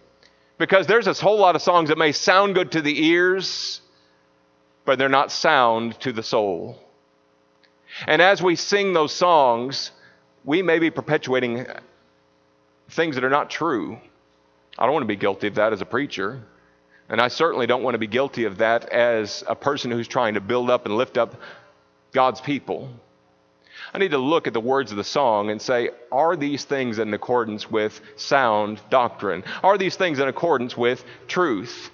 Because 0.59 0.85
there's 0.85 1.05
this 1.05 1.19
whole 1.19 1.39
lot 1.39 1.55
of 1.55 1.61
songs 1.63 1.89
that 1.89 1.97
may 1.97 2.11
sound 2.11 2.53
good 2.53 2.73
to 2.73 2.81
the 2.81 3.05
ears, 3.07 3.81
but 4.85 4.99
they're 4.99 5.09
not 5.09 5.31
sound 5.31 5.99
to 6.01 6.11
the 6.11 6.21
soul. 6.21 6.77
And 8.05 8.21
as 8.21 8.43
we 8.43 8.55
sing 8.55 8.93
those 8.93 9.13
songs, 9.13 9.91
we 10.43 10.61
may 10.61 10.77
be 10.77 10.91
perpetuating 10.91 11.65
things 12.89 13.15
that 13.15 13.23
are 13.23 13.29
not 13.29 13.49
true. 13.49 13.99
I 14.77 14.83
don't 14.83 14.93
want 14.93 15.03
to 15.03 15.07
be 15.07 15.15
guilty 15.15 15.47
of 15.47 15.55
that 15.55 15.73
as 15.73 15.81
a 15.81 15.85
preacher. 15.85 16.43
And 17.07 17.21
I 17.21 17.29
certainly 17.29 17.65
don't 17.65 17.81
want 17.81 17.95
to 17.95 17.99
be 17.99 18.07
guilty 18.07 18.43
of 18.43 18.57
that 18.57 18.89
as 18.89 19.43
a 19.47 19.55
person 19.55 19.91
who's 19.91 20.07
trying 20.07 20.33
to 20.33 20.41
build 20.41 20.69
up 20.69 20.85
and 20.85 20.95
lift 20.95 21.17
up 21.17 21.35
God's 22.11 22.41
people. 22.41 22.89
I 23.93 23.97
need 23.97 24.11
to 24.11 24.17
look 24.17 24.47
at 24.47 24.53
the 24.53 24.59
words 24.59 24.91
of 24.91 24.97
the 24.97 25.03
song 25.03 25.49
and 25.49 25.61
say, 25.61 25.89
are 26.11 26.35
these 26.35 26.63
things 26.63 26.99
in 26.99 27.13
accordance 27.13 27.69
with 27.69 27.99
sound 28.15 28.81
doctrine? 28.89 29.43
Are 29.63 29.77
these 29.77 29.95
things 29.95 30.19
in 30.19 30.27
accordance 30.27 30.77
with 30.77 31.03
truth? 31.27 31.91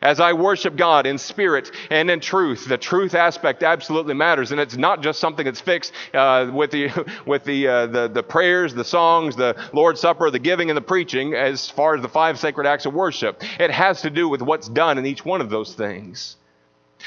As 0.00 0.20
I 0.20 0.34
worship 0.34 0.76
God 0.76 1.06
in 1.06 1.18
spirit 1.18 1.72
and 1.90 2.08
in 2.08 2.20
truth, 2.20 2.68
the 2.68 2.78
truth 2.78 3.16
aspect 3.16 3.64
absolutely 3.64 4.14
matters, 4.14 4.52
and 4.52 4.60
it's 4.60 4.76
not 4.76 5.02
just 5.02 5.18
something 5.18 5.44
that's 5.44 5.60
fixed 5.60 5.92
uh, 6.14 6.48
with 6.52 6.70
the 6.70 6.90
with 7.26 7.42
the, 7.42 7.66
uh, 7.66 7.86
the 7.86 8.08
the 8.08 8.22
prayers, 8.22 8.74
the 8.74 8.84
songs, 8.84 9.34
the 9.34 9.56
Lord's 9.72 10.00
Supper, 10.00 10.30
the 10.30 10.38
giving, 10.38 10.70
and 10.70 10.76
the 10.76 10.82
preaching. 10.82 11.34
As 11.34 11.68
far 11.68 11.96
as 11.96 12.02
the 12.02 12.08
five 12.08 12.38
sacred 12.38 12.64
acts 12.64 12.86
of 12.86 12.94
worship, 12.94 13.42
it 13.58 13.72
has 13.72 14.02
to 14.02 14.10
do 14.10 14.28
with 14.28 14.40
what's 14.40 14.68
done 14.68 14.98
in 14.98 15.06
each 15.06 15.24
one 15.24 15.40
of 15.40 15.50
those 15.50 15.74
things. 15.74 16.36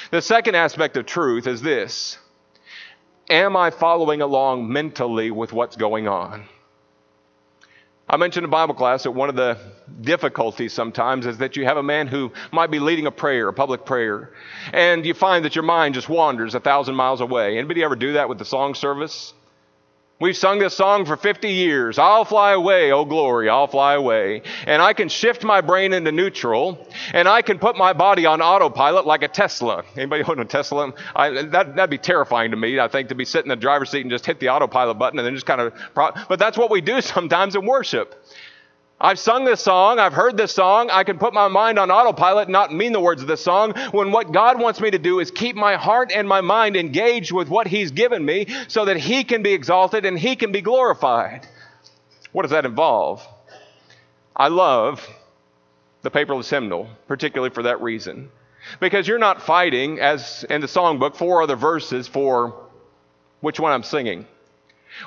The 0.09 0.21
second 0.21 0.55
aspect 0.55 0.97
of 0.97 1.05
truth 1.05 1.47
is 1.47 1.61
this 1.61 2.17
Am 3.29 3.55
I 3.55 3.69
following 3.71 4.21
along 4.21 4.71
mentally 4.71 5.31
with 5.31 5.53
what's 5.53 5.75
going 5.75 6.07
on? 6.07 6.45
I 8.09 8.17
mentioned 8.17 8.43
in 8.43 8.49
Bible 8.49 8.73
class 8.73 9.03
that 9.03 9.11
one 9.11 9.29
of 9.29 9.35
the 9.37 9.57
difficulties 10.01 10.73
sometimes 10.73 11.25
is 11.25 11.37
that 11.37 11.55
you 11.55 11.63
have 11.63 11.77
a 11.77 11.83
man 11.83 12.07
who 12.07 12.33
might 12.51 12.69
be 12.69 12.79
leading 12.79 13.07
a 13.07 13.11
prayer, 13.11 13.47
a 13.47 13.53
public 13.53 13.85
prayer, 13.85 14.33
and 14.73 15.05
you 15.05 15.13
find 15.13 15.45
that 15.45 15.55
your 15.55 15.63
mind 15.63 15.93
just 15.93 16.09
wanders 16.09 16.53
a 16.53 16.59
thousand 16.59 16.95
miles 16.95 17.21
away. 17.21 17.57
Anybody 17.57 17.83
ever 17.83 17.95
do 17.95 18.13
that 18.13 18.27
with 18.27 18.37
the 18.37 18.43
song 18.43 18.75
service? 18.75 19.33
We've 20.21 20.37
sung 20.37 20.59
this 20.59 20.75
song 20.75 21.05
for 21.05 21.17
50 21.17 21.49
years. 21.49 21.97
I'll 21.97 22.25
fly 22.25 22.51
away, 22.51 22.91
oh 22.91 23.05
glory, 23.05 23.49
I'll 23.49 23.65
fly 23.65 23.95
away. 23.95 24.43
And 24.67 24.79
I 24.79 24.93
can 24.93 25.09
shift 25.09 25.43
my 25.43 25.61
brain 25.61 25.93
into 25.93 26.11
neutral, 26.11 26.87
and 27.11 27.27
I 27.27 27.41
can 27.41 27.57
put 27.57 27.75
my 27.75 27.93
body 27.93 28.27
on 28.27 28.39
autopilot 28.39 29.07
like 29.07 29.23
a 29.23 29.27
Tesla. 29.27 29.83
Anybody 29.97 30.23
own 30.23 30.39
a 30.39 30.45
Tesla? 30.45 30.93
I, 31.15 31.31
that, 31.31 31.75
that'd 31.75 31.89
be 31.89 31.97
terrifying 31.97 32.51
to 32.51 32.57
me, 32.57 32.79
I 32.79 32.87
think, 32.87 33.09
to 33.09 33.15
be 33.15 33.25
sitting 33.25 33.51
in 33.51 33.57
the 33.57 33.61
driver's 33.61 33.89
seat 33.89 34.01
and 34.01 34.11
just 34.11 34.27
hit 34.27 34.39
the 34.39 34.49
autopilot 34.49 34.99
button 34.99 35.17
and 35.17 35.25
then 35.25 35.33
just 35.33 35.47
kind 35.47 35.59
of. 35.59 35.73
But 35.95 36.37
that's 36.37 36.57
what 36.57 36.69
we 36.69 36.81
do 36.81 37.01
sometimes 37.01 37.55
in 37.55 37.65
worship. 37.65 38.23
I've 39.03 39.17
sung 39.17 39.45
this 39.45 39.61
song, 39.61 39.97
I've 39.97 40.13
heard 40.13 40.37
this 40.37 40.51
song, 40.51 40.91
I 40.91 41.03
can 41.03 41.17
put 41.17 41.33
my 41.33 41.47
mind 41.47 41.79
on 41.79 41.89
autopilot 41.89 42.43
and 42.43 42.53
not 42.53 42.71
mean 42.71 42.93
the 42.93 42.99
words 42.99 43.23
of 43.23 43.27
this 43.27 43.43
song, 43.43 43.73
when 43.91 44.11
what 44.11 44.31
God 44.31 44.59
wants 44.59 44.79
me 44.79 44.91
to 44.91 44.99
do 44.99 45.19
is 45.19 45.31
keep 45.31 45.55
my 45.55 45.75
heart 45.75 46.11
and 46.13 46.29
my 46.29 46.41
mind 46.41 46.77
engaged 46.77 47.31
with 47.31 47.49
what 47.49 47.65
He's 47.65 47.89
given 47.89 48.23
me 48.23 48.45
so 48.67 48.85
that 48.85 48.97
He 48.97 49.23
can 49.23 49.41
be 49.41 49.53
exalted 49.53 50.05
and 50.05 50.19
He 50.19 50.35
can 50.35 50.51
be 50.51 50.61
glorified. 50.61 51.47
What 52.31 52.43
does 52.43 52.51
that 52.51 52.65
involve? 52.65 53.27
I 54.35 54.49
love 54.49 55.05
the 56.03 56.11
paperless 56.11 56.49
hymnal, 56.49 56.87
particularly 57.07 57.53
for 57.53 57.63
that 57.63 57.81
reason. 57.81 58.29
Because 58.79 59.07
you're 59.07 59.17
not 59.17 59.41
fighting, 59.41 59.99
as 59.99 60.45
in 60.47 60.61
the 60.61 60.67
songbook, 60.67 61.15
four 61.15 61.41
other 61.41 61.55
verses 61.55 62.07
for 62.07 62.69
which 63.39 63.59
one 63.59 63.71
I'm 63.71 63.83
singing. 63.83 64.27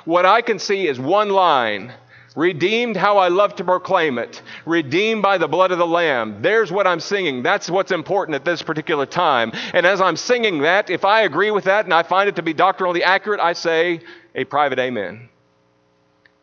What 0.03 0.25
I 0.25 0.41
can 0.41 0.59
see 0.59 0.85
is 0.85 0.99
one 0.99 1.29
line 1.29 1.93
Redeemed, 2.35 2.97
how 2.97 3.17
I 3.17 3.29
love 3.29 3.55
to 3.55 3.63
proclaim 3.63 4.17
it. 4.17 4.41
Redeemed 4.65 5.21
by 5.21 5.37
the 5.37 5.47
blood 5.47 5.71
of 5.71 5.77
the 5.77 5.87
Lamb. 5.87 6.41
There's 6.41 6.69
what 6.69 6.85
I'm 6.85 6.99
singing. 6.99 7.43
That's 7.43 7.69
what's 7.69 7.91
important 7.91 8.35
at 8.35 8.43
this 8.43 8.61
particular 8.61 9.05
time. 9.05 9.53
And 9.73 9.85
as 9.85 10.01
I'm 10.01 10.17
singing 10.17 10.59
that, 10.59 10.89
if 10.89 11.05
I 11.05 11.21
agree 11.21 11.51
with 11.51 11.63
that 11.63 11.85
and 11.85 11.93
I 11.93 12.03
find 12.03 12.27
it 12.27 12.35
to 12.35 12.43
be 12.43 12.53
doctrinally 12.53 13.03
accurate, 13.03 13.39
I 13.39 13.53
say 13.53 14.01
a 14.35 14.43
private 14.43 14.79
amen. 14.79 15.29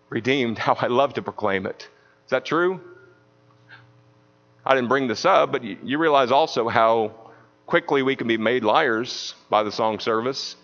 Redeemed, 0.08 0.58
how 0.58 0.74
I 0.74 0.86
love 0.86 1.14
to 1.14 1.22
proclaim 1.22 1.66
it. 1.66 1.88
Is 2.24 2.30
that 2.30 2.46
true? 2.46 2.80
I 4.64 4.74
didn't 4.74 4.88
bring 4.88 5.08
this 5.08 5.26
up, 5.26 5.52
but 5.52 5.62
you 5.62 5.98
realize 5.98 6.30
also 6.30 6.68
how 6.68 7.12
quickly 7.66 8.02
we 8.02 8.16
can 8.16 8.28
be 8.28 8.38
made 8.38 8.64
liars 8.64 9.34
by 9.50 9.62
the 9.62 9.72
song 9.72 9.98
service. 9.98 10.56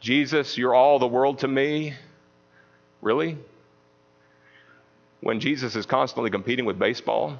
Jesus, 0.00 0.56
you're 0.56 0.74
all 0.74 0.98
the 0.98 1.06
world 1.06 1.40
to 1.40 1.48
me. 1.48 1.94
Really? 3.04 3.36
When 5.20 5.38
Jesus 5.38 5.76
is 5.76 5.84
constantly 5.84 6.30
competing 6.30 6.64
with 6.64 6.78
baseball? 6.78 7.38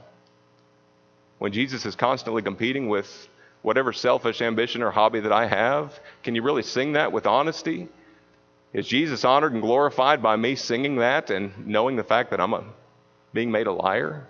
When 1.38 1.52
Jesus 1.52 1.86
is 1.86 1.96
constantly 1.96 2.42
competing 2.42 2.90
with 2.90 3.08
whatever 3.62 3.94
selfish 3.94 4.42
ambition 4.42 4.82
or 4.82 4.90
hobby 4.90 5.20
that 5.20 5.32
I 5.32 5.46
have? 5.46 5.98
Can 6.22 6.34
you 6.34 6.42
really 6.42 6.62
sing 6.62 6.92
that 6.92 7.12
with 7.12 7.26
honesty? 7.26 7.88
Is 8.74 8.86
Jesus 8.86 9.24
honored 9.24 9.54
and 9.54 9.62
glorified 9.62 10.22
by 10.22 10.36
me 10.36 10.54
singing 10.54 10.96
that 10.96 11.30
and 11.30 11.66
knowing 11.66 11.96
the 11.96 12.04
fact 12.04 12.30
that 12.30 12.42
I'm 12.42 12.52
a, 12.52 12.64
being 13.32 13.50
made 13.50 13.66
a 13.66 13.72
liar? 13.72 14.26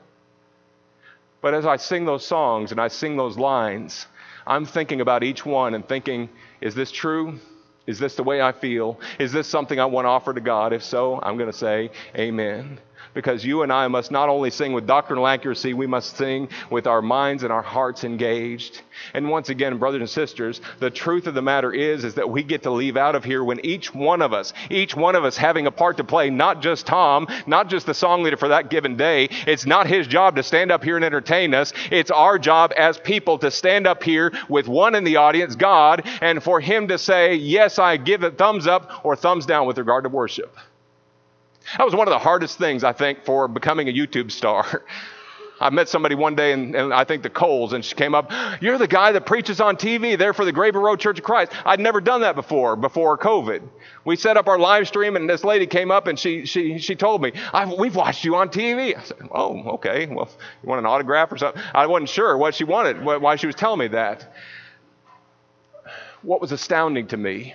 But 1.41 1.53
as 1.53 1.67
I 1.67 1.79
sing 1.79 2.05
those 2.05 2.25
songs 2.25 2.71
and 2.71 2.81
I 2.81 2.87
sing 2.87 3.17
those 3.17 3.37
lines, 3.37 4.07
I'm 4.47 4.67
thinking 4.67 5.01
about 5.01 5.25
each 5.25 5.45
one 5.45 5.75
and 5.75 5.87
thinking, 5.87 6.29
is 6.61 6.77
this 6.77 6.93
true? 6.93 7.41
Is 7.87 7.99
this 7.99 8.15
the 8.15 8.23
way 8.23 8.41
I 8.41 8.53
feel? 8.53 8.99
Is 9.19 9.33
this 9.33 9.47
something 9.47 9.79
I 9.79 9.87
want 9.87 10.07
to 10.07 10.09
offer 10.11 10.33
to 10.33 10.41
God? 10.41 10.73
If 10.73 10.83
so, 10.83 11.21
I'm 11.23 11.37
going 11.37 11.51
to 11.51 11.57
say 11.57 11.91
amen 12.17 12.81
because 13.13 13.45
you 13.45 13.63
and 13.63 13.73
I 13.73 13.89
must 13.89 14.11
not 14.11 14.29
only 14.29 14.51
sing 14.51 14.73
with 14.73 14.87
doctrinal 14.87 15.27
accuracy, 15.27 15.75
we 15.75 15.87
must 15.87 16.17
sing 16.17 16.49
with 16.71 16.87
our 16.87 17.03
minds 17.03 17.43
and 17.43 17.53
our 17.53 17.63
hearts 17.63 18.05
engaged. 18.05 18.83
And 19.13 19.29
once 19.29 19.49
again, 19.49 19.79
brothers 19.79 20.01
and 20.01 20.11
sisters, 20.11 20.61
the 20.79 20.91
truth 20.91 21.27
of 21.27 21.35
the 21.35 21.43
matter 21.43 21.73
is, 21.73 22.05
is 22.05 22.15
that 22.15 22.31
we 22.31 22.43
get 22.43 22.63
to 22.63 22.71
leave 22.71 22.97
out 22.97 23.15
of 23.15 23.25
here 23.25 23.43
when 23.43 23.65
each 23.65 23.95
one 23.95 24.23
of 24.23 24.33
us, 24.33 24.53
each 24.71 24.97
one 24.97 25.15
of 25.15 25.25
us 25.25 25.37
having 25.37 25.67
a 25.67 25.71
part 25.71 25.97
to 25.99 26.05
play, 26.05 26.31
not 26.31 26.63
just 26.63 26.87
Tom, 26.87 27.27
not 27.47 27.69
just 27.69 27.87
the 27.87 27.95
song 27.95 28.23
leader 28.23 28.37
for 28.37 28.49
that 28.49 28.71
given 28.71 28.97
day. 28.97 29.29
It's 29.47 29.67
not 29.67 29.87
his 29.87 30.07
job 30.07 30.37
to 30.37 30.43
stand 30.43 30.71
up 30.73 30.85
here 30.85 30.97
and 30.97 31.05
entertain 31.05 31.55
us. 31.55 31.73
It's 31.91 32.11
our 32.11 32.39
job 32.39 32.73
as 32.77 32.99
people 32.99 33.39
to 33.39 33.51
stand 33.51 33.87
up 33.87 34.03
here 34.03 34.33
with 34.49 34.69
one 34.69 34.95
in 34.95 35.05
the 35.05 35.17
audience, 35.17 35.57
God, 35.57 36.03
and 36.21 36.43
for 36.43 36.61
him 36.61 36.89
to 36.89 36.99
say, 36.99 37.35
yes, 37.35 37.79
I 37.79 37.97
give 37.97 38.23
a 38.23 38.31
thumbs 38.31 38.67
up 38.67 39.05
or 39.05 39.17
thumbs 39.17 39.47
down 39.47 39.67
with 39.67 39.79
regard 39.79 40.05
to 40.05 40.11
worship. 40.11 40.57
That 41.79 41.85
was 41.85 41.95
one 41.95 42.09
of 42.09 42.13
the 42.13 42.19
hardest 42.19 42.59
things, 42.59 42.85
I 42.85 42.93
think, 42.93 43.25
for 43.25 43.49
becoming 43.49 43.89
a 43.89 43.93
YouTube 43.93 44.31
star. 44.31 44.85
I 45.61 45.71
met 45.71 45.89
somebody 45.89 46.17
one 46.17 46.35
day, 46.35 46.53
and, 46.53 46.75
and, 46.75 46.93
I 46.93 47.05
think 47.05 47.23
the 47.23 47.31
Coles, 47.31 47.73
and 47.73 47.85
she 47.85 47.95
came 47.95 48.15
up, 48.15 48.33
You're 48.61 48.77
the 48.77 48.89
guy 48.89 49.13
that 49.13 49.25
preaches 49.25 49.61
on 49.61 49.77
TV 49.77 50.19
there 50.19 50.35
for 50.35 50.45
the 50.45 50.53
Graber 50.53 50.83
Road 50.83 50.99
Church 50.99 51.19
of 51.19 51.25
Christ. 51.25 51.53
I'd 51.65 51.81
never 51.81 52.01
done 52.01 52.23
that 52.23 52.35
before, 52.35 52.75
before 52.75 53.17
COVID. 53.17 53.63
We 54.05 54.17
set 54.17 54.37
up 54.37 54.49
our 54.49 54.59
live 54.59 54.89
stream, 54.89 55.15
and 55.15 55.31
this 55.31 55.45
lady 55.45 55.67
came 55.67 55.91
up 55.91 56.09
and 56.09 56.19
she, 56.19 56.45
she, 56.45 56.79
she 56.79 56.97
told 56.97 57.23
me, 57.23 57.33
We've 57.79 57.95
watched 57.95 58.25
you 58.25 58.35
on 58.37 58.49
TV. 58.49 58.99
I 58.99 59.03
said, 59.05 59.17
Oh, 59.31 59.63
okay. 59.75 60.07
Well, 60.07 60.29
you 60.63 60.69
want 60.69 60.81
an 60.81 60.87
autograph 60.87 61.31
or 61.31 61.39
something? 61.39 61.63
I 61.73 61.87
wasn't 61.87 62.11
sure 62.11 62.37
what 62.37 62.55
she 62.55 62.65
wanted, 62.65 63.05
why 63.05 63.37
she 63.37 63.47
was 63.47 63.55
telling 63.55 63.79
me 63.79 63.89
that. 63.89 64.35
What 66.23 66.41
was 66.41 66.53
astounding 66.53 67.09
to 67.09 67.17
me 67.17 67.55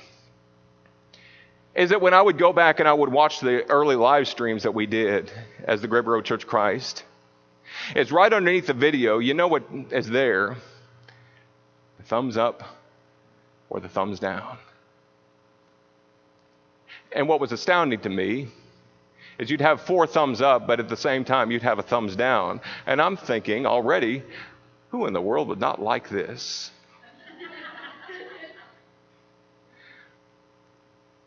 is 1.76 1.92
that 1.92 2.02
when 2.02 2.14
I 2.14 2.22
would 2.22 2.38
go 2.38 2.52
back 2.52 2.80
and 2.80 2.90
I 2.90 2.94
would 2.94 3.12
watch 3.12 3.40
the 3.40 3.70
early 3.70 3.96
live 3.96 4.28
streams 4.28 4.64
that 4.64 4.74
we 4.74 4.86
did 4.86 5.32
as 5.64 5.82
the 5.82 5.88
Great 5.88 6.06
Road 6.06 6.26
Church 6.26 6.46
Christ, 6.48 7.04
it's 7.96 8.12
right 8.12 8.32
underneath 8.32 8.68
the 8.68 8.74
video. 8.74 9.20
You 9.20 9.34
know 9.34 9.48
what 9.48 9.64
is 9.92 10.08
there? 10.10 10.58
The 11.98 12.04
thumbs 12.04 12.38
up 12.38 12.64
or 13.70 13.80
the 13.80 13.90
thumbs 13.90 14.20
down. 14.20 14.58
And 17.12 17.28
what 17.28 17.40
was 17.40 17.52
astounding 17.52 18.00
to 18.02 18.10
me 18.10 18.48
is 19.38 19.50
you'd 19.50 19.62
have 19.62 19.82
four 19.82 20.06
thumbs 20.06 20.42
up, 20.42 20.68
but 20.68 20.80
at 20.80 20.90
the 20.90 20.98
same 20.98 21.24
time, 21.24 21.50
you'd 21.50 21.64
have 21.64 21.80
a 21.80 21.84
thumbs 21.84 22.16
down. 22.16 22.62
And 22.86 23.02
I'm 23.02 23.16
thinking 23.16 23.66
already, 23.66 24.22
who 24.90 25.06
in 25.06 25.14
the 25.14 25.22
world 25.22 25.48
would 25.48 25.60
not 25.60 25.82
like 25.82 26.10
this? 26.10 26.72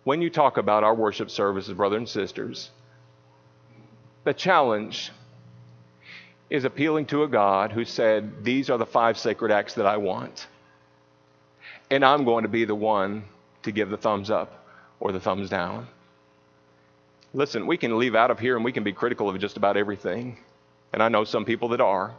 When 0.05 0.23
you 0.23 0.31
talk 0.31 0.57
about 0.57 0.85
our 0.85 0.95
worship 0.95 1.31
services, 1.31 1.75
brothers 1.75 1.99
and 1.99 2.09
sisters, 2.09 2.71
the 4.25 4.35
challenge 4.35 5.13
is 6.51 6.65
appealing 6.65 7.07
to 7.07 7.23
a 7.23 7.29
God 7.29 7.73
who 7.73 7.85
said, 7.85 8.45
These 8.45 8.71
are 8.71 8.79
the 8.79 8.87
five 8.87 9.19
sacred 9.19 9.51
acts 9.51 9.75
that 9.75 9.87
I 9.87 9.97
want. 9.97 10.47
And 11.91 12.05
I'm 12.05 12.25
going 12.25 12.43
to 12.43 12.49
be 12.49 12.65
the 12.65 12.75
one 12.75 13.25
to 13.63 13.73
give 13.73 13.91
the 13.91 13.97
thumbs 13.97 14.31
up 14.31 14.67
or 15.01 15.13
the 15.13 15.21
thumbs 15.21 15.49
down. 15.49 15.89
Listen, 17.35 17.67
we 17.67 17.77
can 17.77 17.99
leave 17.99 18.15
out 18.15 18.31
of 18.31 18.39
here 18.39 18.57
and 18.57 18.65
we 18.65 18.73
can 18.73 18.85
be 18.85 18.93
critical 18.93 19.29
of 19.29 19.39
just 19.39 19.57
about 19.57 19.77
everything. 19.77 20.39
And 20.93 21.03
I 21.03 21.09
know 21.09 21.25
some 21.25 21.45
people 21.45 21.69
that 21.69 21.81
are. 21.81 22.15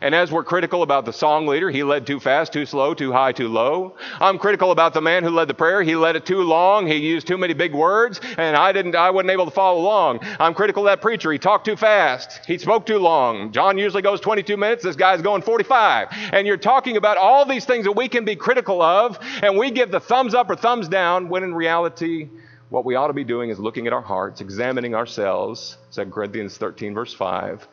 And 0.00 0.14
as 0.14 0.30
we're 0.30 0.44
critical 0.44 0.82
about 0.82 1.04
the 1.04 1.12
song 1.12 1.46
leader, 1.46 1.70
he 1.70 1.82
led 1.82 2.06
too 2.06 2.20
fast, 2.20 2.52
too 2.52 2.66
slow, 2.66 2.94
too 2.94 3.12
high, 3.12 3.32
too 3.32 3.48
low. 3.48 3.96
I'm 4.20 4.38
critical 4.38 4.70
about 4.70 4.94
the 4.94 5.00
man 5.00 5.24
who 5.24 5.30
led 5.30 5.48
the 5.48 5.54
prayer. 5.54 5.82
He 5.82 5.96
led 5.96 6.16
it 6.16 6.26
too 6.26 6.42
long. 6.42 6.86
He 6.86 6.96
used 6.96 7.26
too 7.26 7.38
many 7.38 7.54
big 7.54 7.74
words, 7.74 8.20
and 8.36 8.56
I 8.56 8.72
didn't, 8.72 8.94
I 8.94 9.10
wasn't 9.10 9.30
able 9.30 9.46
to 9.46 9.50
follow 9.50 9.80
along. 9.80 10.20
I'm 10.38 10.54
critical 10.54 10.86
of 10.86 10.92
that 10.92 11.00
preacher. 11.00 11.32
He 11.32 11.38
talked 11.38 11.64
too 11.64 11.76
fast. 11.76 12.44
He 12.46 12.58
spoke 12.58 12.86
too 12.86 12.98
long. 12.98 13.52
John 13.52 13.78
usually 13.78 14.02
goes 14.02 14.20
22 14.20 14.56
minutes. 14.56 14.84
This 14.84 14.96
guy's 14.96 15.22
going 15.22 15.42
45. 15.42 16.08
And 16.32 16.46
you're 16.46 16.56
talking 16.56 16.96
about 16.96 17.16
all 17.16 17.44
these 17.44 17.64
things 17.64 17.84
that 17.84 17.92
we 17.92 18.08
can 18.08 18.24
be 18.24 18.36
critical 18.36 18.82
of, 18.82 19.18
and 19.42 19.58
we 19.58 19.70
give 19.70 19.90
the 19.90 20.00
thumbs 20.00 20.34
up 20.34 20.50
or 20.50 20.56
thumbs 20.56 20.88
down, 20.88 21.28
when 21.28 21.42
in 21.42 21.54
reality, 21.54 22.28
what 22.68 22.84
we 22.84 22.94
ought 22.94 23.08
to 23.08 23.14
be 23.14 23.24
doing 23.24 23.50
is 23.50 23.58
looking 23.58 23.86
at 23.86 23.92
our 23.92 24.02
hearts, 24.02 24.40
examining 24.40 24.94
ourselves. 24.94 25.78
2 25.92 26.06
Corinthians 26.06 26.56
13, 26.56 26.94
verse 26.94 27.14
5 27.14 27.66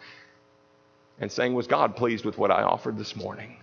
and 1.19 1.31
saying, 1.31 1.53
Was 1.53 1.67
God 1.67 1.95
pleased 1.95 2.25
with 2.25 2.37
what 2.37 2.51
I 2.51 2.63
offered 2.63 2.97
this 2.97 3.15
morning? 3.15 3.57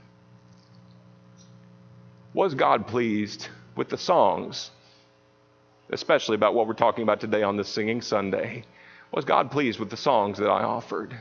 Was 2.34 2.54
God 2.54 2.86
pleased 2.86 3.48
with 3.76 3.88
the 3.88 3.98
songs, 3.98 4.70
especially 5.90 6.34
about 6.34 6.54
what 6.54 6.66
we're 6.66 6.74
talking 6.74 7.02
about 7.02 7.20
today 7.20 7.42
on 7.42 7.56
this 7.56 7.68
Singing 7.68 8.00
Sunday? 8.00 8.64
Was 9.12 9.24
God 9.24 9.50
pleased 9.50 9.78
with 9.78 9.90
the 9.90 9.96
songs 9.96 10.38
that 10.38 10.48
I 10.48 10.62
offered? 10.62 11.14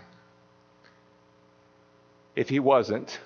If 2.35 2.47
He 2.47 2.59
wasn't, 2.59 3.19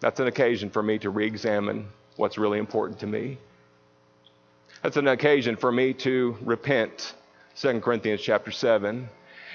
that's 0.00 0.18
an 0.18 0.26
occasion 0.26 0.70
for 0.70 0.82
me 0.82 0.98
to 0.98 1.10
re 1.10 1.26
examine 1.26 1.88
what's 2.16 2.36
really 2.36 2.58
important 2.58 2.98
to 3.00 3.06
me. 3.06 3.38
That's 4.82 4.96
an 4.96 5.08
occasion 5.08 5.56
for 5.56 5.70
me 5.70 5.92
to 5.94 6.36
repent. 6.40 7.14
2 7.56 7.80
Corinthians 7.80 8.20
chapter 8.20 8.50
7 8.50 9.08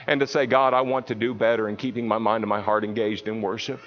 and 0.08 0.20
to 0.20 0.28
say, 0.28 0.46
God, 0.46 0.74
I 0.74 0.82
want 0.82 1.08
to 1.08 1.16
do 1.16 1.34
better 1.34 1.70
in 1.70 1.76
keeping 1.76 2.08
my 2.08 2.18
mind 2.18 2.44
and 2.44 2.50
my 2.50 2.62
heart 2.62 2.84
engaged 2.84 3.28
in 3.28 3.42
worship. 3.42 3.80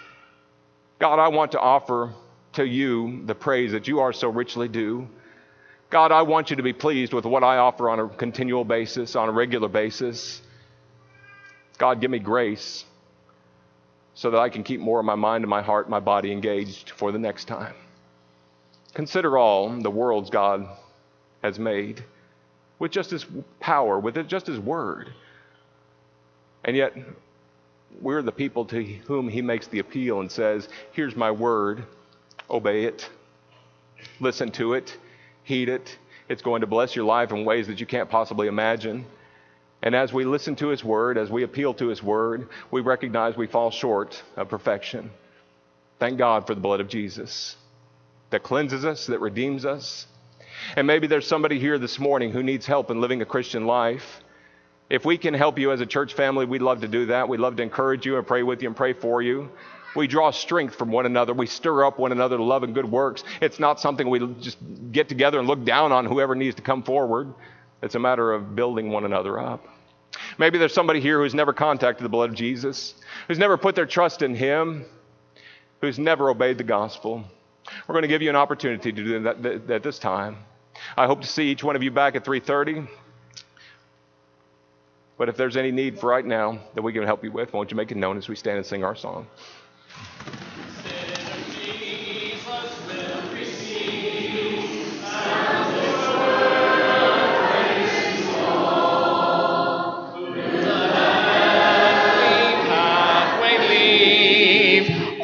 God, 0.99 1.19
I 1.19 1.29
want 1.29 1.53
to 1.53 1.61
offer 1.61 2.15
to 2.55 2.67
you 2.67 3.23
the 3.27 3.35
praise 3.35 3.73
that 3.73 3.87
you 3.87 4.01
are 4.01 4.13
so 4.13 4.29
richly 4.29 4.69
due. 4.69 5.09
God, 5.91 6.11
I 6.11 6.23
want 6.23 6.51
you 6.51 6.57
to 6.57 6.63
be 6.63 6.73
pleased 6.73 7.13
with 7.13 7.25
what 7.25 7.45
I 7.45 7.59
offer 7.59 7.89
on 7.91 8.01
a 8.01 8.09
continual 8.09 8.65
basis, 8.65 9.15
on 9.15 9.29
a 9.29 9.33
regular 9.33 9.69
basis. 9.69 10.41
God, 11.79 12.01
give 12.01 12.11
me 12.11 12.19
grace 12.19 12.85
so 14.15 14.31
that 14.31 14.39
I 14.39 14.49
can 14.49 14.65
keep 14.65 14.81
more 14.81 14.99
of 14.99 15.05
my 15.05 15.15
mind 15.15 15.45
and 15.45 15.51
my 15.51 15.63
heart 15.63 15.87
and 15.87 15.91
my 15.91 16.01
body 16.01 16.33
engaged 16.33 16.91
for 16.91 17.13
the 17.13 17.19
next 17.19 17.45
time. 17.45 17.75
Consider 18.95 19.37
all 19.37 19.69
the 19.69 19.91
worlds 19.91 20.31
God 20.31 20.67
has 21.43 21.59
made 21.59 22.03
with 22.79 22.91
just 22.91 23.11
His 23.11 23.27
power, 23.61 23.99
with 24.01 24.27
just 24.27 24.47
His 24.47 24.59
word. 24.59 25.13
And 26.67 26.77
yet, 26.77 26.95
we're 28.01 28.23
the 28.23 28.33
people 28.33 28.67
to 28.67 28.83
whom 28.83 29.29
He 29.29 29.41
makes 29.41 29.69
the 29.69 29.79
appeal 29.79 30.21
and 30.21 30.31
says, 30.31 30.69
Here's 30.93 31.17
my 31.17 31.31
word, 31.31 31.85
obey 32.51 32.85
it, 32.85 33.09
listen 34.21 34.51
to 34.53 34.75
it, 34.75 34.99
heed 35.45 35.71
it. 35.71 35.97
It's 36.29 36.43
going 36.43 36.61
to 36.63 36.67
bless 36.67 36.97
your 36.97 37.05
life 37.05 37.31
in 37.31 37.45
ways 37.45 37.69
that 37.69 37.79
you 37.79 37.87
can't 37.87 38.11
possibly 38.11 38.49
imagine. 38.49 39.07
And 39.81 39.95
as 39.95 40.13
we 40.13 40.25
listen 40.25 40.57
to 40.57 40.69
His 40.69 40.83
Word, 40.83 41.17
as 41.17 41.31
we 41.31 41.45
appeal 41.45 41.73
to 41.75 41.87
His 41.87 42.03
Word, 42.03 42.49
we 42.73 42.81
recognize 42.81 43.37
we 43.37 43.47
fall 43.47 43.71
short 43.71 44.21
of 44.35 44.49
perfection. 44.49 45.11
Thank 46.01 46.19
God 46.19 46.47
for 46.47 46.55
the 46.55 46.61
blood 46.61 46.81
of 46.81 46.89
Jesus 46.89 47.57
that 48.31 48.43
cleanses 48.43 48.85
us, 48.85 49.07
that 49.07 49.21
redeems 49.21 49.65
us. 49.65 50.07
And 50.75 50.87
maybe 50.87 51.07
there's 51.07 51.27
somebody 51.29 51.61
here 51.61 51.79
this 51.79 52.01
morning 52.01 52.33
who 52.33 52.43
needs 52.43 52.67
help 52.67 52.91
in 52.91 53.01
living 53.01 53.23
a 53.23 53.27
Christian 53.27 53.67
life. 53.67 54.21
If 54.89 55.05
we 55.05 55.19
can 55.19 55.35
help 55.35 55.59
you 55.59 55.73
as 55.73 55.81
a 55.81 55.87
church 55.87 56.15
family, 56.15 56.47
we'd 56.47 56.63
love 56.63 56.83
to 56.83 56.89
do 56.89 57.07
that. 57.07 57.29
We'd 57.29 57.41
love 57.41 57.57
to 57.57 57.63
encourage 57.63 58.07
you 58.07 58.19
and 58.19 58.27
pray 58.27 58.43
with 58.43 58.63
you 58.63 58.69
and 58.69 58.77
pray 58.77 58.93
for 58.93 59.21
you. 59.21 59.51
We 59.97 60.07
draw 60.07 60.31
strength 60.31 60.77
from 60.77 60.93
one 60.93 61.07
another. 61.07 61.33
We 61.33 61.47
stir 61.47 61.85
up 61.85 61.99
one 61.99 62.13
another 62.13 62.37
to 62.37 62.43
love 62.43 62.63
and 62.63 62.75
good 62.75 62.91
works. 62.91 63.25
It's 63.41 63.59
not 63.59 63.81
something 63.81 64.09
we 64.09 64.21
just 64.41 64.59
get 64.93 65.09
together 65.09 65.39
and 65.39 65.49
look 65.49 65.65
down 65.65 65.91
on 65.91 66.05
whoever 66.05 66.35
needs 66.35 66.57
to 66.57 66.63
come 66.63 66.83
forward. 66.83 67.33
It's 67.83 67.95
a 67.95 67.99
matter 67.99 68.33
of 68.33 68.55
building 68.55 68.91
one 68.91 69.05
another 69.05 69.39
up. 69.39 69.67
Maybe 70.39 70.59
there's 70.59 70.75
somebody 70.75 71.01
here 71.01 71.21
who's 71.21 71.35
never 71.35 71.53
contacted 71.53 72.05
the 72.05 72.09
blood 72.09 72.31
of 72.31 72.37
Jesus, 72.37 72.95
who's 73.27 73.39
never 73.39 73.57
put 73.57 73.75
their 73.75 73.87
trust 73.87 74.23
in 74.23 74.35
Him, 74.35 74.85
who's 75.81 75.99
never 75.99 76.31
obeyed 76.31 76.59
the 76.59 76.65
gospel. 76.65 77.25
We're 77.89 77.95
going 77.95 78.03
to 78.03 78.09
give 78.09 78.23
you 78.23 78.31
an 78.31 78.37
opportunity 78.37 78.93
to 78.93 79.05
do 79.05 79.21
that 79.21 79.71
at 79.71 79.83
this 79.83 79.99
time. 79.99 80.37
I 80.97 81.07
hope 81.07 81.23
to 81.23 81.27
see 81.27 81.51
each 81.51 81.65
one 81.65 81.75
of 81.75 81.83
you 81.83 81.91
back 81.91 82.15
at 82.15 82.25
3:30. 82.25 82.87
But 85.19 85.29
if 85.31 85.37
there's 85.37 85.57
any 85.57 85.71
need 85.71 85.99
for 85.99 86.11
right 86.11 86.25
now 86.25 86.61
that 86.75 86.83
we 86.83 86.93
can 86.93 87.03
help 87.05 87.25
you 87.25 87.33
with, 87.33 87.53
won't 87.53 87.71
you 87.71 87.77
make 87.77 87.91
it 87.91 87.97
known 87.97 88.19
as 88.19 88.29
we 88.29 88.37
stand 88.37 88.59
and 88.59 88.67
sing 88.67 88.85
our 88.85 88.95
song? 88.95 89.27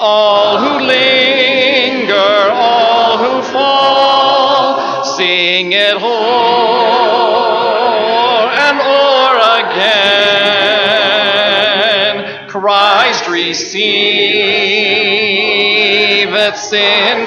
all 0.05 0.59
who 0.59 0.85
linger, 0.85 2.51
all 2.51 3.19
who 3.19 3.41
fall, 3.53 5.05
sing 5.17 5.71
it 5.71 5.95
o'er 6.03 6.12
Christ 12.63 13.27
receiveth 13.27 13.75
sin 16.57 17.27